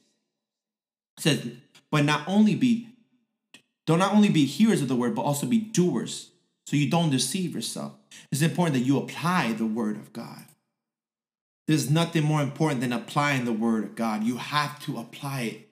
It 1.18 1.24
says, 1.24 1.48
but 1.90 2.06
not 2.06 2.28
only 2.28 2.54
be 2.54 2.90
don't 3.88 4.00
not 4.00 4.14
only 4.14 4.30
be 4.30 4.46
hearers 4.46 4.84
of 4.84 4.88
the 4.88 4.96
word, 4.96 5.16
but 5.16 5.24
also 5.24 5.48
be 5.48 5.60
doers, 5.60 6.30
so 6.68 6.76
you 6.76 6.92
don't 6.92 7.10
deceive 7.10 7.56
yourself. 7.56 7.94
It's 8.32 8.42
important 8.44 8.76
that 8.76 8.86
you 8.86 9.00
apply 9.00 9.54
the 9.54 9.66
word 9.66 9.96
of 9.96 10.14
God. 10.14 10.46
There's 11.68 11.90
nothing 11.90 12.24
more 12.24 12.42
important 12.42 12.82
than 12.82 12.94
applying 12.94 13.46
the 13.46 13.54
word 13.54 13.84
of 13.84 13.96
God. 13.96 14.24
You 14.24 14.38
have 14.38 14.80
to 14.86 14.98
apply 15.00 15.42
it. 15.42 15.70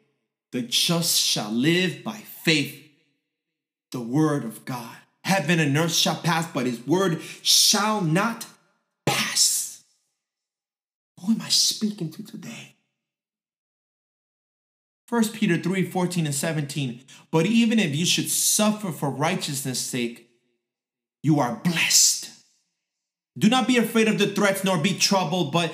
The 0.51 0.61
just 0.61 1.19
shall 1.19 1.51
live 1.51 2.03
by 2.03 2.17
faith. 2.17 2.79
The 3.91 4.01
word 4.01 4.43
of 4.43 4.65
God. 4.65 4.95
Heaven 5.23 5.59
and 5.59 5.77
earth 5.77 5.93
shall 5.93 6.15
pass, 6.15 6.47
but 6.51 6.65
his 6.65 6.85
word 6.85 7.21
shall 7.41 8.01
not 8.01 8.45
pass. 9.05 9.83
Who 11.21 11.33
am 11.33 11.41
I 11.41 11.49
speaking 11.49 12.11
to 12.11 12.23
today? 12.23 12.75
1 15.09 15.29
Peter 15.29 15.57
3 15.57 15.85
14 15.85 16.25
and 16.25 16.35
17. 16.35 17.01
But 17.29 17.45
even 17.45 17.77
if 17.77 17.95
you 17.95 18.05
should 18.05 18.29
suffer 18.29 18.91
for 18.91 19.09
righteousness' 19.09 19.79
sake, 19.79 20.29
you 21.21 21.39
are 21.39 21.61
blessed. 21.63 22.31
Do 23.37 23.49
not 23.49 23.67
be 23.67 23.77
afraid 23.77 24.07
of 24.07 24.19
the 24.19 24.27
threats 24.27 24.63
nor 24.63 24.77
be 24.77 24.97
troubled, 24.97 25.51
but 25.51 25.73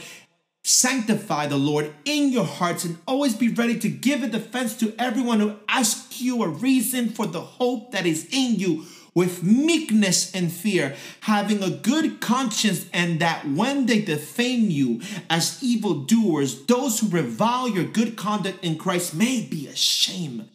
sanctify 0.64 1.48
the 1.48 1.58
Lord 1.58 1.94
in 2.06 2.32
your 2.32 2.46
hearts 2.46 2.86
and 2.86 2.98
always 3.08 3.36
be 3.36 3.50
ready 3.50 3.78
to 3.80 3.90
give 3.90 4.24
a 4.24 4.28
defense 4.28 4.78
to 4.78 4.94
everyone 4.98 5.40
who 5.40 5.56
asks 5.68 6.22
you 6.22 6.44
a 6.44 6.48
reason 6.48 7.10
for 7.10 7.26
the 7.26 7.42
hope 7.42 7.92
that 7.92 8.06
is 8.06 8.28
in 8.32 8.56
you 8.56 8.86
with 9.16 9.44
meekness 9.44 10.34
and 10.34 10.52
fear, 10.52 10.96
having 11.22 11.64
a 11.64 11.70
good 11.70 12.22
conscience, 12.22 12.86
and 12.94 13.20
that 13.20 13.46
when 13.50 13.88
they 13.88 14.02
defame 14.02 14.70
you 14.70 15.02
as 15.30 15.62
evildoers, 15.62 16.66
those 16.66 17.00
who 17.00 17.10
revile 17.10 17.68
your 17.68 17.84
good 17.84 18.16
conduct 18.16 18.64
in 18.64 18.78
Christ 18.78 19.14
may 19.14 19.42
be 19.42 19.68
ashamed. 19.68 20.48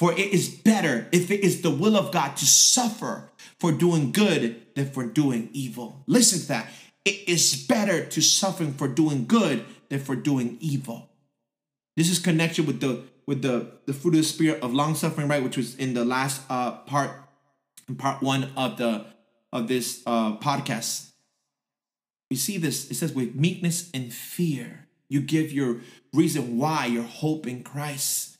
For 0.00 0.12
it 0.12 0.32
is 0.32 0.48
better, 0.48 1.08
if 1.12 1.30
it 1.30 1.40
is 1.40 1.60
the 1.60 1.70
will 1.70 1.94
of 1.94 2.10
God, 2.10 2.34
to 2.38 2.46
suffer 2.46 3.30
for 3.58 3.70
doing 3.70 4.12
good 4.12 4.74
than 4.74 4.88
for 4.88 5.04
doing 5.04 5.50
evil. 5.52 6.04
Listen 6.06 6.40
to 6.40 6.48
that. 6.48 6.70
It 7.04 7.28
is 7.28 7.66
better 7.66 8.06
to 8.06 8.22
suffer 8.22 8.64
for 8.68 8.88
doing 8.88 9.26
good 9.26 9.66
than 9.90 10.00
for 10.00 10.16
doing 10.16 10.56
evil. 10.58 11.10
This 11.98 12.10
is 12.10 12.18
connection 12.18 12.64
with 12.64 12.80
the 12.80 13.02
with 13.26 13.42
the 13.42 13.72
the 13.84 13.92
fruit 13.92 14.14
of 14.14 14.20
the 14.20 14.24
spirit 14.24 14.62
of 14.62 14.72
long 14.72 14.94
suffering, 14.94 15.28
right? 15.28 15.44
Which 15.44 15.58
was 15.58 15.76
in 15.76 15.92
the 15.92 16.06
last 16.06 16.40
uh 16.48 16.78
part, 16.88 17.10
part 17.98 18.22
one 18.22 18.52
of 18.56 18.78
the 18.78 19.04
of 19.52 19.68
this 19.68 20.02
uh 20.06 20.38
podcast. 20.38 21.10
You 22.30 22.38
see 22.38 22.56
this, 22.56 22.90
it 22.90 22.94
says 22.94 23.12
with 23.12 23.34
meekness 23.34 23.90
and 23.92 24.10
fear, 24.10 24.86
you 25.10 25.20
give 25.20 25.52
your 25.52 25.80
reason 26.14 26.56
why 26.56 26.86
your 26.86 27.02
hope 27.02 27.46
in 27.46 27.62
Christ. 27.62 28.38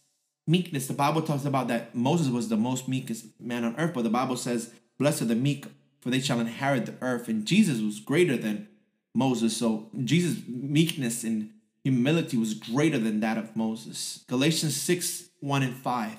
Meekness, 0.50 0.88
the 0.88 0.94
Bible 0.94 1.22
talks 1.22 1.44
about 1.44 1.68
that 1.68 1.94
Moses 1.94 2.28
was 2.28 2.48
the 2.48 2.56
most 2.56 2.88
meekest 2.88 3.26
man 3.40 3.62
on 3.62 3.76
earth, 3.78 3.94
but 3.94 4.02
the 4.02 4.10
Bible 4.10 4.36
says 4.36 4.72
Blessed 4.98 5.22
are 5.22 5.26
the 5.26 5.36
meek, 5.36 5.66
for 6.00 6.10
they 6.10 6.18
shall 6.18 6.40
inherit 6.40 6.86
the 6.86 6.94
earth. 7.00 7.28
And 7.28 7.46
Jesus 7.46 7.80
was 7.80 8.00
greater 8.00 8.36
than 8.36 8.66
Moses. 9.14 9.56
So 9.56 9.88
Jesus' 10.02 10.42
meekness 10.48 11.22
and 11.22 11.50
humility 11.84 12.36
was 12.36 12.54
greater 12.54 12.98
than 12.98 13.20
that 13.20 13.38
of 13.38 13.54
Moses. 13.54 14.24
Galatians 14.26 14.74
6 14.74 15.28
1 15.38 15.62
and 15.62 15.76
5. 15.76 16.16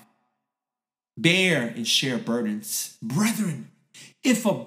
Bear 1.18 1.68
and 1.68 1.86
share 1.86 2.18
burdens. 2.18 2.98
Brethren, 3.02 3.70
if 4.24 4.46
a, 4.46 4.66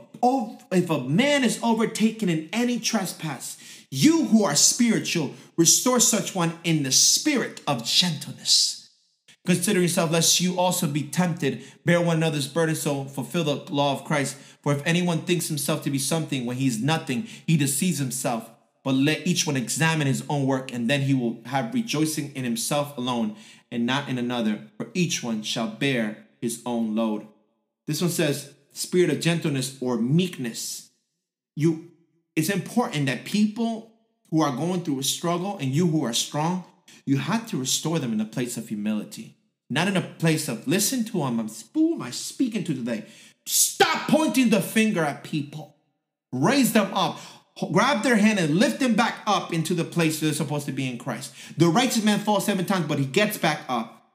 if 0.73 0.91
a 0.91 1.01
man 1.01 1.43
is 1.43 1.59
overtaken 1.63 2.29
in 2.29 2.51
any 2.53 2.79
trespass, 2.79 3.57
you 3.89 4.27
who 4.27 4.45
are 4.45 4.55
spiritual, 4.55 5.33
restore 5.57 6.01
such 6.01 6.35
one 6.35 6.59
in 6.65 6.83
the 6.83 6.93
spirit 6.93 7.63
of 7.67 7.87
gentleness. 7.87 8.84
Consider 9.47 9.81
yourself, 9.81 10.11
lest 10.11 10.41
you 10.41 10.59
also 10.59 10.87
be 10.87 11.03
tempted. 11.03 11.63
Bear 11.85 12.01
one 12.01 12.17
another's 12.17 12.49
burden, 12.49 12.75
so 12.75 13.05
fulfill 13.05 13.45
the 13.45 13.73
law 13.73 13.93
of 13.93 14.05
Christ. 14.05 14.37
For 14.63 14.73
if 14.73 14.83
anyone 14.87 15.23
thinks 15.23 15.49
himself 15.49 15.83
to 15.85 15.91
be 15.91 15.99
something 15.99 16.47
when 16.47 16.57
he 16.57 16.67
is 16.67 16.81
nothing, 16.81 17.27
he 17.47 17.57
deceives 17.57 17.99
himself. 17.99 18.51
But 18.83 18.95
let 18.95 19.27
each 19.27 19.47
one 19.47 19.57
examine 19.57 20.07
his 20.07 20.25
own 20.29 20.47
work, 20.47 20.73
and 20.73 20.89
then 20.89 21.03
he 21.03 21.15
will 21.15 21.41
have 21.47 21.75
rejoicing 21.75 22.35
in 22.35 22.45
himself 22.45 22.97
alone 22.97 23.37
and 23.71 23.85
not 23.85 24.09
in 24.09 24.19
another. 24.19 24.69
For 24.77 24.89
each 24.95 25.23
one 25.23 25.43
shall 25.43 25.69
bear 25.69 26.27
his 26.41 26.63
own 26.65 26.95
load. 26.95 27.27
This 27.87 28.01
one 28.01 28.11
says, 28.11 28.55
spirit 28.73 29.11
of 29.11 29.21
gentleness 29.21 29.77
or 29.81 29.97
meekness. 29.99 30.91
You 31.55 31.91
it's 32.37 32.51
important 32.51 33.07
that 33.07 33.25
people 33.25 33.93
who 34.31 34.43
are 34.43 34.57
going 34.57 34.83
through 34.83 34.99
a 34.99 35.05
struggle 35.05 35.57
and 35.59 35.71
you 35.71 35.87
who 35.87 36.05
are 36.05 36.13
strong, 36.13 36.65
you 37.07 37.19
have 37.19 37.47
to 37.49 37.57
restore 37.57 37.99
them 37.99 38.13
in 38.13 38.21
a 38.21 38.25
place 38.25 38.57
of 38.57 38.69
humility, 38.69 39.37
not 39.71 39.89
in 39.89 39.97
a 39.97 40.03
place 40.03 40.49
of 40.49 40.67
listen 40.67 41.05
to 41.05 41.19
them. 41.19 41.41
I'm 41.41 41.49
who 41.73 41.95
am 41.95 42.03
I 42.03 42.11
speaking 42.11 42.65
to 42.65 42.75
today? 42.75 43.07
Stop 43.47 44.09
pointing 44.09 44.51
the 44.51 44.61
finger 44.61 45.03
at 45.03 45.25
people. 45.25 45.77
Raise 46.33 46.73
them 46.73 46.93
up. 46.95 47.21
Grab 47.73 48.03
their 48.03 48.17
hand 48.17 48.41
and 48.41 48.57
lift 48.57 48.81
them 48.81 48.95
back 48.95 49.19
up 49.27 49.53
into 49.53 49.75
the 49.75 49.85
place 49.85 50.19
they're 50.19 50.33
supposed 50.33 50.67
to 50.67 50.73
be 50.73 50.91
in 50.91 50.99
Christ. 50.99 51.33
The 51.57 51.69
righteous 51.69 52.03
man 52.03 52.19
falls 52.19 52.47
seven 52.47 52.65
times, 52.65 52.87
but 52.87 52.99
he 52.99 53.05
gets 53.05 53.39
back 53.39 53.61
up. 53.69 54.13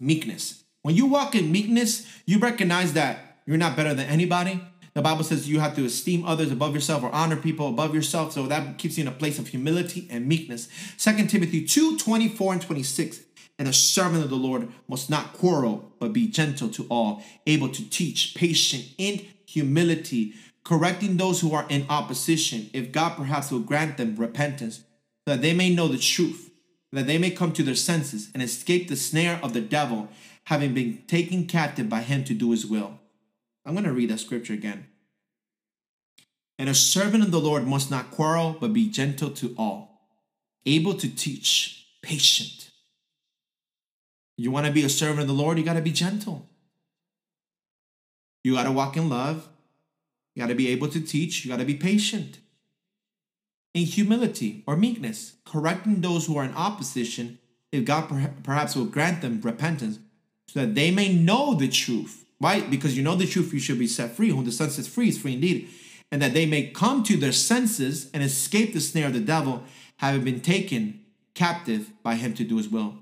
Meekness. 0.00 0.64
When 0.82 0.96
you 0.96 1.06
walk 1.06 1.34
in 1.34 1.52
meekness, 1.52 2.06
you 2.26 2.38
recognize 2.38 2.94
that 2.94 3.40
you're 3.46 3.56
not 3.56 3.76
better 3.76 3.94
than 3.94 4.06
anybody. 4.06 4.60
The 4.94 5.02
Bible 5.02 5.24
says 5.24 5.48
you 5.48 5.58
have 5.58 5.74
to 5.74 5.84
esteem 5.84 6.24
others 6.24 6.52
above 6.52 6.72
yourself 6.72 7.02
or 7.02 7.12
honor 7.12 7.36
people 7.36 7.68
above 7.68 7.94
yourself. 7.94 8.32
So 8.32 8.46
that 8.46 8.78
keeps 8.78 8.96
you 8.96 9.02
in 9.02 9.08
a 9.08 9.12
place 9.12 9.38
of 9.38 9.48
humility 9.48 10.06
and 10.08 10.26
meekness. 10.26 10.68
2 10.98 11.26
Timothy 11.26 11.64
2 11.64 11.98
24 11.98 12.52
and 12.52 12.62
26. 12.62 13.20
And 13.58 13.68
a 13.68 13.72
servant 13.72 14.24
of 14.24 14.30
the 14.30 14.36
Lord 14.36 14.68
must 14.88 15.10
not 15.10 15.32
quarrel, 15.32 15.92
but 16.00 16.12
be 16.12 16.26
gentle 16.26 16.68
to 16.70 16.86
all, 16.88 17.22
able 17.46 17.68
to 17.68 17.88
teach, 17.88 18.34
patient 18.34 18.88
in 18.98 19.26
humility, 19.46 20.34
correcting 20.64 21.16
those 21.16 21.40
who 21.40 21.54
are 21.54 21.66
in 21.68 21.86
opposition, 21.88 22.68
if 22.72 22.90
God 22.90 23.16
perhaps 23.16 23.52
will 23.52 23.60
grant 23.60 23.96
them 23.96 24.16
repentance, 24.16 24.82
that 25.26 25.40
they 25.40 25.54
may 25.54 25.72
know 25.72 25.86
the 25.86 25.98
truth, 25.98 26.50
that 26.90 27.06
they 27.06 27.18
may 27.18 27.30
come 27.30 27.52
to 27.52 27.62
their 27.62 27.76
senses 27.76 28.30
and 28.34 28.42
escape 28.42 28.88
the 28.88 28.96
snare 28.96 29.38
of 29.42 29.52
the 29.52 29.60
devil, 29.60 30.08
having 30.44 30.74
been 30.74 31.02
taken 31.06 31.46
captive 31.46 31.88
by 31.88 32.00
him 32.00 32.24
to 32.24 32.34
do 32.34 32.50
his 32.50 32.66
will. 32.66 32.98
I'm 33.64 33.74
going 33.74 33.84
to 33.84 33.92
read 33.92 34.10
that 34.10 34.20
scripture 34.20 34.52
again. 34.52 34.86
And 36.58 36.68
a 36.68 36.74
servant 36.74 37.24
of 37.24 37.30
the 37.30 37.40
Lord 37.40 37.66
must 37.66 37.90
not 37.90 38.10
quarrel, 38.10 38.56
but 38.60 38.72
be 38.72 38.88
gentle 38.88 39.30
to 39.30 39.54
all, 39.58 40.08
able 40.66 40.94
to 40.94 41.08
teach, 41.08 41.86
patient. 42.02 42.70
You 44.36 44.50
want 44.50 44.66
to 44.66 44.72
be 44.72 44.84
a 44.84 44.88
servant 44.88 45.22
of 45.22 45.26
the 45.28 45.32
Lord, 45.32 45.58
you 45.58 45.64
got 45.64 45.74
to 45.74 45.80
be 45.80 45.92
gentle. 45.92 46.48
You 48.42 48.54
got 48.54 48.64
to 48.64 48.72
walk 48.72 48.96
in 48.96 49.08
love. 49.08 49.48
You 50.34 50.42
got 50.42 50.48
to 50.48 50.54
be 50.54 50.68
able 50.68 50.88
to 50.88 51.00
teach. 51.00 51.44
You 51.44 51.50
got 51.50 51.58
to 51.58 51.64
be 51.64 51.74
patient. 51.74 52.38
In 53.72 53.86
humility 53.86 54.62
or 54.66 54.76
meekness, 54.76 55.36
correcting 55.44 56.00
those 56.00 56.26
who 56.26 56.36
are 56.36 56.44
in 56.44 56.54
opposition, 56.54 57.38
if 57.72 57.84
God 57.84 58.08
perhaps 58.44 58.76
will 58.76 58.84
grant 58.84 59.22
them 59.22 59.40
repentance, 59.40 59.98
so 60.48 60.60
that 60.60 60.74
they 60.74 60.90
may 60.90 61.12
know 61.12 61.54
the 61.54 61.68
truth 61.68 62.23
why? 62.38 62.60
Because 62.60 62.96
you 62.96 63.02
know 63.02 63.14
the 63.14 63.26
truth, 63.26 63.52
you 63.52 63.60
should 63.60 63.78
be 63.78 63.86
set 63.86 64.12
free. 64.12 64.30
Whom 64.30 64.44
the 64.44 64.52
Son 64.52 64.70
sets 64.70 64.88
free 64.88 65.08
is 65.08 65.18
free 65.18 65.34
indeed. 65.34 65.68
And 66.10 66.20
that 66.22 66.34
they 66.34 66.46
may 66.46 66.66
come 66.68 67.02
to 67.04 67.16
their 67.16 67.32
senses 67.32 68.10
and 68.12 68.22
escape 68.22 68.72
the 68.72 68.80
snare 68.80 69.06
of 69.06 69.14
the 69.14 69.20
devil, 69.20 69.64
having 69.96 70.24
been 70.24 70.40
taken 70.40 71.00
captive 71.34 71.90
by 72.02 72.14
him 72.14 72.34
to 72.34 72.44
do 72.44 72.56
his 72.56 72.68
will. 72.68 72.96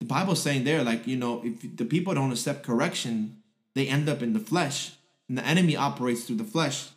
The 0.00 0.06
Bible's 0.06 0.42
saying 0.42 0.64
there, 0.64 0.82
like, 0.82 1.06
you 1.06 1.16
know, 1.16 1.42
if 1.44 1.76
the 1.76 1.84
people 1.84 2.14
don't 2.14 2.32
accept 2.32 2.64
correction, 2.64 3.42
they 3.74 3.86
end 3.86 4.08
up 4.08 4.22
in 4.22 4.32
the 4.32 4.40
flesh. 4.40 4.92
And 5.28 5.38
the 5.38 5.46
enemy 5.46 5.76
operates 5.76 6.24
through 6.24 6.36
the 6.36 6.44
flesh. 6.44 6.90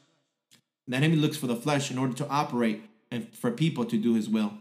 The 0.88 0.97
enemy 0.97 1.15
looks 1.15 1.38
for 1.38 1.47
the 1.47 1.56
flesh 1.56 1.89
in 1.89 1.97
order 1.97 2.13
to 2.13 2.28
operate 2.28 2.84
and 3.12 3.34
for 3.34 3.51
people 3.51 3.86
to 3.86 3.97
do 3.97 4.15
his 4.15 4.28
will. 4.28 4.54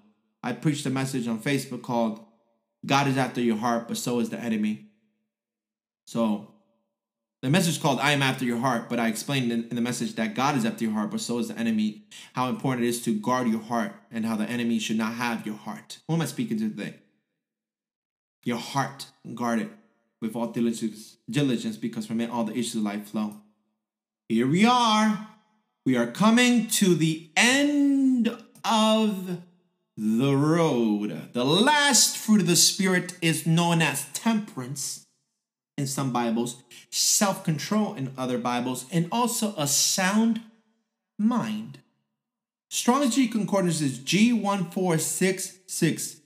I 0.43 0.53
preached 0.53 0.87
a 0.87 0.91
message 0.91 1.27
on 1.27 1.41
Facebook 1.41 1.83
called 1.83 2.25
God 2.87 3.09
is 3.09 3.17
after 3.17 3.41
your 3.41 3.57
heart, 3.57 3.89
but 3.89 3.97
so 3.97 4.21
is 4.21 4.31
the 4.31 4.39
enemy. 4.39 4.87
So 6.07 6.55
the 7.45 7.51
message 7.51 7.83
called 7.83 8.01
I 8.01 8.13
am 8.13 8.23
after 8.23 8.47
your 8.47 8.59
heart, 8.59 8.89
but 8.89 8.99
I 8.99 9.09
explained 9.09 9.53
in, 9.53 9.69
in, 9.69 9.77
the 9.77 9.83
message 9.83 10.15
that 10.15 10.35
God 10.35 10.57
is 10.57 10.65
after 10.65 10.85
your 10.85 10.95
heart, 10.95 11.11
but 11.11 11.21
so 11.21 11.39
is 11.39 11.49
the 11.49 11.59
enemy. 11.59 12.05
How 12.33 12.49
important 12.49 12.87
it 12.87 12.89
is 12.89 13.03
to 13.03 13.19
guard 13.19 13.49
your 13.49 13.61
heart 13.61 13.93
and 14.11 14.25
how 14.25 14.37
the 14.37 14.49
enemy 14.49 14.79
should 14.79 14.97
not 14.97 15.13
have 15.15 15.45
your 15.45 15.57
heart. 15.57 15.99
Who 16.09 16.15
am 16.15 16.23
I 16.23 16.25
speaking 16.25 16.59
to 16.59 16.71
today? 16.71 16.95
Your 18.45 18.57
heart, 18.57 19.09
guard 19.35 19.61
it 19.61 19.71
with 20.23 20.35
all 20.35 20.47
diligence, 20.47 21.19
diligence 21.29 21.77
because 21.77 22.07
from 22.07 22.23
it 22.23 22.31
all 22.31 22.45
the 22.45 22.55
issues 22.55 22.77
of 22.77 22.83
life 22.83 23.09
flow. 23.09 23.35
Here 24.29 24.47
we 24.47 24.65
are. 24.65 25.29
We 25.85 25.99
are 25.99 26.07
coming 26.07 26.67
to 26.69 26.95
the 26.95 27.29
end 27.37 28.35
of 28.65 29.43
the 29.99 30.35
road. 30.35 31.35
The 31.35 31.45
last 31.45 32.17
fruit 32.17 32.41
of 32.41 32.47
the 32.47 32.57
Spirit 32.57 33.19
is 33.21 33.47
known 33.47 33.83
as 33.83 34.07
temperance 34.15 35.04
in 35.77 35.87
some 35.87 36.13
Bibles, 36.13 36.63
self 36.91 37.45
control 37.45 37.95
in 37.95 38.13
other 38.17 38.39
Bibles, 38.39 38.87
and 38.93 39.09
also 39.11 39.55
a 39.57 39.67
sound 39.67 40.41
mind. 41.19 41.79
Strong's 42.71 43.15
G 43.15 43.29
Concordance 43.29 43.81
is 43.81 43.99
G1466, 44.01 46.17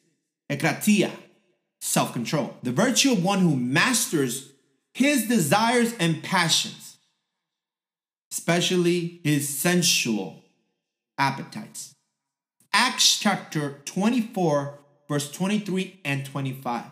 ekratia, 0.51 1.11
self 1.81 2.13
control. 2.13 2.57
The 2.63 2.73
virtue 2.73 3.13
of 3.13 3.25
one 3.25 3.41
who 3.41 3.57
masters 3.57 4.53
his 4.95 5.29
desires 5.29 5.95
and 6.01 6.23
passions, 6.23 6.97
especially 8.33 9.21
his 9.25 9.49
sensual 9.49 10.43
appetites. 11.17 11.95
Acts 12.73 13.19
chapter 13.19 13.81
24, 13.85 14.79
verse 15.09 15.31
23 15.31 16.01
and 16.05 16.25
25. 16.25 16.85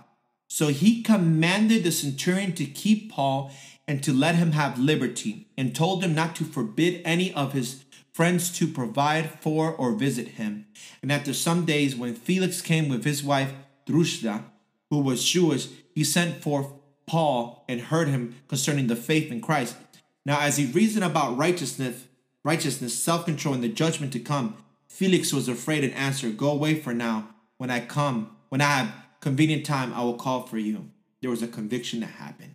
So 0.48 0.68
he 0.68 1.02
commanded 1.02 1.84
the 1.84 1.92
centurion 1.92 2.52
to 2.54 2.66
keep 2.66 3.10
Paul 3.10 3.50
and 3.88 4.02
to 4.02 4.12
let 4.12 4.34
him 4.34 4.52
have 4.52 4.80
liberty, 4.80 5.46
and 5.56 5.74
told 5.74 6.02
him 6.02 6.12
not 6.12 6.34
to 6.36 6.44
forbid 6.44 7.00
any 7.04 7.32
of 7.34 7.52
his 7.52 7.84
friends 8.12 8.50
to 8.58 8.66
provide 8.66 9.30
for 9.40 9.70
or 9.72 9.92
visit 9.92 10.28
him. 10.28 10.66
And 11.02 11.12
after 11.12 11.32
some 11.32 11.64
days, 11.64 11.94
when 11.94 12.14
Felix 12.14 12.60
came 12.60 12.88
with 12.88 13.04
his 13.04 13.22
wife 13.22 13.52
Drusilla, 13.86 14.44
who 14.90 14.98
was 14.98 15.24
Jewish, 15.24 15.68
he 15.94 16.02
sent 16.02 16.42
forth 16.42 16.66
Paul 17.06 17.64
and 17.68 17.80
heard 17.80 18.08
him 18.08 18.34
concerning 18.48 18.88
the 18.88 18.96
faith 18.96 19.30
in 19.30 19.40
Christ. 19.40 19.76
Now, 20.24 20.40
as 20.40 20.56
he 20.56 20.66
reasoned 20.66 21.04
about 21.04 21.36
righteousness, 21.36 22.04
righteousness, 22.42 22.98
self-control, 22.98 23.54
and 23.54 23.62
the 23.62 23.68
judgment 23.68 24.12
to 24.14 24.18
come, 24.18 24.56
Felix 24.88 25.32
was 25.32 25.48
afraid 25.48 25.84
and 25.84 25.94
answered, 25.94 26.36
Go 26.36 26.50
away 26.50 26.74
for 26.80 26.92
now. 26.92 27.28
When 27.58 27.70
I 27.70 27.80
come, 27.80 28.36
when 28.48 28.60
I 28.60 28.78
have 28.78 28.94
convenient 29.26 29.66
time, 29.66 29.92
I 29.92 30.04
will 30.04 30.14
call 30.14 30.42
for 30.42 30.56
you. 30.56 30.88
There 31.20 31.30
was 31.30 31.42
a 31.42 31.48
conviction 31.48 31.98
that 31.98 32.06
happened. 32.06 32.54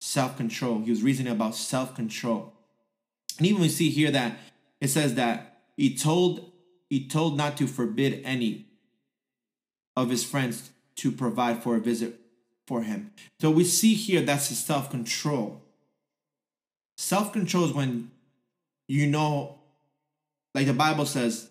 Self 0.00 0.34
control. 0.34 0.80
He 0.80 0.88
was 0.88 1.02
reasoning 1.02 1.30
about 1.30 1.54
self 1.54 1.94
control. 1.94 2.54
And 3.36 3.46
even 3.46 3.60
we 3.60 3.68
see 3.68 3.90
here 3.90 4.10
that 4.10 4.38
it 4.80 4.88
says 4.88 5.14
that 5.16 5.60
he 5.76 5.94
told 5.94 6.52
he 6.88 7.06
told 7.06 7.36
not 7.36 7.58
to 7.58 7.66
forbid 7.66 8.22
any 8.24 8.68
of 9.94 10.08
his 10.08 10.24
friends 10.24 10.70
to 10.96 11.12
provide 11.12 11.62
for 11.62 11.76
a 11.76 11.80
visit 11.80 12.18
for 12.66 12.80
him. 12.80 13.10
So 13.38 13.50
we 13.50 13.64
see 13.64 13.92
here 13.92 14.22
that's 14.22 14.48
his 14.48 14.64
self 14.64 14.88
control. 14.90 15.60
Self 16.96 17.30
control 17.34 17.66
is 17.66 17.72
when 17.74 18.10
you 18.86 19.06
know, 19.06 19.58
like 20.54 20.66
the 20.66 20.72
Bible 20.72 21.04
says, 21.04 21.50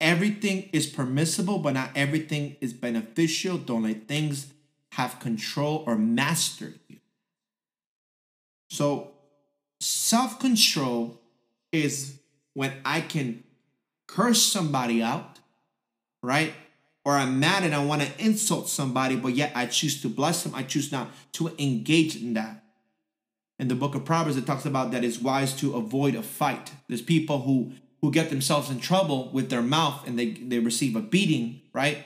everything 0.00 0.70
is 0.72 0.86
permissible, 0.86 1.58
but 1.58 1.74
not 1.74 1.90
everything 1.94 2.56
is 2.60 2.72
beneficial. 2.72 3.58
Don't 3.58 3.84
let 3.84 4.08
things 4.08 4.48
have 4.92 5.20
control 5.20 5.84
or 5.86 5.96
master 5.96 6.74
you. 6.88 6.98
So, 8.68 9.12
self 9.80 10.38
control 10.38 11.20
is 11.72 12.18
when 12.54 12.72
I 12.84 13.00
can 13.00 13.44
curse 14.06 14.42
somebody 14.42 15.02
out, 15.02 15.38
right? 16.22 16.54
Or 17.04 17.14
I'm 17.14 17.40
mad 17.40 17.64
and 17.64 17.74
I 17.74 17.84
want 17.84 18.02
to 18.02 18.24
insult 18.24 18.68
somebody, 18.68 19.16
but 19.16 19.34
yet 19.34 19.52
I 19.54 19.66
choose 19.66 20.02
to 20.02 20.08
bless 20.08 20.42
them. 20.42 20.54
I 20.54 20.62
choose 20.64 20.92
not 20.92 21.08
to 21.32 21.48
engage 21.58 22.16
in 22.16 22.34
that. 22.34 22.62
in 23.58 23.68
the 23.68 23.74
book 23.74 23.94
of 23.94 24.04
Proverbs, 24.06 24.38
it 24.38 24.46
talks 24.46 24.64
about 24.64 24.90
that 24.90 25.04
it's 25.04 25.20
wise 25.20 25.54
to 25.56 25.74
avoid 25.76 26.14
a 26.14 26.22
fight. 26.22 26.72
There's 26.88 27.02
people 27.02 27.42
who 27.42 27.72
who 28.00 28.10
get 28.10 28.30
themselves 28.30 28.70
in 28.70 28.80
trouble 28.80 29.30
with 29.32 29.50
their 29.50 29.62
mouth 29.62 30.06
and 30.06 30.18
they, 30.18 30.30
they 30.30 30.58
receive 30.58 30.96
a 30.96 31.00
beating, 31.00 31.60
right? 31.72 31.98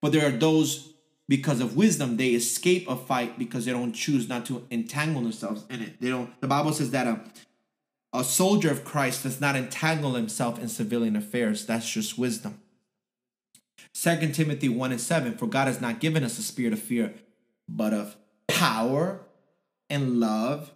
But 0.00 0.12
there 0.12 0.26
are 0.26 0.30
those 0.30 0.92
because 1.28 1.60
of 1.60 1.76
wisdom, 1.76 2.16
they 2.16 2.30
escape 2.30 2.88
a 2.88 2.96
fight 2.96 3.38
because 3.38 3.64
they 3.64 3.72
don't 3.72 3.94
choose 3.94 4.28
not 4.28 4.44
to 4.46 4.66
entangle 4.70 5.22
themselves 5.22 5.64
in 5.70 5.80
it. 5.80 6.00
They 6.00 6.10
don't 6.10 6.38
the 6.40 6.48
Bible 6.48 6.72
says 6.72 6.90
that 6.90 7.06
a 7.06 7.20
a 8.12 8.22
soldier 8.22 8.70
of 8.70 8.84
Christ 8.84 9.22
does 9.22 9.40
not 9.40 9.56
entangle 9.56 10.14
himself 10.14 10.58
in 10.58 10.68
civilian 10.68 11.16
affairs. 11.16 11.64
That's 11.64 11.88
just 11.88 12.18
wisdom. 12.18 12.60
2 13.94 14.32
Timothy 14.32 14.68
1 14.68 14.92
and 14.92 15.00
7 15.00 15.36
For 15.38 15.46
God 15.46 15.68
has 15.68 15.80
not 15.80 16.00
given 16.00 16.24
us 16.24 16.38
a 16.38 16.42
spirit 16.42 16.72
of 16.72 16.80
fear, 16.80 17.14
but 17.68 17.94
of 17.94 18.16
power 18.48 19.20
and 19.88 20.20
love 20.20 20.71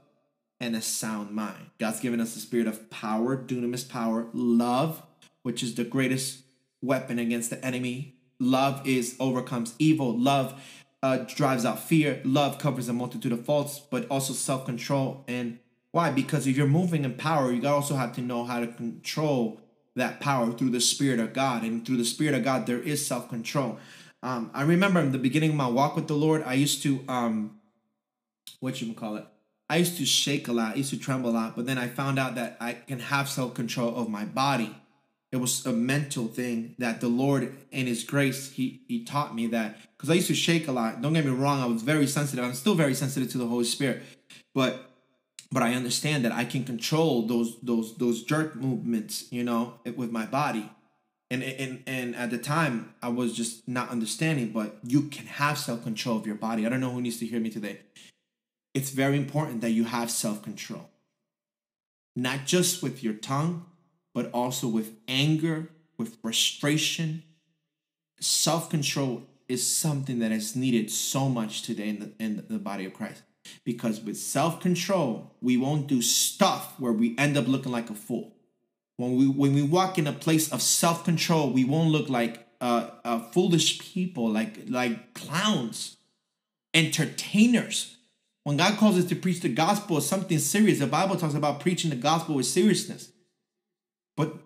and 0.60 0.74
a 0.74 0.82
sound 0.82 1.32
mind. 1.32 1.70
God's 1.78 2.00
given 2.00 2.20
us 2.20 2.34
the 2.34 2.40
spirit 2.40 2.66
of 2.66 2.90
power, 2.90 3.36
dunamis 3.36 3.88
power, 3.88 4.28
love, 4.32 5.02
which 5.42 5.62
is 5.62 5.74
the 5.74 5.84
greatest 5.84 6.42
weapon 6.82 7.18
against 7.18 7.50
the 7.50 7.64
enemy. 7.64 8.16
Love 8.38 8.86
is 8.86 9.16
overcomes 9.20 9.74
evil. 9.78 10.16
Love 10.18 10.60
uh, 11.02 11.18
drives 11.18 11.64
out 11.64 11.80
fear. 11.80 12.20
Love 12.24 12.58
covers 12.58 12.88
a 12.88 12.92
multitude 12.92 13.32
of 13.32 13.44
faults, 13.44 13.78
but 13.78 14.06
also 14.10 14.32
self 14.32 14.64
control. 14.64 15.24
And 15.28 15.58
why? 15.92 16.10
Because 16.10 16.46
if 16.46 16.56
you're 16.56 16.66
moving 16.66 17.04
in 17.04 17.14
power, 17.14 17.52
you 17.52 17.66
also 17.68 17.94
have 17.96 18.14
to 18.14 18.20
know 18.20 18.44
how 18.44 18.60
to 18.60 18.66
control 18.66 19.60
that 19.94 20.20
power 20.20 20.52
through 20.52 20.70
the 20.70 20.80
Spirit 20.80 21.20
of 21.20 21.32
God. 21.32 21.62
And 21.62 21.86
through 21.86 21.96
the 21.96 22.04
Spirit 22.04 22.34
of 22.34 22.44
God, 22.44 22.66
there 22.66 22.80
is 22.80 23.06
self 23.06 23.28
control. 23.28 23.78
Um, 24.22 24.50
I 24.52 24.62
remember 24.62 25.00
in 25.00 25.12
the 25.12 25.18
beginning 25.18 25.50
of 25.50 25.56
my 25.56 25.68
walk 25.68 25.96
with 25.96 26.08
the 26.08 26.14
Lord, 26.14 26.42
I 26.44 26.54
used 26.54 26.82
to, 26.82 27.04
um, 27.08 27.58
what 28.60 28.80
you 28.80 28.88
would 28.88 28.96
call 28.96 29.16
it? 29.16 29.26
I 29.68 29.78
used 29.78 29.96
to 29.98 30.06
shake 30.06 30.46
a 30.48 30.52
lot, 30.52 30.74
I 30.74 30.76
used 30.76 30.90
to 30.90 30.98
tremble 30.98 31.30
a 31.30 31.32
lot, 31.32 31.56
but 31.56 31.66
then 31.66 31.76
I 31.76 31.88
found 31.88 32.18
out 32.18 32.36
that 32.36 32.56
I 32.60 32.74
can 32.74 33.00
have 33.00 33.28
self 33.28 33.54
control 33.54 33.96
of 33.96 34.08
my 34.08 34.24
body. 34.24 34.74
It 35.32 35.38
was 35.38 35.66
a 35.66 35.72
mental 35.72 36.28
thing 36.28 36.76
that 36.78 37.00
the 37.00 37.08
Lord, 37.08 37.52
in 37.72 37.86
His 37.86 38.04
grace, 38.04 38.52
He 38.52 38.82
He 38.86 39.04
taught 39.04 39.34
me 39.34 39.48
that 39.48 39.78
because 39.96 40.08
I 40.08 40.14
used 40.14 40.28
to 40.28 40.34
shake 40.34 40.68
a 40.68 40.72
lot. 40.72 41.02
Don't 41.02 41.14
get 41.14 41.24
me 41.24 41.32
wrong, 41.32 41.60
I 41.60 41.66
was 41.66 41.82
very 41.82 42.06
sensitive. 42.06 42.44
I'm 42.44 42.54
still 42.54 42.76
very 42.76 42.94
sensitive 42.94 43.30
to 43.32 43.38
the 43.38 43.46
Holy 43.46 43.64
Spirit, 43.64 44.02
but 44.54 44.90
but 45.50 45.62
I 45.62 45.74
understand 45.74 46.24
that 46.24 46.32
I 46.32 46.44
can 46.44 46.64
control 46.64 47.26
those 47.26 47.58
those 47.60 47.96
those 47.96 48.22
jerk 48.22 48.54
movements, 48.54 49.26
you 49.32 49.42
know, 49.42 49.74
with 49.96 50.12
my 50.12 50.26
body. 50.26 50.70
And 51.28 51.42
and 51.42 51.82
and 51.88 52.14
at 52.14 52.30
the 52.30 52.38
time, 52.38 52.94
I 53.02 53.08
was 53.08 53.34
just 53.36 53.66
not 53.66 53.90
understanding. 53.90 54.50
But 54.50 54.78
you 54.84 55.08
can 55.08 55.26
have 55.26 55.58
self 55.58 55.82
control 55.82 56.16
of 56.18 56.24
your 56.24 56.36
body. 56.36 56.64
I 56.64 56.68
don't 56.68 56.78
know 56.78 56.90
who 56.90 57.00
needs 57.00 57.18
to 57.18 57.26
hear 57.26 57.40
me 57.40 57.50
today 57.50 57.80
it's 58.76 58.90
very 58.90 59.16
important 59.16 59.62
that 59.62 59.70
you 59.70 59.84
have 59.84 60.10
self 60.10 60.42
control. 60.42 60.90
Not 62.14 62.44
just 62.44 62.82
with 62.82 63.02
your 63.02 63.14
tongue, 63.14 63.64
but 64.12 64.30
also 64.32 64.68
with 64.68 64.92
anger, 65.08 65.70
with 65.96 66.20
frustration. 66.20 67.22
Self 68.20 68.68
control 68.68 69.22
is 69.48 69.66
something 69.66 70.18
that 70.18 70.30
is 70.30 70.54
needed 70.54 70.90
so 70.90 71.30
much 71.30 71.62
today 71.62 71.88
in 71.88 71.98
the, 72.00 72.12
in 72.22 72.44
the 72.50 72.58
body 72.58 72.84
of 72.84 72.92
Christ. 72.92 73.22
Because 73.64 73.98
with 74.02 74.18
self 74.18 74.60
control, 74.60 75.34
we 75.40 75.56
won't 75.56 75.86
do 75.86 76.02
stuff 76.02 76.78
where 76.78 76.92
we 76.92 77.16
end 77.16 77.38
up 77.38 77.48
looking 77.48 77.72
like 77.72 77.88
a 77.88 77.94
fool. 77.94 78.36
When 78.98 79.16
we 79.16 79.26
when 79.26 79.54
we 79.54 79.62
walk 79.62 79.96
in 79.96 80.06
a 80.06 80.12
place 80.12 80.52
of 80.52 80.60
self 80.60 81.02
control, 81.02 81.50
we 81.50 81.64
won't 81.64 81.92
look 81.92 82.10
like 82.10 82.46
uh, 82.60 82.90
uh, 83.06 83.20
foolish 83.30 83.78
people, 83.78 84.28
like 84.28 84.64
like 84.68 85.14
clowns, 85.14 85.96
entertainers 86.74 87.95
when 88.46 88.56
God 88.56 88.78
calls 88.78 88.96
us 88.96 89.06
to 89.06 89.16
preach 89.16 89.40
the 89.40 89.48
gospel, 89.48 89.98
it's 89.98 90.06
something 90.06 90.38
serious. 90.38 90.78
The 90.78 90.86
Bible 90.86 91.16
talks 91.16 91.34
about 91.34 91.58
preaching 91.58 91.90
the 91.90 91.96
gospel 91.96 92.36
with 92.36 92.46
seriousness. 92.46 93.10
But 94.16 94.36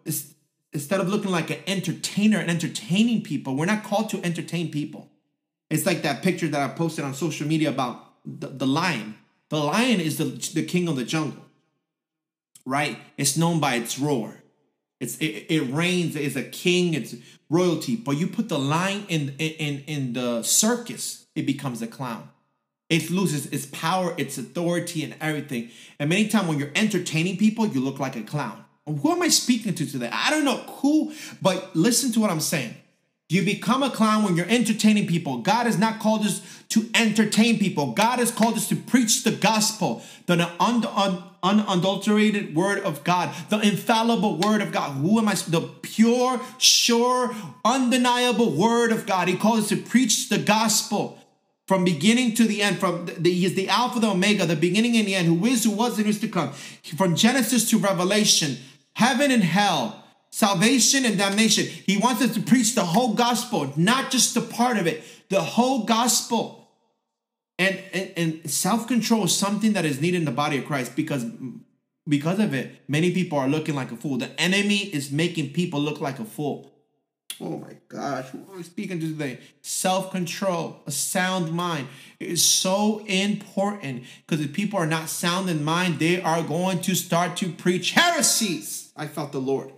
instead 0.73 1.01
of 1.01 1.11
looking 1.11 1.31
like 1.31 1.51
an 1.51 1.59
entertainer 1.67 2.39
and 2.39 2.51
entertaining 2.51 3.23
people, 3.23 3.55
we're 3.55 3.67
not 3.67 3.85
called 3.85 4.09
to 4.09 4.25
entertain 4.25 4.71
people. 4.71 5.11
It's 5.69 5.85
like 5.85 6.01
that 6.01 6.23
picture 6.23 6.49
that 6.49 6.63
I 6.63 6.73
posted 6.73 7.05
on 7.05 7.13
social 7.13 7.47
media 7.47 7.69
about 7.69 8.15
the, 8.25 8.47
the 8.47 8.67
lion. 8.67 9.17
The 9.51 9.59
lion 9.59 10.01
is 10.01 10.17
the, 10.17 10.25
the 10.55 10.65
king 10.65 10.89
of 10.89 10.97
the 10.97 11.05
jungle, 11.05 11.45
right? 12.65 12.97
It's 13.19 13.37
known 13.37 13.61
by 13.61 13.75
its 13.75 13.99
roar. 13.99 14.43
It's 14.99 15.19
it, 15.19 15.45
it 15.51 15.71
reigns 15.71 16.17
as 16.17 16.37
a 16.37 16.45
king. 16.45 16.95
It's 16.95 17.17
royalty. 17.51 17.97
But 17.97 18.13
you 18.13 18.29
put 18.29 18.49
the 18.49 18.59
lion 18.59 19.05
in 19.11 19.35
in 19.39 19.85
in 19.87 20.13
the 20.15 20.43
circus, 20.43 21.27
it 21.35 21.45
becomes 21.45 21.83
a 21.83 21.87
clown. 21.87 22.31
It 22.91 23.09
loses 23.09 23.47
its 23.47 23.67
power, 23.67 24.15
its 24.19 24.37
authority, 24.37 25.05
and 25.05 25.15
everything. 25.21 25.71
And 25.99 26.11
many 26.11 26.27
times 26.29 26.49
when 26.49 26.59
you're 26.59 26.73
entertaining 26.75 27.37
people, 27.37 27.67
you 27.67 27.81
look 27.81 28.01
like 28.01 28.17
a 28.17 28.23
clown. 28.23 28.65
Who 28.85 29.13
am 29.13 29.23
I 29.23 29.29
speaking 29.29 29.75
to 29.75 29.87
today? 29.87 30.11
I 30.13 30.31
don't 30.31 30.45
know 30.45 30.57
who, 30.57 31.13
but 31.41 31.75
listen 31.77 32.11
to 32.13 32.21
what 32.21 32.31
I'm 32.31 32.41
saying. 32.41 32.75
You 33.29 33.45
become 33.45 33.85
a 33.85 33.91
clown 33.91 34.25
when 34.25 34.35
you're 34.35 34.49
entertaining 34.49 35.07
people. 35.07 35.39
God 35.39 35.67
has 35.67 35.79
not 35.79 36.01
called 36.01 36.23
us 36.23 36.43
to 36.71 36.91
entertain 36.97 37.61
people. 37.61 37.93
God 37.93 38.19
has 38.19 38.33
called 38.33 38.55
us 38.55 38.69
to 38.71 38.77
preach 38.77 39.23
the 39.23 39.31
gospel, 39.31 40.03
the 40.27 40.51
un- 40.59 40.85
un- 40.85 41.23
unadulterated 41.41 42.57
word 42.57 42.81
of 42.81 43.05
God, 43.05 43.33
the 43.49 43.61
infallible 43.61 44.37
word 44.39 44.63
of 44.63 44.73
God. 44.73 44.97
Who 44.97 45.21
am 45.21 45.29
I? 45.29 45.35
The 45.35 45.61
pure, 45.83 46.41
sure, 46.59 47.33
undeniable 47.65 48.51
word 48.51 48.91
of 48.91 49.07
God. 49.07 49.29
He 49.29 49.37
calls 49.37 49.61
us 49.61 49.69
to 49.69 49.77
preach 49.77 50.29
the 50.29 50.39
gospel 50.39 51.17
from 51.71 51.85
beginning 51.85 52.35
to 52.35 52.49
the 52.49 52.63
end, 52.63 52.81
from 52.81 53.07
the, 53.07 53.33
he 53.33 53.45
is 53.45 53.55
the 53.55 53.69
Alpha, 53.69 54.01
the 54.01 54.11
Omega, 54.11 54.45
the 54.45 54.57
beginning 54.57 54.97
and 54.97 55.07
the 55.07 55.15
end, 55.15 55.29
who 55.29 55.47
is, 55.47 55.63
who 55.63 55.71
was, 55.71 55.99
and 55.99 56.07
who 56.07 56.11
is 56.11 56.19
to 56.19 56.27
come. 56.27 56.51
From 56.99 57.15
Genesis 57.15 57.71
to 57.71 57.79
Revelation, 57.79 58.57
heaven 58.95 59.31
and 59.31 59.45
hell, 59.45 60.05
salvation 60.31 61.05
and 61.05 61.17
damnation. 61.17 61.67
He 61.67 61.97
wants 61.97 62.23
us 62.23 62.35
to 62.35 62.43
preach 62.43 62.75
the 62.75 62.85
whole 62.85 63.15
gospel, 63.15 63.73
not 63.77 64.11
just 64.11 64.37
a 64.37 64.41
part 64.41 64.79
of 64.79 64.89
it, 64.89 65.05
the 65.29 65.41
whole 65.41 65.85
gospel. 65.85 66.73
And, 67.57 67.81
and, 67.93 68.13
and 68.17 68.51
self-control 68.51 69.27
is 69.27 69.37
something 69.37 69.75
that 69.75 69.85
is 69.85 70.01
needed 70.01 70.17
in 70.17 70.25
the 70.25 70.33
body 70.33 70.59
of 70.59 70.65
Christ 70.65 70.97
because 70.97 71.25
because 72.09 72.41
of 72.41 72.53
it, 72.53 72.83
many 72.89 73.13
people 73.13 73.39
are 73.39 73.49
looking 73.49 73.77
like 73.77 73.93
a 73.93 73.97
fool. 73.97 74.17
The 74.17 74.41
enemy 74.41 74.79
is 74.79 75.13
making 75.13 75.53
people 75.53 75.81
look 75.81 76.01
like 76.01 76.19
a 76.19 76.25
fool. 76.25 76.73
Oh 77.39 77.59
my 77.59 77.77
gosh, 77.89 78.27
I 78.57 78.63
speaking 78.63 79.01
to 79.01 79.07
today? 79.07 79.39
Self 79.63 80.11
control, 80.11 80.81
a 80.87 80.91
sound 80.91 81.53
mind 81.53 81.89
is 82.19 82.45
so 82.45 83.05
important 83.07 84.05
because 84.27 84.45
if 84.45 84.53
people 84.53 84.79
are 84.79 84.87
not 84.87 85.09
sound 85.09 85.49
in 85.49 85.65
mind, 85.65 85.99
they 85.99 86.21
are 86.21 86.43
going 86.43 86.81
to 86.83 86.95
start 86.95 87.37
to 87.39 87.51
preach 87.51 87.93
heresies. 87.93 88.93
I 88.97 89.07
felt 89.07 89.33
the 89.33 89.41
Lord. 89.41 89.73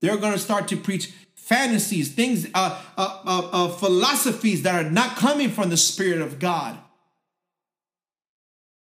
They're 0.00 0.16
going 0.16 0.32
to 0.34 0.38
start 0.38 0.68
to 0.68 0.76
preach 0.76 1.12
fantasies, 1.34 2.14
things, 2.14 2.46
uh, 2.54 2.80
uh, 2.96 3.20
uh, 3.24 3.48
uh, 3.52 3.68
philosophies 3.68 4.62
that 4.62 4.84
are 4.84 4.90
not 4.90 5.16
coming 5.16 5.50
from 5.50 5.70
the 5.70 5.76
Spirit 5.76 6.22
of 6.22 6.38
God. 6.38 6.78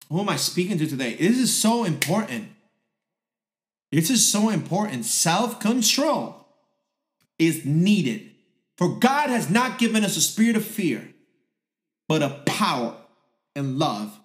Who 0.10 0.22
am 0.22 0.30
I 0.30 0.38
speaking 0.38 0.78
to 0.78 0.88
today? 0.88 1.16
This 1.16 1.38
is 1.38 1.54
so 1.54 1.84
important. 1.84 2.50
This 3.92 4.10
is 4.10 4.30
so 4.30 4.50
important. 4.50 5.06
Self 5.06 5.60
control 5.60 6.47
is 7.40 7.66
needed. 7.66 8.32
For 8.78 8.98
God 9.00 9.30
has 9.30 9.50
not 9.50 9.80
given 9.80 10.04
us 10.04 10.18
a 10.18 10.22
spirit 10.22 10.56
of 10.56 10.66
fear, 10.66 11.14
but 12.08 12.22
of 12.22 12.46
power 12.46 12.96
and 13.56 13.80
love 13.80 14.20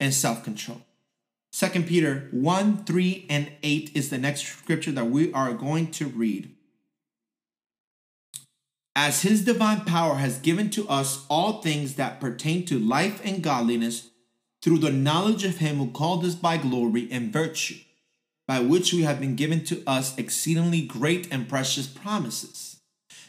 and 0.00 0.12
self 0.12 0.42
control. 0.42 0.82
2 1.52 1.82
Peter 1.84 2.28
1 2.32 2.84
3 2.84 3.26
and 3.30 3.50
8 3.62 3.92
is 3.94 4.10
the 4.10 4.18
next 4.18 4.42
scripture 4.42 4.92
that 4.92 5.06
we 5.06 5.32
are 5.32 5.54
going 5.54 5.90
to 5.92 6.06
read. 6.08 6.52
As 8.94 9.22
his 9.22 9.44
divine 9.44 9.82
power 9.82 10.16
has 10.16 10.38
given 10.38 10.70
to 10.70 10.88
us 10.88 11.24
all 11.28 11.60
things 11.60 11.94
that 11.94 12.20
pertain 12.20 12.64
to 12.66 12.78
life 12.78 13.20
and 13.24 13.42
godliness 13.42 14.10
through 14.62 14.78
the 14.78 14.90
knowledge 14.90 15.44
of 15.44 15.58
him 15.58 15.76
who 15.76 15.90
called 15.90 16.24
us 16.24 16.34
by 16.34 16.56
glory 16.56 17.08
and 17.10 17.32
virtue 17.32 17.76
by 18.46 18.60
which 18.60 18.92
we 18.92 19.02
have 19.02 19.20
been 19.20 19.36
given 19.36 19.64
to 19.64 19.82
us 19.86 20.16
exceedingly 20.18 20.82
great 20.82 21.28
and 21.32 21.48
precious 21.48 21.86
promises, 21.86 22.80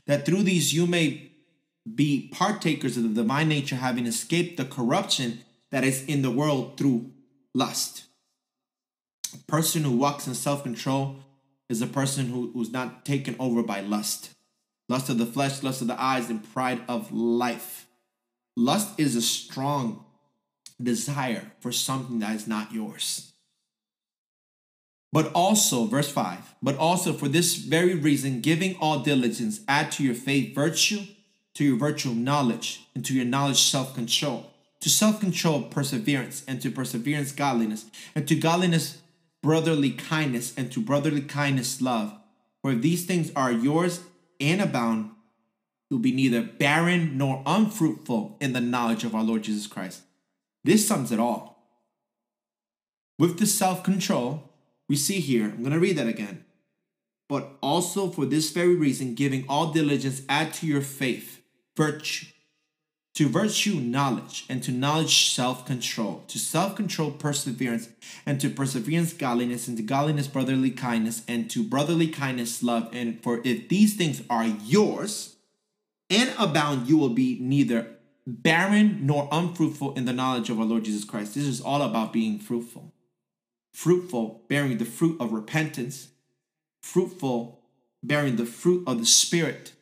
that 0.06 0.26
through 0.26 0.44
these 0.44 0.74
you 0.74 0.86
may 0.86 1.32
be 1.96 2.30
partakers 2.34 2.98
of 2.98 3.04
the 3.04 3.10
divine 3.10 3.50
nature, 3.50 3.76
having 3.76 4.06
escaped 4.06 4.58
the 4.58 4.66
corruption 4.66 5.40
that 5.72 5.84
is 5.84 6.06
in 6.06 6.22
the 6.22 6.32
world 6.32 6.78
through 6.78 7.12
lust. 7.54 8.06
A 9.34 9.38
person 9.52 9.84
who 9.84 9.98
walks 9.98 10.28
in 10.28 10.36
self 10.36 10.64
control 10.64 11.18
is 11.70 11.82
a 11.82 11.88
person 11.88 12.28
who, 12.28 12.52
who's 12.54 12.72
not 12.72 13.06
taken 13.06 13.36
over 13.40 13.64
by 13.64 13.82
lust 13.82 14.32
lust 14.90 15.10
of 15.10 15.18
the 15.18 15.26
flesh, 15.26 15.64
lust 15.64 15.82
of 15.82 15.88
the 15.88 16.02
eyes, 16.02 16.30
and 16.30 16.44
pride 16.54 16.82
of 16.88 17.12
life. 17.12 17.88
Lust 18.56 19.00
is 19.00 19.16
a 19.16 19.22
strong 19.22 20.06
desire 20.82 21.52
for 21.60 21.72
something 21.72 22.20
that 22.20 22.36
is 22.36 22.48
not 22.48 22.72
yours. 22.72 23.34
But 25.14 25.32
also, 25.34 25.86
verse 25.86 26.12
5, 26.12 26.56
but 26.62 26.78
also 26.78 27.14
for 27.14 27.28
this 27.28 27.56
very 27.56 27.96
reason, 27.96 28.42
giving 28.42 28.76
all 28.78 29.00
diligence, 29.00 29.62
add 29.68 29.92
to 29.94 30.04
your 30.04 30.16
faith 30.16 30.54
virtue, 30.54 31.02
to 31.56 31.64
your 31.64 31.78
virtue 31.78 32.14
knowledge, 32.14 32.86
and 32.94 33.06
to 33.06 33.14
your 33.14 33.26
knowledge 33.26 33.62
self 33.62 33.96
control, 33.96 34.52
to 34.82 34.90
self 34.90 35.20
control, 35.20 35.64
perseverance, 35.64 36.44
and 36.48 36.62
to 36.62 36.70
perseverance, 36.70 37.32
godliness, 37.32 37.86
and 38.16 38.28
to 38.28 38.36
godliness, 38.36 39.02
brotherly 39.42 39.92
kindness, 39.92 40.54
and 40.58 40.72
to 40.74 40.82
brotherly 40.82 41.22
kindness, 41.22 41.82
love. 41.82 42.14
For 42.62 42.74
if 42.74 42.82
these 42.82 43.06
things 43.06 43.32
are 43.36 43.52
yours 43.52 44.02
and 44.42 44.62
abound, 44.62 45.12
you'll 45.90 46.00
be 46.00 46.12
neither 46.12 46.42
barren 46.42 47.18
nor 47.18 47.44
unfruitful 47.46 48.38
in 48.42 48.52
the 48.52 48.62
knowledge 48.62 49.06
of 49.06 49.16
our 49.16 49.24
Lord 49.24 49.44
Jesus 49.44 49.68
Christ. 49.68 50.02
This 50.64 50.86
sums 50.86 51.14
it 51.14 51.20
all. 51.20 51.66
With 53.18 53.40
the 53.40 53.46
self 53.46 53.84
control, 53.84 54.47
we 54.90 54.96
see 54.96 55.20
here, 55.20 55.46
I'm 55.46 55.60
going 55.60 55.72
to 55.72 55.80
read 55.80 55.98
that 55.98 56.08
again. 56.08 56.46
But 57.30 57.58
also 57.62 58.10
for 58.10 58.26
this 58.26 58.52
very 58.52 58.76
reason, 58.76 59.16
giving 59.16 59.46
all 59.50 59.74
diligence, 59.74 60.22
add 60.30 60.54
to 60.56 60.68
your 60.68 60.82
faith 60.82 61.42
virtue 61.76 62.28
to 63.18 63.28
virtue, 63.28 63.80
knowledge, 63.80 64.46
and 64.48 64.62
to 64.62 64.72
knowledge, 64.72 65.32
self 65.32 65.66
control, 65.66 66.24
to 66.28 66.38
self 66.38 66.76
control, 66.76 67.10
perseverance, 67.10 67.90
and 68.28 68.40
to 68.40 68.48
perseverance, 68.48 69.12
godliness, 69.12 69.68
and 69.68 69.76
to 69.76 69.82
godliness, 69.82 70.28
brotherly 70.28 70.70
kindness, 70.70 71.24
and 71.28 71.50
to 71.50 71.64
brotherly 71.64 72.10
kindness, 72.10 72.62
love. 72.62 72.88
And 72.94 73.20
for 73.24 73.42
if 73.44 73.70
these 73.70 73.96
things 73.96 74.22
are 74.30 74.46
yours 74.46 75.36
and 76.12 76.32
abound, 76.38 76.88
you 76.88 76.96
will 76.96 77.10
be 77.10 77.40
neither 77.42 77.88
barren 78.28 79.08
nor 79.08 79.28
unfruitful 79.32 79.96
in 79.96 80.06
the 80.06 80.14
knowledge 80.14 80.52
of 80.52 80.60
our 80.60 80.66
Lord 80.66 80.84
Jesus 80.84 81.04
Christ. 81.04 81.34
This 81.34 81.46
is 81.46 81.60
all 81.60 81.82
about 81.82 82.14
being 82.14 82.38
fruitful. 82.38 82.94
Fruitful, 83.78 84.42
bearing 84.48 84.80
the 84.80 84.86
fruit 84.86 85.22
of 85.22 85.32
repentance, 85.32 86.08
fruitful, 86.82 87.62
bearing 88.02 88.36
the 88.36 88.46
fruit 88.48 88.84
of 88.88 88.98
the 88.98 89.06
Spirit 89.06 89.74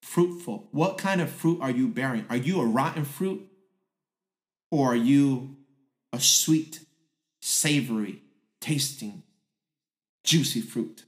fruitful. 0.00 0.68
What 0.70 0.96
kind 0.96 1.20
of 1.20 1.28
fruit 1.28 1.60
are 1.60 1.70
you 1.70 1.88
bearing? 1.88 2.24
Are 2.30 2.38
you 2.38 2.58
a 2.58 2.64
rotten 2.64 3.04
fruit? 3.04 3.46
Or 4.70 4.92
are 4.92 4.96
you 4.96 5.58
a 6.10 6.18
sweet, 6.18 6.86
savory, 7.42 8.22
tasting, 8.62 9.24
juicy 10.24 10.62
fruit? 10.62 11.04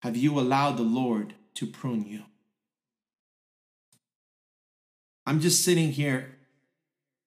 Have 0.00 0.16
you 0.16 0.36
allowed 0.40 0.78
the 0.78 0.82
Lord 0.82 1.34
to 1.54 1.66
prune 1.68 2.06
you? 2.08 2.24
I'm 5.24 5.38
just 5.38 5.64
sitting 5.64 5.92
here 5.92 6.38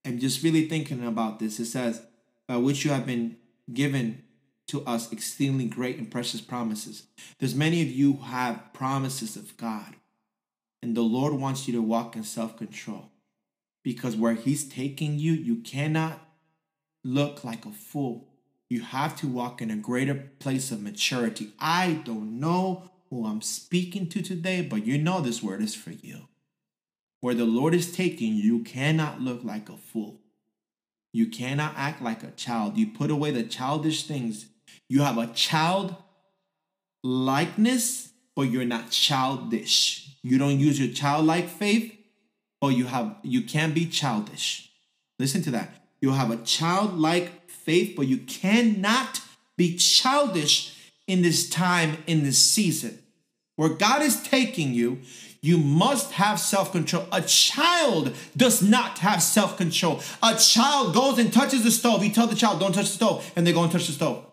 and 0.05 0.21
just 0.21 0.43
really 0.43 0.67
thinking 0.67 1.05
about 1.05 1.39
this. 1.39 1.59
It 1.59 1.65
says, 1.65 2.01
by 2.47 2.57
which 2.57 2.85
you 2.85 2.91
have 2.91 3.05
been 3.05 3.37
given 3.73 4.23
to 4.67 4.85
us 4.85 5.11
exceedingly 5.11 5.65
great 5.65 5.97
and 5.97 6.09
precious 6.09 6.41
promises. 6.41 7.07
There's 7.39 7.55
many 7.55 7.81
of 7.81 7.89
you 7.89 8.13
who 8.13 8.23
have 8.25 8.73
promises 8.73 9.35
of 9.35 9.57
God, 9.57 9.95
and 10.81 10.95
the 10.95 11.01
Lord 11.01 11.33
wants 11.33 11.67
you 11.67 11.73
to 11.73 11.81
walk 11.81 12.15
in 12.15 12.23
self-control. 12.23 13.11
Because 13.83 14.15
where 14.15 14.33
He's 14.33 14.67
taking 14.67 15.19
you, 15.19 15.33
you 15.33 15.57
cannot 15.57 16.19
look 17.03 17.43
like 17.43 17.65
a 17.65 17.71
fool. 17.71 18.29
You 18.67 18.81
have 18.81 19.15
to 19.17 19.27
walk 19.27 19.61
in 19.61 19.69
a 19.69 19.75
greater 19.75 20.15
place 20.39 20.71
of 20.71 20.81
maturity. 20.81 21.53
I 21.59 22.01
don't 22.03 22.39
know 22.39 22.89
who 23.11 23.27
I'm 23.27 23.43
speaking 23.43 24.09
to 24.09 24.23
today, 24.23 24.63
but 24.63 24.85
you 24.85 24.97
know 24.97 25.21
this 25.21 25.43
word 25.43 25.61
is 25.61 25.75
for 25.75 25.91
you. 25.91 26.27
Where 27.25 27.33
the 27.33 27.43
Lord 27.43 27.73
is 27.73 27.91
taking 27.91 28.35
you, 28.35 28.59
cannot 28.59 29.19
look 29.19 29.43
like 29.43 29.67
a 29.67 29.77
fool. 29.77 30.21
You 31.11 31.25
cannot 31.25 31.73
act 31.75 31.99
like 31.99 32.21
a 32.21 32.29
child. 32.29 32.77
You 32.77 32.85
put 32.85 33.09
away 33.09 33.31
the 33.31 33.41
childish 33.41 34.03
things 34.03 34.45
you 34.87 35.01
have 35.01 35.17
a 35.17 35.25
child 35.33 35.95
likeness, 37.03 38.11
but 38.35 38.43
you're 38.43 38.63
not 38.63 38.91
childish. 38.91 40.15
You 40.21 40.37
don't 40.37 40.59
use 40.59 40.79
your 40.79 40.93
childlike 40.93 41.49
faith, 41.49 41.97
but 42.61 42.75
you 42.75 42.85
have 42.85 43.15
you 43.23 43.41
can't 43.41 43.73
be 43.73 43.87
childish. 43.87 44.69
Listen 45.17 45.41
to 45.41 45.49
that. 45.49 45.73
You 46.01 46.11
have 46.11 46.29
a 46.29 46.37
childlike 46.37 47.49
faith, 47.49 47.95
but 47.97 48.05
you 48.05 48.19
cannot 48.19 49.19
be 49.57 49.77
childish 49.77 50.91
in 51.07 51.23
this 51.23 51.49
time, 51.49 51.97
in 52.05 52.23
this 52.23 52.37
season. 52.37 52.99
Where 53.55 53.69
God 53.69 54.03
is 54.03 54.21
taking 54.21 54.75
you, 54.75 54.99
you 55.41 55.57
must 55.57 56.13
have 56.13 56.39
self 56.39 56.71
control. 56.71 57.05
A 57.11 57.21
child 57.21 58.15
does 58.35 58.61
not 58.61 58.99
have 58.99 59.21
self 59.21 59.57
control. 59.57 60.01
A 60.23 60.35
child 60.35 60.93
goes 60.93 61.19
and 61.19 61.31
touches 61.31 61.63
the 61.63 61.71
stove. 61.71 62.03
You 62.03 62.11
tell 62.11 62.27
the 62.27 62.35
child, 62.35 62.59
don't 62.59 62.73
touch 62.73 62.87
the 62.87 62.93
stove, 62.93 63.31
and 63.35 63.45
they 63.45 63.53
go 63.53 63.63
and 63.63 63.71
touch 63.71 63.87
the 63.87 63.93
stove. 63.93 64.25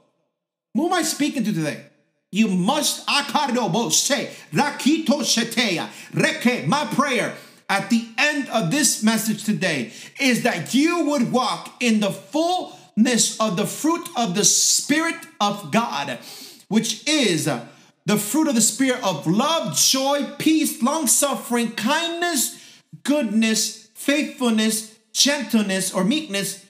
Who 0.74 0.86
am 0.86 0.92
I 0.92 1.03
speaking 1.03 1.44
to 1.44 1.53
today? 1.53 1.84
You 2.30 2.48
must 2.48 3.07
say 3.07 4.32
rakito. 4.55 6.66
My 6.66 6.84
prayer 6.86 7.34
at 7.68 7.90
the 7.90 8.09
end 8.18 8.48
of 8.48 8.70
this 8.70 9.03
message 9.03 9.44
today 9.44 9.92
is 10.18 10.42
that 10.42 10.74
you 10.74 11.11
would 11.11 11.30
walk 11.30 11.74
in 11.80 12.00
the 12.00 12.11
fullness 12.11 13.38
of 13.38 13.57
the 13.57 13.66
fruit 13.66 14.09
of 14.16 14.34
the 14.34 14.44
Spirit 14.44 15.16
of 15.40 15.70
God, 15.70 16.18
which 16.68 17.07
is 17.07 17.48
the 18.05 18.16
fruit 18.16 18.48
of 18.48 18.55
the 18.55 18.61
Spirit 18.61 19.03
of 19.05 19.26
love, 19.26 19.76
joy, 19.76 20.32
peace, 20.38 20.82
long 20.82 21.07
suffering, 21.07 21.72
kindness, 21.72 22.59
goodness, 23.05 23.88
faithfulness, 23.94 24.98
gentleness, 25.12 25.94
or 25.94 26.05
meekness, 26.05 26.66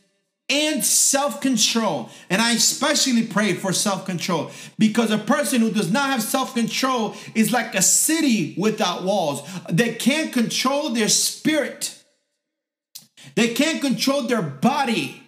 and 0.48 0.84
self 0.84 1.40
control. 1.40 2.10
And 2.28 2.42
I 2.42 2.52
especially 2.52 3.26
pray 3.26 3.54
for 3.54 3.72
self 3.72 4.04
control 4.04 4.50
because 4.78 5.10
a 5.10 5.18
person 5.18 5.62
who 5.62 5.70
does 5.70 5.90
not 5.90 6.10
have 6.10 6.22
self 6.22 6.54
control 6.54 7.16
is 7.34 7.52
like 7.52 7.74
a 7.74 7.82
city 7.82 8.54
without 8.58 9.04
walls. 9.04 9.48
They 9.70 9.94
can't 9.94 10.32
control 10.32 10.90
their 10.90 11.08
spirit, 11.08 12.02
they 13.34 13.54
can't 13.54 13.80
control 13.80 14.22
their 14.22 14.42
body. 14.42 15.18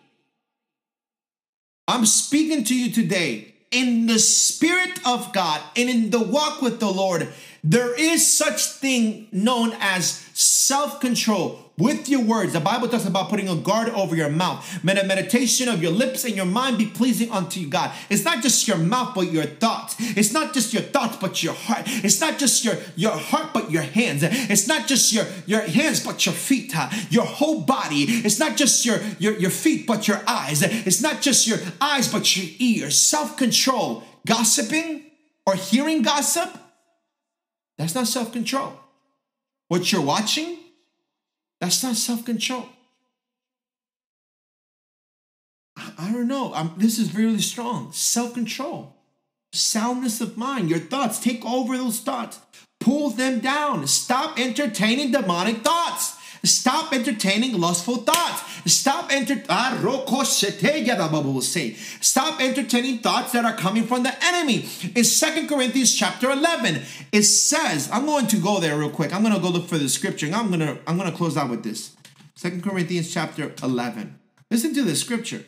I'm 1.86 2.06
speaking 2.06 2.64
to 2.64 2.74
you 2.74 2.90
today 2.90 3.53
in 3.74 4.06
the 4.06 4.18
spirit 4.18 5.00
of 5.04 5.32
God 5.32 5.60
and 5.76 5.90
in 5.90 6.10
the 6.10 6.22
walk 6.22 6.62
with 6.62 6.78
the 6.78 6.90
Lord. 6.90 7.28
There 7.66 7.98
is 7.98 8.30
such 8.30 8.66
thing 8.66 9.26
known 9.32 9.72
as 9.80 10.28
self-control 10.34 11.72
with 11.78 12.10
your 12.10 12.20
words. 12.20 12.52
The 12.52 12.60
Bible 12.60 12.88
talks 12.88 13.06
about 13.06 13.30
putting 13.30 13.48
a 13.48 13.56
guard 13.56 13.88
over 13.88 14.14
your 14.14 14.28
mouth. 14.28 14.84
May 14.84 14.92
the 14.92 15.04
meditation 15.04 15.68
of 15.68 15.82
your 15.82 15.90
lips 15.90 16.26
and 16.26 16.36
your 16.36 16.44
mind 16.44 16.76
be 16.76 16.84
pleasing 16.84 17.30
unto 17.30 17.66
God. 17.66 17.90
It's 18.10 18.22
not 18.22 18.42
just 18.42 18.68
your 18.68 18.76
mouth, 18.76 19.14
but 19.14 19.32
your 19.32 19.44
thoughts. 19.44 19.96
It's 19.98 20.30
not 20.30 20.52
just 20.52 20.74
your 20.74 20.82
thoughts, 20.82 21.16
but 21.16 21.42
your 21.42 21.54
heart. 21.54 21.84
It's 21.86 22.20
not 22.20 22.38
just 22.38 22.66
your, 22.66 22.76
your 22.96 23.12
heart, 23.12 23.54
but 23.54 23.70
your 23.70 23.82
hands. 23.82 24.22
It's 24.22 24.68
not 24.68 24.86
just 24.86 25.10
your, 25.14 25.24
your 25.46 25.62
hands, 25.62 26.04
but 26.04 26.26
your 26.26 26.34
feet. 26.34 26.72
Huh? 26.74 26.90
Your 27.08 27.24
whole 27.24 27.62
body. 27.62 28.02
It's 28.02 28.38
not 28.38 28.58
just 28.58 28.84
your, 28.84 28.98
your, 29.18 29.38
your 29.38 29.50
feet, 29.50 29.86
but 29.86 30.06
your 30.06 30.20
eyes. 30.26 30.62
It's 30.62 31.00
not 31.00 31.22
just 31.22 31.46
your 31.46 31.58
eyes, 31.80 32.12
but 32.12 32.36
your 32.36 32.54
ears. 32.58 32.98
Self-control. 32.98 34.04
Gossiping 34.26 35.02
or 35.46 35.54
hearing 35.54 36.02
gossip 36.02 36.58
that's 37.78 37.94
not 37.94 38.06
self 38.06 38.32
control. 38.32 38.72
What 39.68 39.90
you're 39.90 40.02
watching, 40.02 40.58
that's 41.60 41.82
not 41.82 41.96
self 41.96 42.24
control. 42.24 42.66
I, 45.76 45.92
I, 45.98 46.12
don't 46.12 46.28
know. 46.28 46.52
I'm, 46.54 46.72
this 46.76 46.98
is 46.98 47.14
really 47.14 47.40
strong. 47.40 47.92
Self 47.92 48.34
control, 48.34 48.94
soundness 49.52 50.20
of 50.20 50.36
mind, 50.36 50.70
your 50.70 50.78
thoughts. 50.78 51.18
Take 51.18 51.44
over 51.44 51.76
those 51.76 52.00
thoughts, 52.00 52.40
pull 52.80 53.10
them 53.10 53.40
down. 53.40 53.86
Stop 53.86 54.38
entertaining 54.38 55.10
demonic 55.12 55.58
thoughts. 55.58 56.13
Stop 56.44 56.92
entertaining 56.92 57.58
lustful 57.58 57.96
thoughts. 57.96 58.42
Stop 58.70 59.10
enter 59.10 59.42
ah, 59.48 59.78
Stop 62.00 62.40
entertaining 62.40 62.98
thoughts 62.98 63.32
that 63.32 63.44
are 63.44 63.56
coming 63.56 63.84
from 63.84 64.02
the 64.02 64.14
enemy. 64.24 64.68
In 64.94 65.04
Second 65.04 65.48
Corinthians 65.48 65.94
chapter 65.94 66.30
11, 66.30 66.82
it 67.12 67.22
says, 67.22 67.90
I'm 67.90 68.06
going 68.06 68.26
to 68.28 68.36
go 68.36 68.60
there 68.60 68.78
real 68.78 68.90
quick. 68.90 69.14
I'm 69.14 69.22
going 69.22 69.34
to 69.34 69.40
go 69.40 69.48
look 69.48 69.68
for 69.68 69.78
the 69.78 69.88
scripture. 69.88 70.26
And 70.26 70.34
I'm 70.34 70.48
going 70.48 70.60
to 70.60 70.78
I'm 70.86 70.98
going 70.98 71.10
to 71.10 71.16
close 71.16 71.36
out 71.36 71.50
with 71.50 71.64
this. 71.64 71.96
Second 72.34 72.62
Corinthians 72.62 73.12
chapter 73.12 73.52
11. 73.62 74.18
Listen 74.50 74.74
to 74.74 74.82
the 74.82 74.96
scripture. 74.96 75.44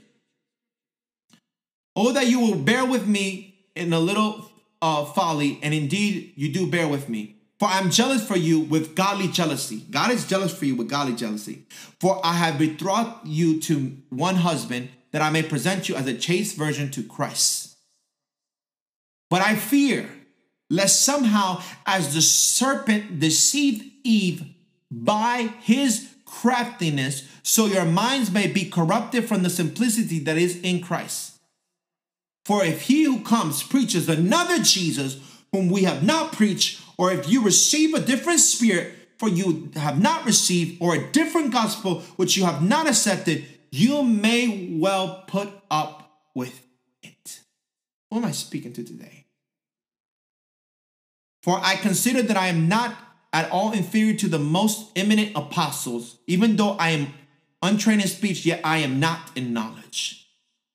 Oh, 1.94 2.12
that 2.12 2.26
you 2.26 2.40
will 2.40 2.56
bear 2.56 2.84
with 2.84 3.06
me 3.06 3.66
in 3.74 3.92
a 3.92 3.98
little 3.98 4.50
uh, 4.82 5.04
folly, 5.04 5.58
and 5.62 5.72
indeed 5.72 6.32
you 6.36 6.52
do 6.52 6.70
bear 6.70 6.86
with 6.88 7.08
me. 7.08 7.35
For 7.58 7.68
I 7.68 7.78
am 7.78 7.90
jealous 7.90 8.26
for 8.26 8.36
you 8.36 8.60
with 8.60 8.94
godly 8.94 9.28
jealousy. 9.28 9.84
God 9.90 10.10
is 10.10 10.26
jealous 10.26 10.56
for 10.56 10.66
you 10.66 10.76
with 10.76 10.90
godly 10.90 11.14
jealousy. 11.14 11.64
For 12.00 12.20
I 12.24 12.34
have 12.34 12.58
betrothed 12.58 13.26
you 13.26 13.60
to 13.62 13.96
one 14.10 14.36
husband 14.36 14.90
that 15.12 15.22
I 15.22 15.30
may 15.30 15.42
present 15.42 15.88
you 15.88 15.94
as 15.96 16.06
a 16.06 16.16
chaste 16.16 16.56
virgin 16.56 16.90
to 16.90 17.02
Christ. 17.02 17.76
But 19.30 19.40
I 19.40 19.56
fear 19.56 20.10
lest 20.68 21.02
somehow, 21.02 21.62
as 21.86 22.14
the 22.14 22.20
serpent 22.20 23.20
deceived 23.20 23.84
Eve 24.04 24.44
by 24.90 25.52
his 25.60 26.14
craftiness, 26.24 27.26
so 27.42 27.66
your 27.66 27.84
minds 27.84 28.30
may 28.32 28.48
be 28.48 28.68
corrupted 28.68 29.26
from 29.26 29.42
the 29.42 29.50
simplicity 29.50 30.18
that 30.20 30.36
is 30.36 30.60
in 30.60 30.80
Christ. 30.80 31.38
For 32.44 32.64
if 32.64 32.82
he 32.82 33.04
who 33.04 33.20
comes 33.20 33.62
preaches 33.62 34.08
another 34.08 34.58
Jesus, 34.58 35.18
whom 35.52 35.70
we 35.70 35.84
have 35.84 36.02
not 36.02 36.32
preached, 36.32 36.82
or 36.98 37.12
if 37.12 37.28
you 37.28 37.42
receive 37.42 37.94
a 37.94 38.00
different 38.00 38.40
spirit 38.40 38.94
for 39.18 39.28
you 39.28 39.70
have 39.76 40.00
not 40.00 40.26
received, 40.26 40.80
or 40.80 40.94
a 40.94 41.10
different 41.10 41.52
gospel 41.52 42.00
which 42.16 42.36
you 42.36 42.44
have 42.44 42.62
not 42.62 42.86
accepted, 42.86 43.44
you 43.70 44.02
may 44.02 44.76
well 44.78 45.24
put 45.26 45.48
up 45.70 46.20
with 46.34 46.66
it. 47.02 47.40
Who 48.10 48.18
am 48.18 48.24
I 48.24 48.32
speaking 48.32 48.72
to 48.74 48.84
today? 48.84 49.26
For 51.42 51.58
I 51.62 51.76
consider 51.76 52.22
that 52.22 52.36
I 52.36 52.48
am 52.48 52.68
not 52.68 52.94
at 53.32 53.50
all 53.50 53.72
inferior 53.72 54.14
to 54.14 54.28
the 54.28 54.38
most 54.38 54.90
eminent 54.96 55.32
apostles, 55.36 56.18
even 56.26 56.56
though 56.56 56.72
I 56.72 56.90
am 56.90 57.14
untrained 57.62 58.02
in 58.02 58.08
speech, 58.08 58.44
yet 58.44 58.60
I 58.64 58.78
am 58.78 59.00
not 59.00 59.30
in 59.36 59.52
knowledge. 59.52 60.26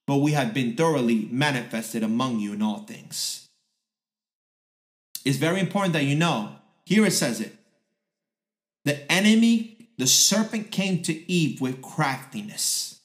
But 0.07 0.17
we 0.17 0.31
have 0.31 0.53
been 0.53 0.75
thoroughly 0.75 1.27
manifested 1.31 2.03
among 2.03 2.39
you 2.39 2.53
in 2.53 2.61
all 2.61 2.79
things. 2.79 3.49
It's 5.25 5.37
very 5.37 5.59
important 5.59 5.93
that 5.93 6.03
you 6.03 6.15
know. 6.15 6.55
Here 6.85 7.05
it 7.05 7.11
says 7.11 7.39
it. 7.39 7.55
The 8.85 9.11
enemy, 9.11 9.89
the 9.97 10.07
serpent, 10.07 10.71
came 10.71 11.01
to 11.03 11.31
Eve 11.31 11.61
with 11.61 11.81
craftiness, 11.81 12.99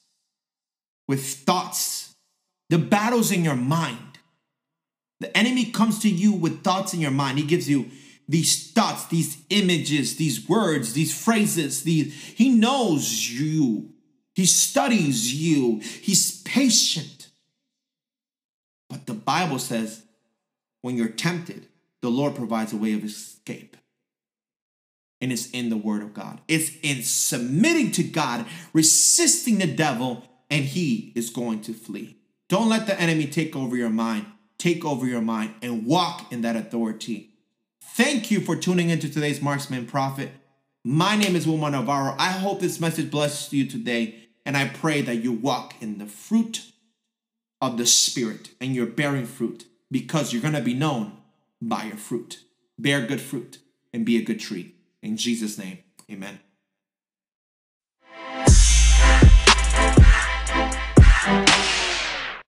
with 1.07 1.23
thoughts. 1.23 2.15
The 2.69 2.79
battle's 2.79 3.31
in 3.31 3.43
your 3.43 3.55
mind. 3.55 4.19
The 5.19 5.35
enemy 5.35 5.71
comes 5.71 5.99
to 5.99 6.09
you 6.09 6.33
with 6.33 6.63
thoughts 6.63 6.93
in 6.93 6.99
your 6.99 7.11
mind. 7.11 7.37
He 7.37 7.45
gives 7.45 7.69
you 7.69 7.89
these 8.27 8.71
thoughts, 8.71 9.05
these 9.05 9.37
images, 9.49 10.17
these 10.17 10.47
words, 10.47 10.93
these 10.93 11.17
phrases. 11.23 11.83
These, 11.83 12.13
he 12.13 12.49
knows 12.49 13.29
you. 13.29 13.93
He 14.35 14.45
studies 14.45 15.33
you. 15.33 15.79
He's 15.79 16.41
patient. 16.43 17.29
But 18.89 19.05
the 19.05 19.13
Bible 19.13 19.59
says 19.59 20.03
when 20.81 20.97
you're 20.97 21.07
tempted, 21.07 21.67
the 22.07 22.11
Lord 22.11 22.35
provides 22.35 22.71
a 22.71 22.77
way 22.77 22.93
of 22.93 23.03
escape. 23.03 23.75
And 25.19 25.29
it's 25.29 25.49
in 25.49 25.69
the 25.69 25.75
Word 25.75 26.01
of 26.01 26.13
God. 26.13 26.39
It's 26.47 26.71
in 26.81 27.03
submitting 27.03 27.91
to 27.93 28.03
God, 28.03 28.45
resisting 28.71 29.57
the 29.57 29.67
devil, 29.67 30.23
and 30.49 30.63
he 30.63 31.11
is 31.15 31.29
going 31.29 31.59
to 31.63 31.73
flee. 31.73 32.15
Don't 32.47 32.69
let 32.69 32.87
the 32.87 32.97
enemy 32.97 33.27
take 33.27 33.57
over 33.57 33.75
your 33.75 33.89
mind. 33.89 34.25
Take 34.57 34.85
over 34.85 35.05
your 35.05 35.21
mind 35.21 35.55
and 35.61 35.85
walk 35.85 36.31
in 36.31 36.43
that 36.43 36.55
authority. 36.55 37.31
Thank 37.81 38.31
you 38.31 38.39
for 38.39 38.55
tuning 38.55 38.89
into 38.89 39.11
today's 39.11 39.41
Marksman 39.41 39.85
Prophet. 39.85 40.31
My 40.85 41.17
name 41.17 41.35
is 41.35 41.45
Wilmar 41.45 41.71
Navarro. 41.71 42.15
I 42.17 42.31
hope 42.31 42.61
this 42.61 42.79
message 42.79 43.11
blesses 43.11 43.51
you 43.51 43.65
today, 43.65 44.29
and 44.45 44.55
I 44.55 44.69
pray 44.69 45.01
that 45.01 45.17
you 45.17 45.33
walk 45.33 45.73
in 45.81 45.97
the 45.97 46.05
fruit 46.05 46.71
of 47.59 47.77
the 47.77 47.85
Spirit 47.85 48.51
and 48.61 48.73
you're 48.73 48.85
bearing 48.85 49.25
fruit 49.25 49.65
because 49.91 50.31
you're 50.31 50.41
going 50.41 50.53
to 50.53 50.61
be 50.61 50.73
known 50.73 51.16
by 51.61 51.83
your 51.85 51.97
fruit. 51.97 52.43
Bear 52.77 53.05
good 53.05 53.21
fruit 53.21 53.59
and 53.93 54.05
be 54.05 54.17
a 54.17 54.23
good 54.23 54.39
tree. 54.39 54.75
In 55.01 55.17
Jesus' 55.17 55.57
name, 55.57 55.79
amen. 56.11 56.39